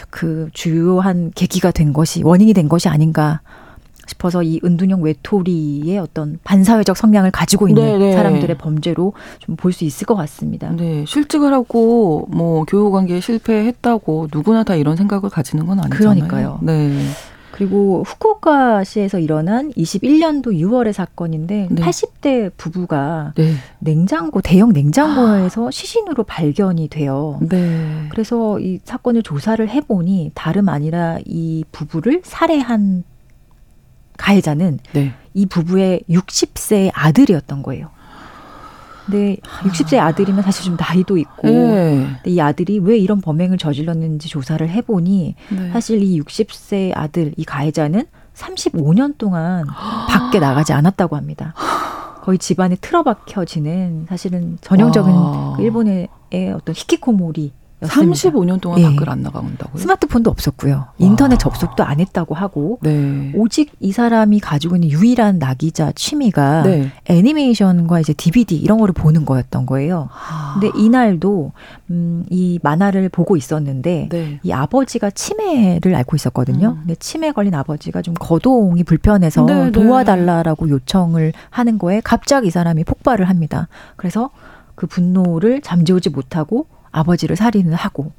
그 0.10 0.50
주요한 0.54 1.32
계기가 1.36 1.72
된 1.72 1.94
것이 1.94 2.07
것이 2.08 2.24
원인이 2.24 2.54
된 2.54 2.70
것이 2.70 2.88
아닌가 2.88 3.42
싶어서 4.08 4.42
이 4.42 4.62
은둔형 4.64 5.02
외톨이의 5.04 5.98
어떤 6.00 6.40
반사회적 6.46 6.96
성향을 6.96 7.30
가지고 7.32 7.68
있는 7.68 7.84
네네. 7.84 7.98
네. 7.98 8.14
사람들의 8.14 8.58
범죄로 8.58 9.12
좀 9.40 9.58
볼 9.58 9.74
수 9.74 9.84
있을 9.84 10.06
것 10.08 10.16
같습니다. 10.16 10.72
네, 10.72 11.04
실직을 11.06 11.52
하고 11.52 12.26
뭐 12.32 12.64
교우 12.64 12.90
관계에 12.92 13.20
실패했다고 13.20 14.30
누구나 14.34 14.64
다 14.64 14.76
이런 14.76 14.96
생각을 14.96 15.30
가지는 15.30 15.66
건 15.66 15.80
아니잖아요. 15.82 15.98
그러니까요. 15.98 16.60
네. 16.62 16.98
그리고 17.52 18.04
후쿠오카시에서 18.06 19.20
일어난 19.20 19.72
21년도 19.72 20.48
6월의 20.48 20.94
사건인데 20.94 21.68
네. 21.72 21.82
80대 21.82 22.52
부부가 22.58 23.34
네. 23.36 23.54
냉장고 23.80 24.42
대형 24.42 24.74
냉장고에서 24.74 25.68
아. 25.68 25.72
시신으로 25.72 26.24
발견이 26.24 26.88
돼요. 26.90 27.40
네. 27.42 28.08
그래서 28.10 28.60
이 28.60 28.80
사건을 28.84 29.24
조사를 29.24 29.68
해보니 29.68 30.32
다름 30.34 30.70
아니라 30.70 31.18
이 31.26 31.64
부부를 31.72 32.22
살해한 32.24 33.04
가해자는 34.18 34.80
네. 34.94 35.14
이 35.34 35.46
부부의 35.46 36.04
60세 36.10 36.92
아들이었던 36.94 37.64
거예요. 37.64 37.90
근데 39.08 39.38
60세 39.64 39.98
아들이면 40.00 40.44
사실 40.44 40.66
좀 40.66 40.78
나이도 40.78 41.18
있고 41.18 41.48
네. 41.48 42.08
근데 42.16 42.30
이 42.30 42.40
아들이 42.42 42.78
왜 42.80 42.98
이런 42.98 43.22
범행을 43.22 43.58
저질렀는지 43.58 44.28
조사를 44.28 44.68
해보니 44.68 45.36
네. 45.50 45.72
사실 45.72 46.04
이 46.04 46.22
60세 46.22 46.92
아들 46.94 47.34
이 47.38 47.46
가해자는 47.46 48.06
35년 48.36 49.18
동안 49.18 49.66
밖에 50.10 50.40
나가지 50.40 50.74
않았다고 50.74 51.16
합니다. 51.16 51.54
거의 52.22 52.38
집안에 52.38 52.76
틀어박혀지는 52.76 54.08
사실은 54.10 54.58
전형적인 54.60 55.14
아. 55.16 55.54
그 55.56 55.64
일본의 55.64 56.10
어떤 56.54 56.76
히키코모리 56.76 57.54
35년 57.82 58.60
동안 58.60 58.80
예. 58.80 58.84
밖을 58.84 59.10
안 59.10 59.22
나가온다고요? 59.22 59.80
스마트폰도 59.80 60.32
없었고요. 60.32 60.88
인터넷 60.98 61.36
와. 61.36 61.38
접속도 61.38 61.84
안 61.84 62.00
했다고 62.00 62.34
하고 62.34 62.80
네. 62.82 63.32
오직 63.36 63.72
이 63.80 63.92
사람이 63.92 64.40
가지고 64.40 64.78
있는 64.78 64.90
유일한 64.90 65.38
낙이자 65.38 65.92
취미가 65.94 66.64
네. 66.64 66.92
애니메이션과 67.06 68.00
이제 68.00 68.14
DVD 68.14 68.56
이런 68.58 68.80
거를 68.80 68.94
보는 68.94 69.26
거였던 69.26 69.68
거예요. 69.68 70.10
아. 70.12 70.58
근데 70.60 70.76
이날도 70.78 71.52
음, 71.92 72.26
이 72.32 72.60
만화를 72.64 73.10
보고 73.10 73.38
있었는데 73.38 74.10
네. 74.12 74.40
이 74.42 74.52
아버지가 74.52 75.12
치매를 75.12 75.94
앓고 75.94 76.16
있었거든요. 76.16 76.70
음. 76.70 76.80
근데 76.80 76.96
치매 76.96 77.32
걸린 77.32 77.54
아버지가 77.54 78.02
좀 78.02 78.16
거동이 78.16 78.84
불편해서 78.84 79.46
네, 79.46 79.66
네. 79.66 79.72
도와달라라고 79.72 80.70
요청을 80.70 81.34
하는 81.52 81.78
거에 81.78 82.02
갑자기 82.04 82.48
이 82.48 82.50
사람이 82.50 82.86
폭발을 82.86 83.30
합니다. 83.30 83.68
그래서 83.98 84.30
그 84.76 84.88
분노를 84.88 85.62
잠재우지 85.62 86.10
못하고 86.10 86.68
아버지를 86.98 87.36
살인을 87.36 87.76
하고 87.76 88.12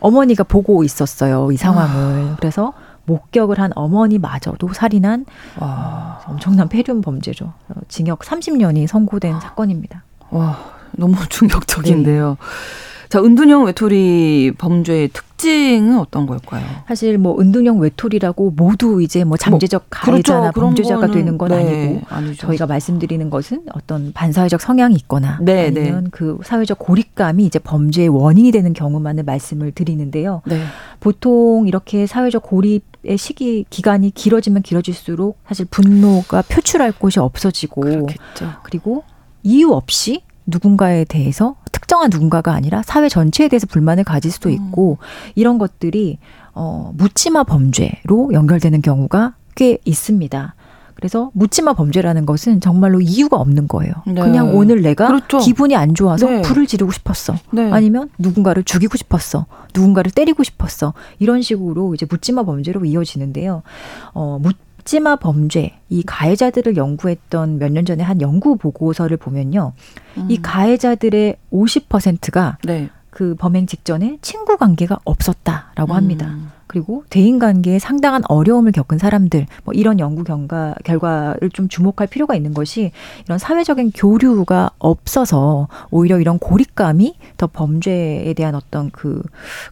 어머니가 0.00 0.44
보고 0.44 0.84
있었어요 0.84 1.50
이 1.52 1.56
상황을 1.56 2.32
아. 2.32 2.36
그래서 2.36 2.72
목격을 3.04 3.58
한 3.58 3.72
어머니마저도 3.74 4.72
살인한 4.74 5.24
와. 5.58 6.20
엄청난 6.26 6.68
폐륜 6.68 7.00
범죄죠 7.00 7.52
징역 7.88 8.20
30년이 8.20 8.86
선고된 8.86 9.40
사건입니다. 9.40 10.04
와 10.30 10.58
너무 10.92 11.16
충격적인데요. 11.28 12.36
네. 12.38 12.46
자, 13.08 13.20
은둔형 13.20 13.64
외톨이 13.64 14.52
범죄의 14.58 15.08
특징은 15.08 15.98
어떤 15.98 16.26
걸까요? 16.26 16.62
사실 16.86 17.16
뭐 17.16 17.40
은둔형 17.40 17.78
외톨이라고 17.78 18.50
모두 18.50 19.02
이제 19.02 19.24
뭐 19.24 19.36
잠재적 19.38 19.82
뭐, 19.82 19.86
가해자나 19.88 20.50
그렇죠. 20.50 20.60
범죄자가 20.60 21.06
되는 21.06 21.38
건 21.38 21.48
네, 21.48 21.56
아니고 21.56 22.02
아니죠. 22.10 22.46
저희가 22.46 22.66
말씀드리는 22.66 23.30
것은 23.30 23.62
어떤 23.72 24.12
반사회적 24.12 24.60
성향이 24.60 24.94
있거나 24.96 25.38
네, 25.40 25.70
네. 25.70 25.80
아니면 25.80 26.04
네. 26.04 26.10
그 26.10 26.38
사회적 26.44 26.78
고립감이 26.78 27.46
이제 27.46 27.58
범죄의 27.58 28.08
원인이 28.08 28.50
되는 28.50 28.72
경우만을 28.74 29.22
말씀을 29.24 29.72
드리는데요. 29.72 30.42
네. 30.44 30.62
보통 31.00 31.66
이렇게 31.66 32.06
사회적 32.06 32.42
고립 32.42 32.82
의 33.04 33.16
시기 33.16 33.64
기간이 33.70 34.10
길어지면 34.10 34.62
길어질수록 34.62 35.38
사실 35.46 35.66
분노가 35.70 36.42
표출할 36.42 36.90
곳이 36.90 37.20
없어지고 37.20 37.80
그렇겠죠. 37.80 38.54
그리고 38.64 39.04
이유 39.44 39.70
없이 39.72 40.22
누군가에 40.46 41.04
대해서 41.04 41.54
특정한 41.88 42.10
누군가가 42.10 42.52
아니라 42.52 42.82
사회 42.84 43.08
전체에 43.08 43.48
대해서 43.48 43.66
불만을 43.66 44.04
가질 44.04 44.30
수도 44.30 44.50
음. 44.50 44.54
있고 44.54 44.98
음. 45.00 45.32
이런 45.34 45.56
것들이 45.56 46.18
어 46.52 46.92
묻지마 46.94 47.44
범죄로 47.44 48.30
연결되는 48.32 48.82
경우가 48.82 49.34
꽤 49.54 49.78
있습니다. 49.86 50.54
그래서 50.94 51.30
묻지마 51.32 51.72
범죄라는 51.72 52.26
것은 52.26 52.60
정말로 52.60 53.00
이유가 53.00 53.38
없는 53.38 53.68
거예요. 53.68 53.94
네. 54.06 54.20
그냥 54.20 54.54
오늘 54.54 54.82
내가 54.82 55.06
그렇죠. 55.06 55.38
기분이 55.38 55.76
안 55.76 55.94
좋아서 55.94 56.26
네. 56.26 56.42
불을 56.42 56.66
지르고 56.66 56.92
싶었어. 56.92 57.36
네. 57.52 57.72
아니면 57.72 58.10
누군가를 58.18 58.64
죽이고 58.64 58.98
싶었어. 58.98 59.46
누군가를 59.74 60.10
때리고 60.10 60.42
싶었어. 60.42 60.92
이런 61.20 61.40
식으로 61.40 61.94
이제 61.94 62.04
묻지마 62.10 62.42
범죄로 62.42 62.84
이어지는데요. 62.84 63.62
어, 64.12 64.38
묻 64.42 64.56
묻지마 64.88 65.16
범죄 65.16 65.78
이 65.90 66.02
가해자들을 66.02 66.76
연구했던 66.76 67.58
몇 67.58 67.68
년 67.70 67.84
전에 67.84 68.02
한 68.02 68.22
연구 68.22 68.56
보고서를 68.56 69.18
보면요. 69.18 69.72
음. 70.16 70.26
이 70.30 70.40
가해자들의 70.40 71.36
50%가 71.52 72.56
네. 72.64 72.88
그 73.10 73.34
범행 73.34 73.66
직전에 73.66 74.18
친구 74.22 74.56
관계가 74.56 74.98
없었다라고 75.04 75.92
합니다. 75.92 76.28
음. 76.28 76.50
그리고 76.66 77.04
대인 77.08 77.38
관계에 77.38 77.78
상당한 77.78 78.22
어려움을 78.28 78.72
겪은 78.72 78.98
사람들 78.98 79.46
뭐 79.64 79.74
이런 79.74 79.98
연구 80.00 80.22
경과 80.22 80.74
결과를 80.84 81.50
좀 81.50 81.68
주목할 81.68 82.06
필요가 82.06 82.34
있는 82.34 82.54
것이 82.54 82.92
이런 83.24 83.38
사회적인 83.38 83.92
교류가 83.94 84.70
없어서 84.78 85.68
오히려 85.90 86.20
이런 86.20 86.38
고립감이 86.38 87.14
더 87.38 87.46
범죄에 87.46 88.32
대한 88.34 88.54
어떤 88.54 88.90
그그 88.90 89.22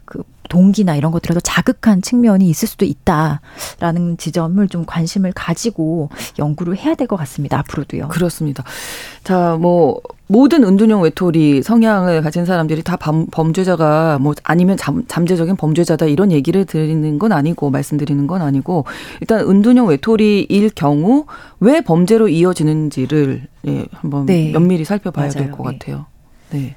그 0.04 0.22
동기나 0.56 0.96
이런 0.96 1.12
것들에서 1.12 1.38
자극한 1.40 2.00
측면이 2.00 2.48
있을 2.48 2.66
수도 2.66 2.86
있다라는 2.86 4.16
지점을 4.16 4.66
좀 4.68 4.84
관심을 4.86 5.32
가지고 5.34 6.08
연구를 6.38 6.78
해야 6.78 6.94
될 6.94 7.06
것 7.06 7.16
같습니다. 7.16 7.58
앞으로도요. 7.58 8.08
그렇습니다. 8.08 8.64
자, 9.22 9.58
뭐 9.60 10.00
모든 10.28 10.64
은둔형 10.64 11.02
외톨이 11.02 11.62
성향을 11.62 12.22
가진 12.22 12.46
사람들이 12.46 12.82
다 12.82 12.96
범, 12.96 13.26
범죄자가 13.26 14.18
뭐 14.18 14.34
아니면 14.44 14.76
잠, 14.78 15.04
잠재적인 15.06 15.56
범죄자다 15.56 16.06
이런 16.06 16.32
얘기를 16.32 16.64
드리는 16.64 17.18
건 17.18 17.30
아니고 17.32 17.70
말씀드리는 17.70 18.26
건 18.26 18.40
아니고 18.42 18.86
일단 19.20 19.40
은둔형 19.40 19.86
외톨이일 19.88 20.70
경우 20.74 21.26
왜 21.60 21.80
범죄로 21.82 22.28
이어지는지를 22.28 23.46
예, 23.68 23.84
한번 23.92 24.24
네. 24.26 24.50
면밀히 24.52 24.84
살펴봐야 24.84 25.28
될 25.28 25.50
것 25.52 25.62
같아요. 25.62 26.06
네. 26.50 26.74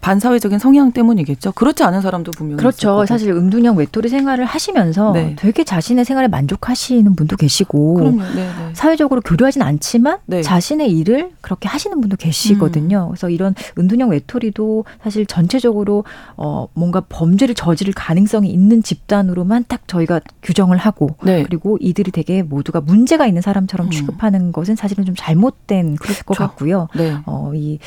반사회적인 0.00 0.58
성향 0.58 0.92
때문이겠죠. 0.92 1.52
그렇지 1.52 1.82
않은 1.82 2.00
사람도 2.00 2.30
분명히 2.32 2.58
그렇죠. 2.58 3.04
사실 3.06 3.30
은둔형 3.30 3.76
외톨이 3.76 4.08
생활을 4.08 4.44
하시면서 4.44 5.12
네. 5.12 5.34
되게 5.38 5.64
자신의 5.64 6.04
생활에 6.04 6.28
만족하시는 6.28 7.14
분도 7.16 7.36
계시고 7.36 8.00
네, 8.16 8.24
네. 8.34 8.50
사회적으로 8.74 9.20
교류하진 9.20 9.62
않지만 9.62 10.18
네. 10.26 10.42
자신의 10.42 10.90
일을 10.98 11.30
그렇게 11.40 11.68
하시는 11.68 12.00
분도 12.00 12.16
계시거든요. 12.16 13.06
음. 13.06 13.08
그래서 13.08 13.28
이런 13.28 13.54
은둔형 13.78 14.10
외톨이도 14.10 14.84
사실 15.02 15.26
전체적으로 15.26 16.04
어 16.36 16.68
뭔가 16.74 17.00
범죄를 17.08 17.54
저지를 17.54 17.92
가능성이 17.92 18.50
있는 18.50 18.82
집단으로만 18.82 19.64
딱 19.68 19.86
저희가 19.88 20.20
규정을 20.42 20.76
하고 20.76 21.10
네. 21.22 21.42
그리고 21.42 21.76
이들이 21.80 22.12
되게 22.12 22.42
모두가 22.42 22.80
문제가 22.80 23.26
있는 23.26 23.42
사람처럼 23.42 23.88
음. 23.88 23.90
취급하는 23.90 24.52
것은 24.52 24.76
사실은 24.76 25.04
좀 25.04 25.14
잘못된 25.16 25.96
그렇죠. 25.96 26.24
것 26.24 26.36
같고요. 26.36 26.88
네. 26.94 27.16
어이 27.26 27.78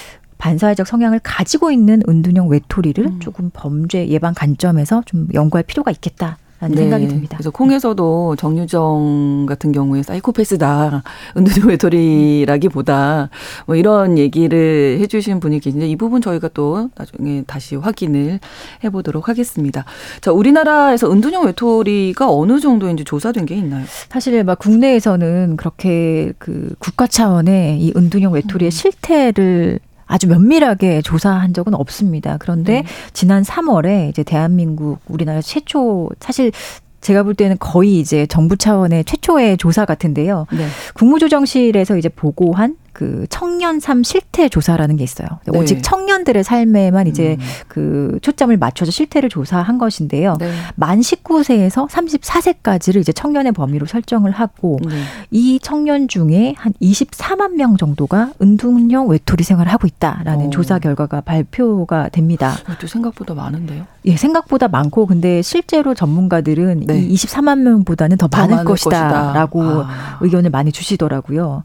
반사회적 0.42 0.88
성향을 0.88 1.20
가지고 1.24 1.70
있는 1.72 2.02
은둔형 2.10 2.50
외톨이를 2.50 3.06
음. 3.06 3.20
조금 3.20 3.52
범죄 3.54 4.08
예방 4.08 4.34
관점에서 4.34 5.04
좀 5.06 5.28
연구할 5.36 5.64
필요가 5.64 5.92
있겠다. 5.92 6.38
라는 6.60 6.76
네. 6.76 6.84
생각이 6.84 7.08
듭니다. 7.08 7.38
그래서 7.38 7.50
콩에서도 7.50 8.36
정유정 8.36 9.48
같은 9.50 9.72
경우에 9.72 10.04
사이코패스다. 10.04 11.02
은둔형 11.36 11.70
외톨이라기보다 11.70 13.30
뭐 13.66 13.76
이런 13.76 14.20
얘기를 14.20 15.00
해주신 15.00 15.40
분이 15.40 15.60
계신데 15.60 15.88
이 15.88 15.96
부분 15.96 16.22
저희가 16.22 16.50
또 16.54 16.92
나중에 16.96 17.44
다시 17.48 17.76
확인을 17.76 18.40
해보도록 18.84 19.28
하겠습니다. 19.28 19.86
자, 20.22 20.32
우리나라에서 20.32 21.12
은둔형 21.12 21.46
외톨이가 21.46 22.32
어느 22.32 22.60
정도인지 22.60 23.06
조사된 23.06 23.48
게 23.48 23.56
있나요? 23.56 23.84
사실 24.10 24.44
막 24.44 24.60
국내에서는 24.60 25.58
그렇게 25.58 26.34
그 26.38 26.76
국가 26.78 27.08
차원의 27.08 27.82
이 27.82 27.92
은둔형 27.96 28.34
외톨이의 28.34 28.70
음. 28.70 28.72
실태를 28.72 29.80
아주 30.12 30.28
면밀하게 30.28 31.02
조사한 31.04 31.54
적은 31.54 31.74
없습니다. 31.74 32.36
그런데 32.38 32.80
음. 32.80 32.84
지난 33.14 33.44
3월에 33.44 34.10
이제 34.10 34.24
대한민국 34.24 35.00
우리나라 35.08 35.42
최초 35.42 36.10
사실 36.20 36.52
제가 37.00 37.24
볼 37.24 37.34
때는 37.34 37.56
거의 37.60 37.98
이제 37.98 38.26
정부 38.26 38.58
차원의 38.58 39.06
최초의 39.06 39.56
조사 39.56 39.86
같은데요. 39.86 40.48
네. 40.52 40.68
국무조정실에서 40.96 41.96
이제 41.98 42.10
보고한 42.10 42.76
그 42.94 43.26
청년 43.30 43.80
삶 43.80 44.04
실태 44.04 44.50
조사라는 44.50 44.98
게 44.98 45.04
있어요. 45.04 45.28
네. 45.48 45.58
오직 45.58 45.82
청년들의 45.82 46.44
삶에만 46.44 47.08
이제 47.08 47.38
음. 47.40 47.46
그 47.68 48.20
초점을 48.22 48.56
맞춰서 48.58 48.92
실태를 48.92 49.30
조사한 49.30 49.78
것인데요. 49.78 50.36
네. 50.40 50.52
만 50.76 51.00
19세에서 51.00 51.88
34세까지를 51.88 53.00
이제 53.00 53.14
청년의 53.14 53.54
범위로 53.54 53.86
설정을 53.86 54.32
하고 54.32 54.78
네. 54.88 55.04
이 55.32 55.60
청년 55.62 56.08
중에 56.08 56.54
한 56.58 56.74
24만 56.82 57.56
명 57.56 57.78
정도가 57.78 58.34
은둔형 58.42 59.08
외톨이 59.08 59.44
생활을 59.44 59.72
하고 59.72 59.88
있다라는 59.88 60.46
오. 60.46 60.48
어. 60.48 60.50
조사 60.50 60.80
결과가 60.80 61.22
발표가 61.22 62.10
됩니다. 62.10 62.56
또 62.80 62.88
생각보다 62.88 63.34
많은데요? 63.34 63.86
예, 64.06 64.18
생각보다 64.18 64.68
많고 64.68 65.06
근데 65.06 65.42
실제로 65.42 65.94
전문가들은 65.94 66.84
네. 66.88 67.00
이 67.00 67.14
24만 67.16 67.60
명보다는 67.60 68.18
더, 68.18 68.28
더 68.28 68.38
많을, 68.38 68.56
많을 68.56 68.66
것이다라고 68.66 69.60
것이다. 69.60 69.88
아. 69.88 70.18
의견을 70.22 70.50
많이 70.50 70.72
주시더라고요. 70.72 71.64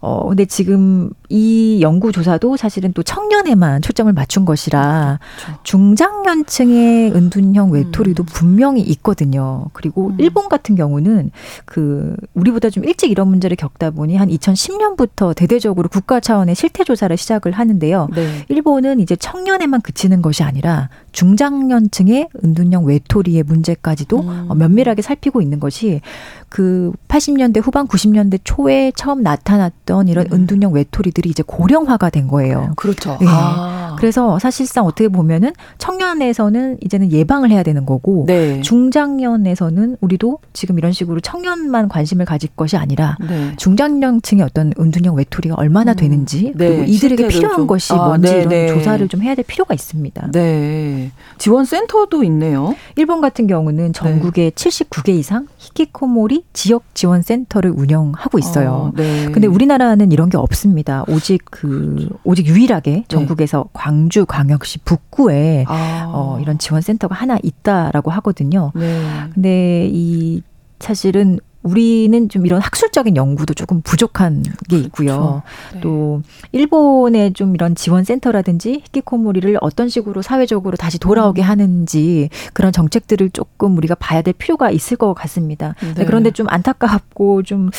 어, 0.00 0.28
근데 0.28 0.46
지금 0.46 1.10
이 1.28 1.80
연구 1.82 2.10
조사도 2.10 2.56
사실은 2.56 2.92
또 2.94 3.02
청년에만 3.02 3.82
초점을 3.82 4.10
맞춘 4.12 4.46
것이라 4.46 5.18
그렇죠. 5.44 5.60
중장년층의 5.62 7.12
은둔형 7.12 7.70
외톨이도 7.70 8.22
음. 8.22 8.26
분명히 8.26 8.80
있거든요. 8.82 9.66
그리고 9.74 10.08
음. 10.08 10.16
일본 10.18 10.48
같은 10.48 10.74
경우는 10.74 11.30
그 11.66 12.16
우리보다 12.32 12.70
좀 12.70 12.84
일찍 12.84 13.10
이런 13.10 13.28
문제를 13.28 13.56
겪다 13.56 13.90
보니 13.90 14.16
한 14.16 14.28
2010년부터 14.28 15.36
대대적으로 15.36 15.88
국가 15.88 16.18
차원의 16.18 16.54
실태 16.54 16.82
조사를 16.82 17.14
시작을 17.16 17.52
하는데요. 17.52 18.08
네. 18.14 18.44
일본은 18.48 19.00
이제 19.00 19.16
청년에만 19.16 19.82
그치는 19.82 20.22
것이 20.22 20.42
아니라 20.42 20.88
중장년층의 21.12 22.28
은둔형 22.44 22.86
외톨이의 22.86 23.42
문제까지도 23.42 24.20
음. 24.20 24.46
어, 24.48 24.54
면밀하게 24.54 25.02
살피고 25.02 25.40
있는 25.42 25.60
것이 25.60 26.00
그 26.48 26.92
80년대 27.08 27.60
후반 27.62 27.86
90년대 27.86 28.40
초에 28.44 28.92
처음 28.96 29.22
나타났던 29.22 30.08
이런 30.08 30.26
음. 30.26 30.32
은둔형 30.32 30.72
외톨이들이 30.72 31.30
이제 31.30 31.42
고령화가 31.46 32.10
된 32.10 32.28
거예요. 32.28 32.72
그렇죠. 32.76 33.16
네. 33.20 33.26
아. 33.28 33.96
그래서 33.98 34.38
사실상 34.38 34.86
어떻게 34.86 35.08
보면은 35.08 35.52
청년에서는 35.78 36.78
이제는 36.82 37.12
예방을 37.12 37.50
해야 37.50 37.62
되는 37.62 37.86
거고 37.86 38.24
네. 38.26 38.60
중장년에서는 38.62 39.98
우리도 40.00 40.38
지금 40.52 40.78
이런 40.78 40.92
식으로 40.92 41.20
청년만 41.20 41.88
관심을 41.88 42.24
가질 42.24 42.50
것이 42.56 42.76
아니라 42.76 43.16
네. 43.20 43.54
중장년층의 43.56 44.44
어떤 44.44 44.72
은둔형 44.78 45.16
외톨이가 45.16 45.54
얼마나 45.56 45.92
음. 45.92 45.96
되는지 45.96 46.52
네. 46.56 46.68
그리고 46.68 46.84
이들에게 46.84 47.28
필요한 47.28 47.56
좀. 47.58 47.66
것이 47.66 47.92
아, 47.92 48.06
뭔지 48.06 48.32
네, 48.32 48.38
이런 48.38 48.48
네. 48.48 48.68
조사를 48.68 49.06
좀 49.08 49.22
해야 49.22 49.34
될 49.34 49.44
필요가 49.44 49.74
있습니다. 49.74 50.30
네. 50.32 50.99
지원 51.38 51.64
센터도 51.64 52.24
있네요. 52.24 52.74
일본 52.96 53.20
같은 53.20 53.46
경우는 53.46 53.92
전국에 53.92 54.50
79개 54.50 55.10
이상 55.10 55.46
히키코모리 55.58 56.44
지역 56.52 56.94
지원 56.94 57.22
센터를 57.22 57.70
운영하고 57.70 58.38
있어요. 58.38 58.70
어, 58.70 58.92
네. 58.94 59.30
근데 59.30 59.46
우리나라는 59.46 60.12
이런 60.12 60.28
게 60.28 60.36
없습니다. 60.36 61.04
오직 61.08 61.42
그 61.50 62.08
오직 62.24 62.46
유일하게 62.46 62.90
네. 62.90 63.04
전국에서 63.08 63.64
네. 63.64 63.70
광주 63.72 64.26
광역시 64.26 64.78
북구에 64.80 65.64
아. 65.68 66.10
어, 66.12 66.38
이런 66.40 66.58
지원 66.58 66.82
센터가 66.82 67.14
하나 67.14 67.38
있다라고 67.42 68.10
하거든요. 68.10 68.72
네. 68.74 69.02
근데 69.34 69.88
이 69.92 70.42
사실은 70.78 71.38
우리는 71.62 72.28
좀 72.28 72.46
이런 72.46 72.60
학술적인 72.60 73.16
연구도 73.16 73.54
조금 73.54 73.80
부족한 73.82 74.42
게 74.42 74.50
그렇죠. 74.68 74.84
있고요. 74.86 75.42
네. 75.74 75.80
또 75.80 76.22
일본의 76.52 77.32
좀 77.32 77.54
이런 77.54 77.74
지원 77.74 78.04
센터라든지 78.04 78.82
히키코모리를 78.84 79.56
어떤 79.60 79.88
식으로 79.88 80.22
사회적으로 80.22 80.76
다시 80.76 80.98
돌아오게 80.98 81.42
음. 81.42 81.48
하는지 81.48 82.28
그런 82.52 82.72
정책들을 82.72 83.30
조금 83.30 83.76
우리가 83.76 83.94
봐야 83.94 84.22
될 84.22 84.34
필요가 84.34 84.70
있을 84.70 84.96
것 84.96 85.14
같습니다. 85.14 85.74
네. 85.96 86.04
그런데 86.04 86.30
좀 86.30 86.46
안타깝고 86.48 87.42
좀 87.44 87.70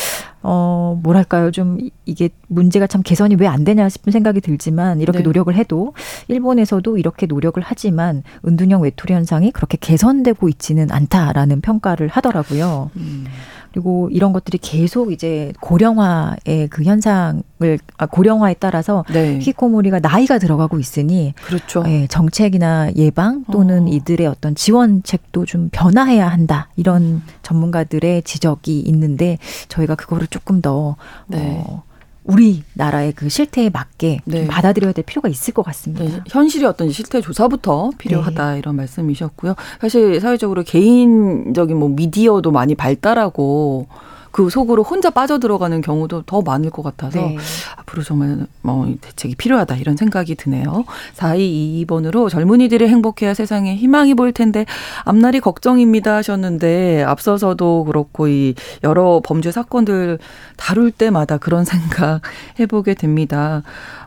어, 0.44 0.98
뭐랄까요. 1.02 1.50
좀 1.52 1.78
이게 2.04 2.30
문제가 2.48 2.86
참 2.88 3.02
개선이 3.02 3.36
왜 3.36 3.52
안 3.52 3.64
되냐 3.64 3.88
싶은 3.90 4.12
생각이 4.12 4.40
들지만 4.40 5.00
이렇게 5.00 5.18
네. 5.18 5.24
노력을 5.24 5.54
해도 5.54 5.92
일본에서도 6.28 6.96
이렇게 6.96 7.26
노력을 7.26 7.62
하지만 7.64 8.22
은둔형 8.46 8.82
외톨이 8.82 9.14
현상이 9.14 9.50
그렇게 9.50 9.76
개선되고 9.78 10.48
있지는 10.48 10.90
않다라는 10.90 11.60
평가를 11.60 12.08
하더라고요. 12.08 12.90
음. 12.96 13.26
그리고 13.72 14.08
이런 14.12 14.32
것들이 14.32 14.58
계속 14.58 15.12
이제 15.12 15.52
고령화의 15.60 16.68
그 16.70 16.84
현상을 16.84 17.78
아, 17.96 18.06
고령화에 18.06 18.54
따라서 18.60 19.04
네. 19.12 19.38
히코모리가 19.40 20.00
나이가 20.00 20.38
들어가고 20.38 20.78
있으니 20.78 21.32
그렇죠. 21.46 21.82
예, 21.86 22.06
정책이나 22.06 22.92
예방 22.96 23.44
또는 23.50 23.84
어. 23.84 23.88
이들의 23.88 24.26
어떤 24.26 24.54
지원책도 24.54 25.46
좀 25.46 25.70
변화해야 25.72 26.28
한다 26.28 26.68
이런 26.76 27.22
전문가들의 27.42 28.22
지적이 28.22 28.80
있는데 28.80 29.38
저희가 29.68 29.94
그거를 29.94 30.26
조금 30.26 30.60
더 30.60 30.96
네. 31.28 31.64
어, 31.66 31.82
우리나라의 32.24 33.12
그 33.12 33.28
실태에 33.28 33.70
맞게 33.70 34.20
네. 34.24 34.46
받아들여야 34.46 34.92
될 34.92 35.04
필요가 35.04 35.28
있을 35.28 35.52
것 35.54 35.62
같습니다. 35.62 36.04
네, 36.04 36.20
현실의 36.28 36.68
어떤 36.68 36.90
실태 36.90 37.20
조사부터 37.20 37.90
필요하다 37.98 38.52
네. 38.52 38.58
이런 38.58 38.76
말씀이셨고요. 38.76 39.54
사실 39.80 40.20
사회적으로 40.20 40.62
개인적인 40.62 41.76
뭐 41.76 41.88
미디어도 41.88 42.50
많이 42.50 42.74
발달하고 42.74 43.88
그 44.32 44.48
속으로 44.48 44.82
혼자 44.82 45.10
빠져들어가는 45.10 45.80
경우도 45.82 46.22
더 46.22 46.40
많을 46.40 46.70
것 46.70 46.82
같아서 46.82 47.20
네. 47.20 47.36
앞으로 47.76 48.02
정말 48.02 48.46
뭐 48.62 48.92
대책이 49.00 49.36
필요하다 49.36 49.76
이런 49.76 49.96
생각이 49.96 50.34
드네요. 50.34 50.84
4222번으로 51.14 52.30
젊은이들이 52.30 52.88
행복해야 52.88 53.34
세상에 53.34 53.76
희망이 53.76 54.14
보일 54.14 54.32
텐데 54.32 54.64
앞날이 55.04 55.40
걱정입니다 55.40 56.16
하셨는데 56.16 57.04
앞서서도 57.04 57.84
그렇고 57.84 58.26
이 58.26 58.54
여러 58.82 59.20
범죄 59.22 59.52
사건들 59.52 60.18
다룰 60.56 60.90
때마다 60.90 61.36
그런 61.36 61.64
생각 61.72 62.22
해보게 62.58 62.94
됩니다. 62.94 63.62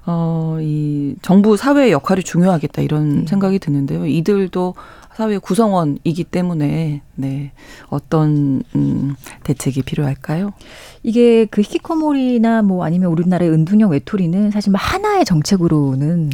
어, 0.07 0.57
이 0.59 1.15
정부 1.21 1.55
사회의 1.57 1.91
역할이 1.91 2.23
중요하겠다 2.23 2.82
이런 2.82 3.21
네. 3.21 3.26
생각이 3.28 3.59
드는데요. 3.59 4.05
이들도 4.05 4.73
사회 5.16 5.38
구성원이기 5.38 6.26
때문에 6.26 7.01
네 7.16 7.51
어떤 7.88 8.63
음, 8.76 9.16
대책이 9.43 9.84
필요할까요? 9.84 10.51
이게 11.03 11.45
그 11.45 11.61
히키코모리나 11.61 12.63
뭐 12.63 12.84
아니면 12.84 13.11
우리나라의 13.11 13.49
은둔형 13.49 13.91
외톨이는 13.91 14.51
사실 14.51 14.72
뭐 14.72 14.80
하나의 14.82 15.24
정책으로는 15.24 16.32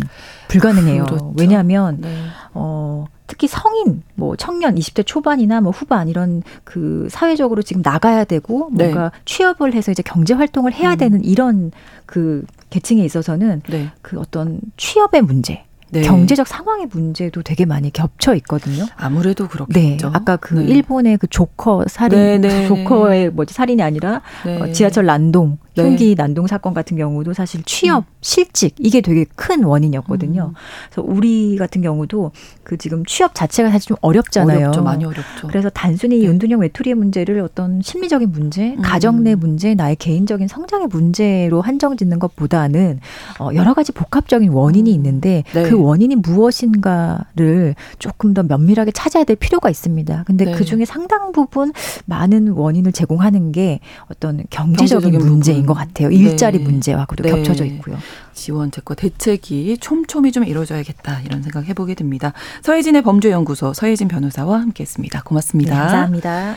불가능해요. 0.47 1.05
그렇죠. 1.05 1.33
왜냐하면 1.37 2.01
네. 2.01 2.09
어. 2.53 3.05
특히 3.27 3.47
성인, 3.47 4.03
뭐 4.15 4.35
청년, 4.35 4.75
20대 4.75 5.05
초반이나 5.05 5.61
뭐 5.61 5.71
후반 5.71 6.09
이런 6.09 6.43
그 6.65 7.07
사회적으로 7.09 7.61
지금 7.61 7.81
나가야 7.81 8.25
되고 8.25 8.69
뭔가 8.69 9.03
네. 9.03 9.19
취업을 9.23 9.73
해서 9.73 9.89
이제 9.89 10.03
경제 10.03 10.33
활동을 10.33 10.73
해야 10.73 10.91
음. 10.91 10.97
되는 10.97 11.23
이런 11.23 11.71
그 12.05 12.45
계층에 12.71 13.05
있어서는 13.05 13.61
네. 13.69 13.89
그 14.01 14.19
어떤 14.19 14.59
취업의 14.75 15.21
문제, 15.21 15.63
네. 15.91 16.01
경제적 16.01 16.47
상황의 16.47 16.87
문제도 16.91 17.41
되게 17.43 17.65
많이 17.65 17.91
겹쳐 17.91 18.33
있거든요. 18.35 18.85
아무래도 18.95 19.47
그렇겠죠. 19.47 20.09
네. 20.09 20.13
아까 20.13 20.37
그 20.37 20.55
네. 20.55 20.65
일본의 20.65 21.17
그 21.17 21.27
조커 21.27 21.85
살인, 21.87 22.17
네, 22.17 22.37
네. 22.37 22.67
조커의 22.67 23.31
뭐지 23.31 23.53
살인이 23.53 23.81
아니라 23.83 24.21
네. 24.45 24.57
어, 24.59 24.71
지하철 24.71 25.05
난동 25.05 25.57
네. 25.75 25.83
흉기 25.83 26.15
난동 26.15 26.47
사건 26.47 26.73
같은 26.73 26.97
경우도 26.97 27.33
사실 27.33 27.63
취업, 27.63 27.99
음. 27.99 28.11
실직 28.21 28.75
이게 28.77 29.01
되게 29.01 29.25
큰 29.35 29.63
원인이었거든요. 29.63 30.53
음. 30.53 30.53
그래서 30.89 31.07
우리 31.07 31.55
같은 31.57 31.81
경우도 31.81 32.31
그 32.63 32.77
지금 32.77 33.05
취업 33.05 33.33
자체가 33.33 33.69
사실 33.69 33.89
좀 33.89 33.97
어렵잖아요. 34.01 34.59
어렵죠, 34.59 34.83
많이 34.83 35.05
어렵죠. 35.05 35.47
그래서 35.47 35.69
단순히 35.69 36.19
네. 36.19 36.27
은둔형 36.27 36.59
외톨이의 36.59 36.95
문제를 36.95 37.39
어떤 37.39 37.81
심리적인 37.81 38.31
문제, 38.31 38.75
음. 38.75 38.81
가정 38.81 39.23
내 39.23 39.35
문제, 39.35 39.73
나의 39.73 39.95
개인적인 39.95 40.47
성장의 40.47 40.87
문제로 40.87 41.61
한정짓는 41.61 42.19
것보다는 42.19 42.99
어, 43.39 43.49
여러 43.55 43.73
가지 43.73 43.91
복합적인 43.91 44.51
원인이 44.51 44.91
음. 44.91 44.95
있는데 44.95 45.43
네. 45.53 45.63
그 45.63 45.79
원인이 45.79 46.15
무엇인가를 46.17 47.75
조금 47.97 48.33
더 48.33 48.43
면밀하게 48.43 48.91
찾아야 48.91 49.23
될 49.23 49.37
필요가 49.37 49.69
있습니다. 49.69 50.23
근데 50.27 50.45
네. 50.45 50.51
그 50.51 50.65
중에 50.65 50.85
상당 50.85 51.31
부분 51.31 51.71
많은 52.05 52.49
원인을 52.49 52.91
제공하는 52.91 53.51
게 53.51 53.79
어떤 54.09 54.43
경제적인, 54.49 55.11
경제적인 55.11 55.19
문제. 55.19 55.60
문제인 55.61 55.65
것 55.65 55.73
같아요. 55.73 56.09
일자리 56.11 56.57
네. 56.59 56.63
문제와도 56.63 57.23
네. 57.23 57.31
겹쳐져 57.31 57.65
있고요. 57.65 57.97
지원책과 58.33 58.95
대책이 58.95 59.77
촘촘히 59.79 60.31
좀 60.31 60.45
이루어져야겠다 60.45 61.21
이런 61.21 61.43
생각 61.43 61.65
해보게 61.65 61.95
됩니다. 61.95 62.33
서혜진의 62.63 63.03
범죄연구소 63.03 63.73
서혜진 63.73 64.07
변호사와 64.07 64.59
함께했습니다. 64.59 65.23
고맙습니다. 65.23 65.73
네, 65.73 65.79
감사합니다. 65.79 66.55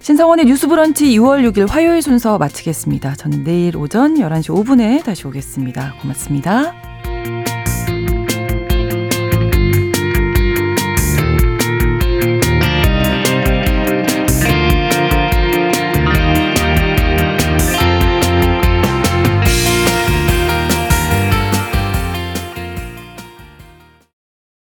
신성원의 0.00 0.46
뉴스브런치 0.46 1.06
6월 1.18 1.50
6일 1.50 1.68
화요일 1.68 2.02
순서 2.02 2.38
마치겠습니다. 2.38 3.16
저는 3.16 3.44
내일 3.44 3.76
오전 3.76 4.14
11시 4.14 4.54
5분에 4.54 5.02
다시 5.04 5.26
오겠습니다. 5.26 5.94
고맙습니다. 6.00 6.97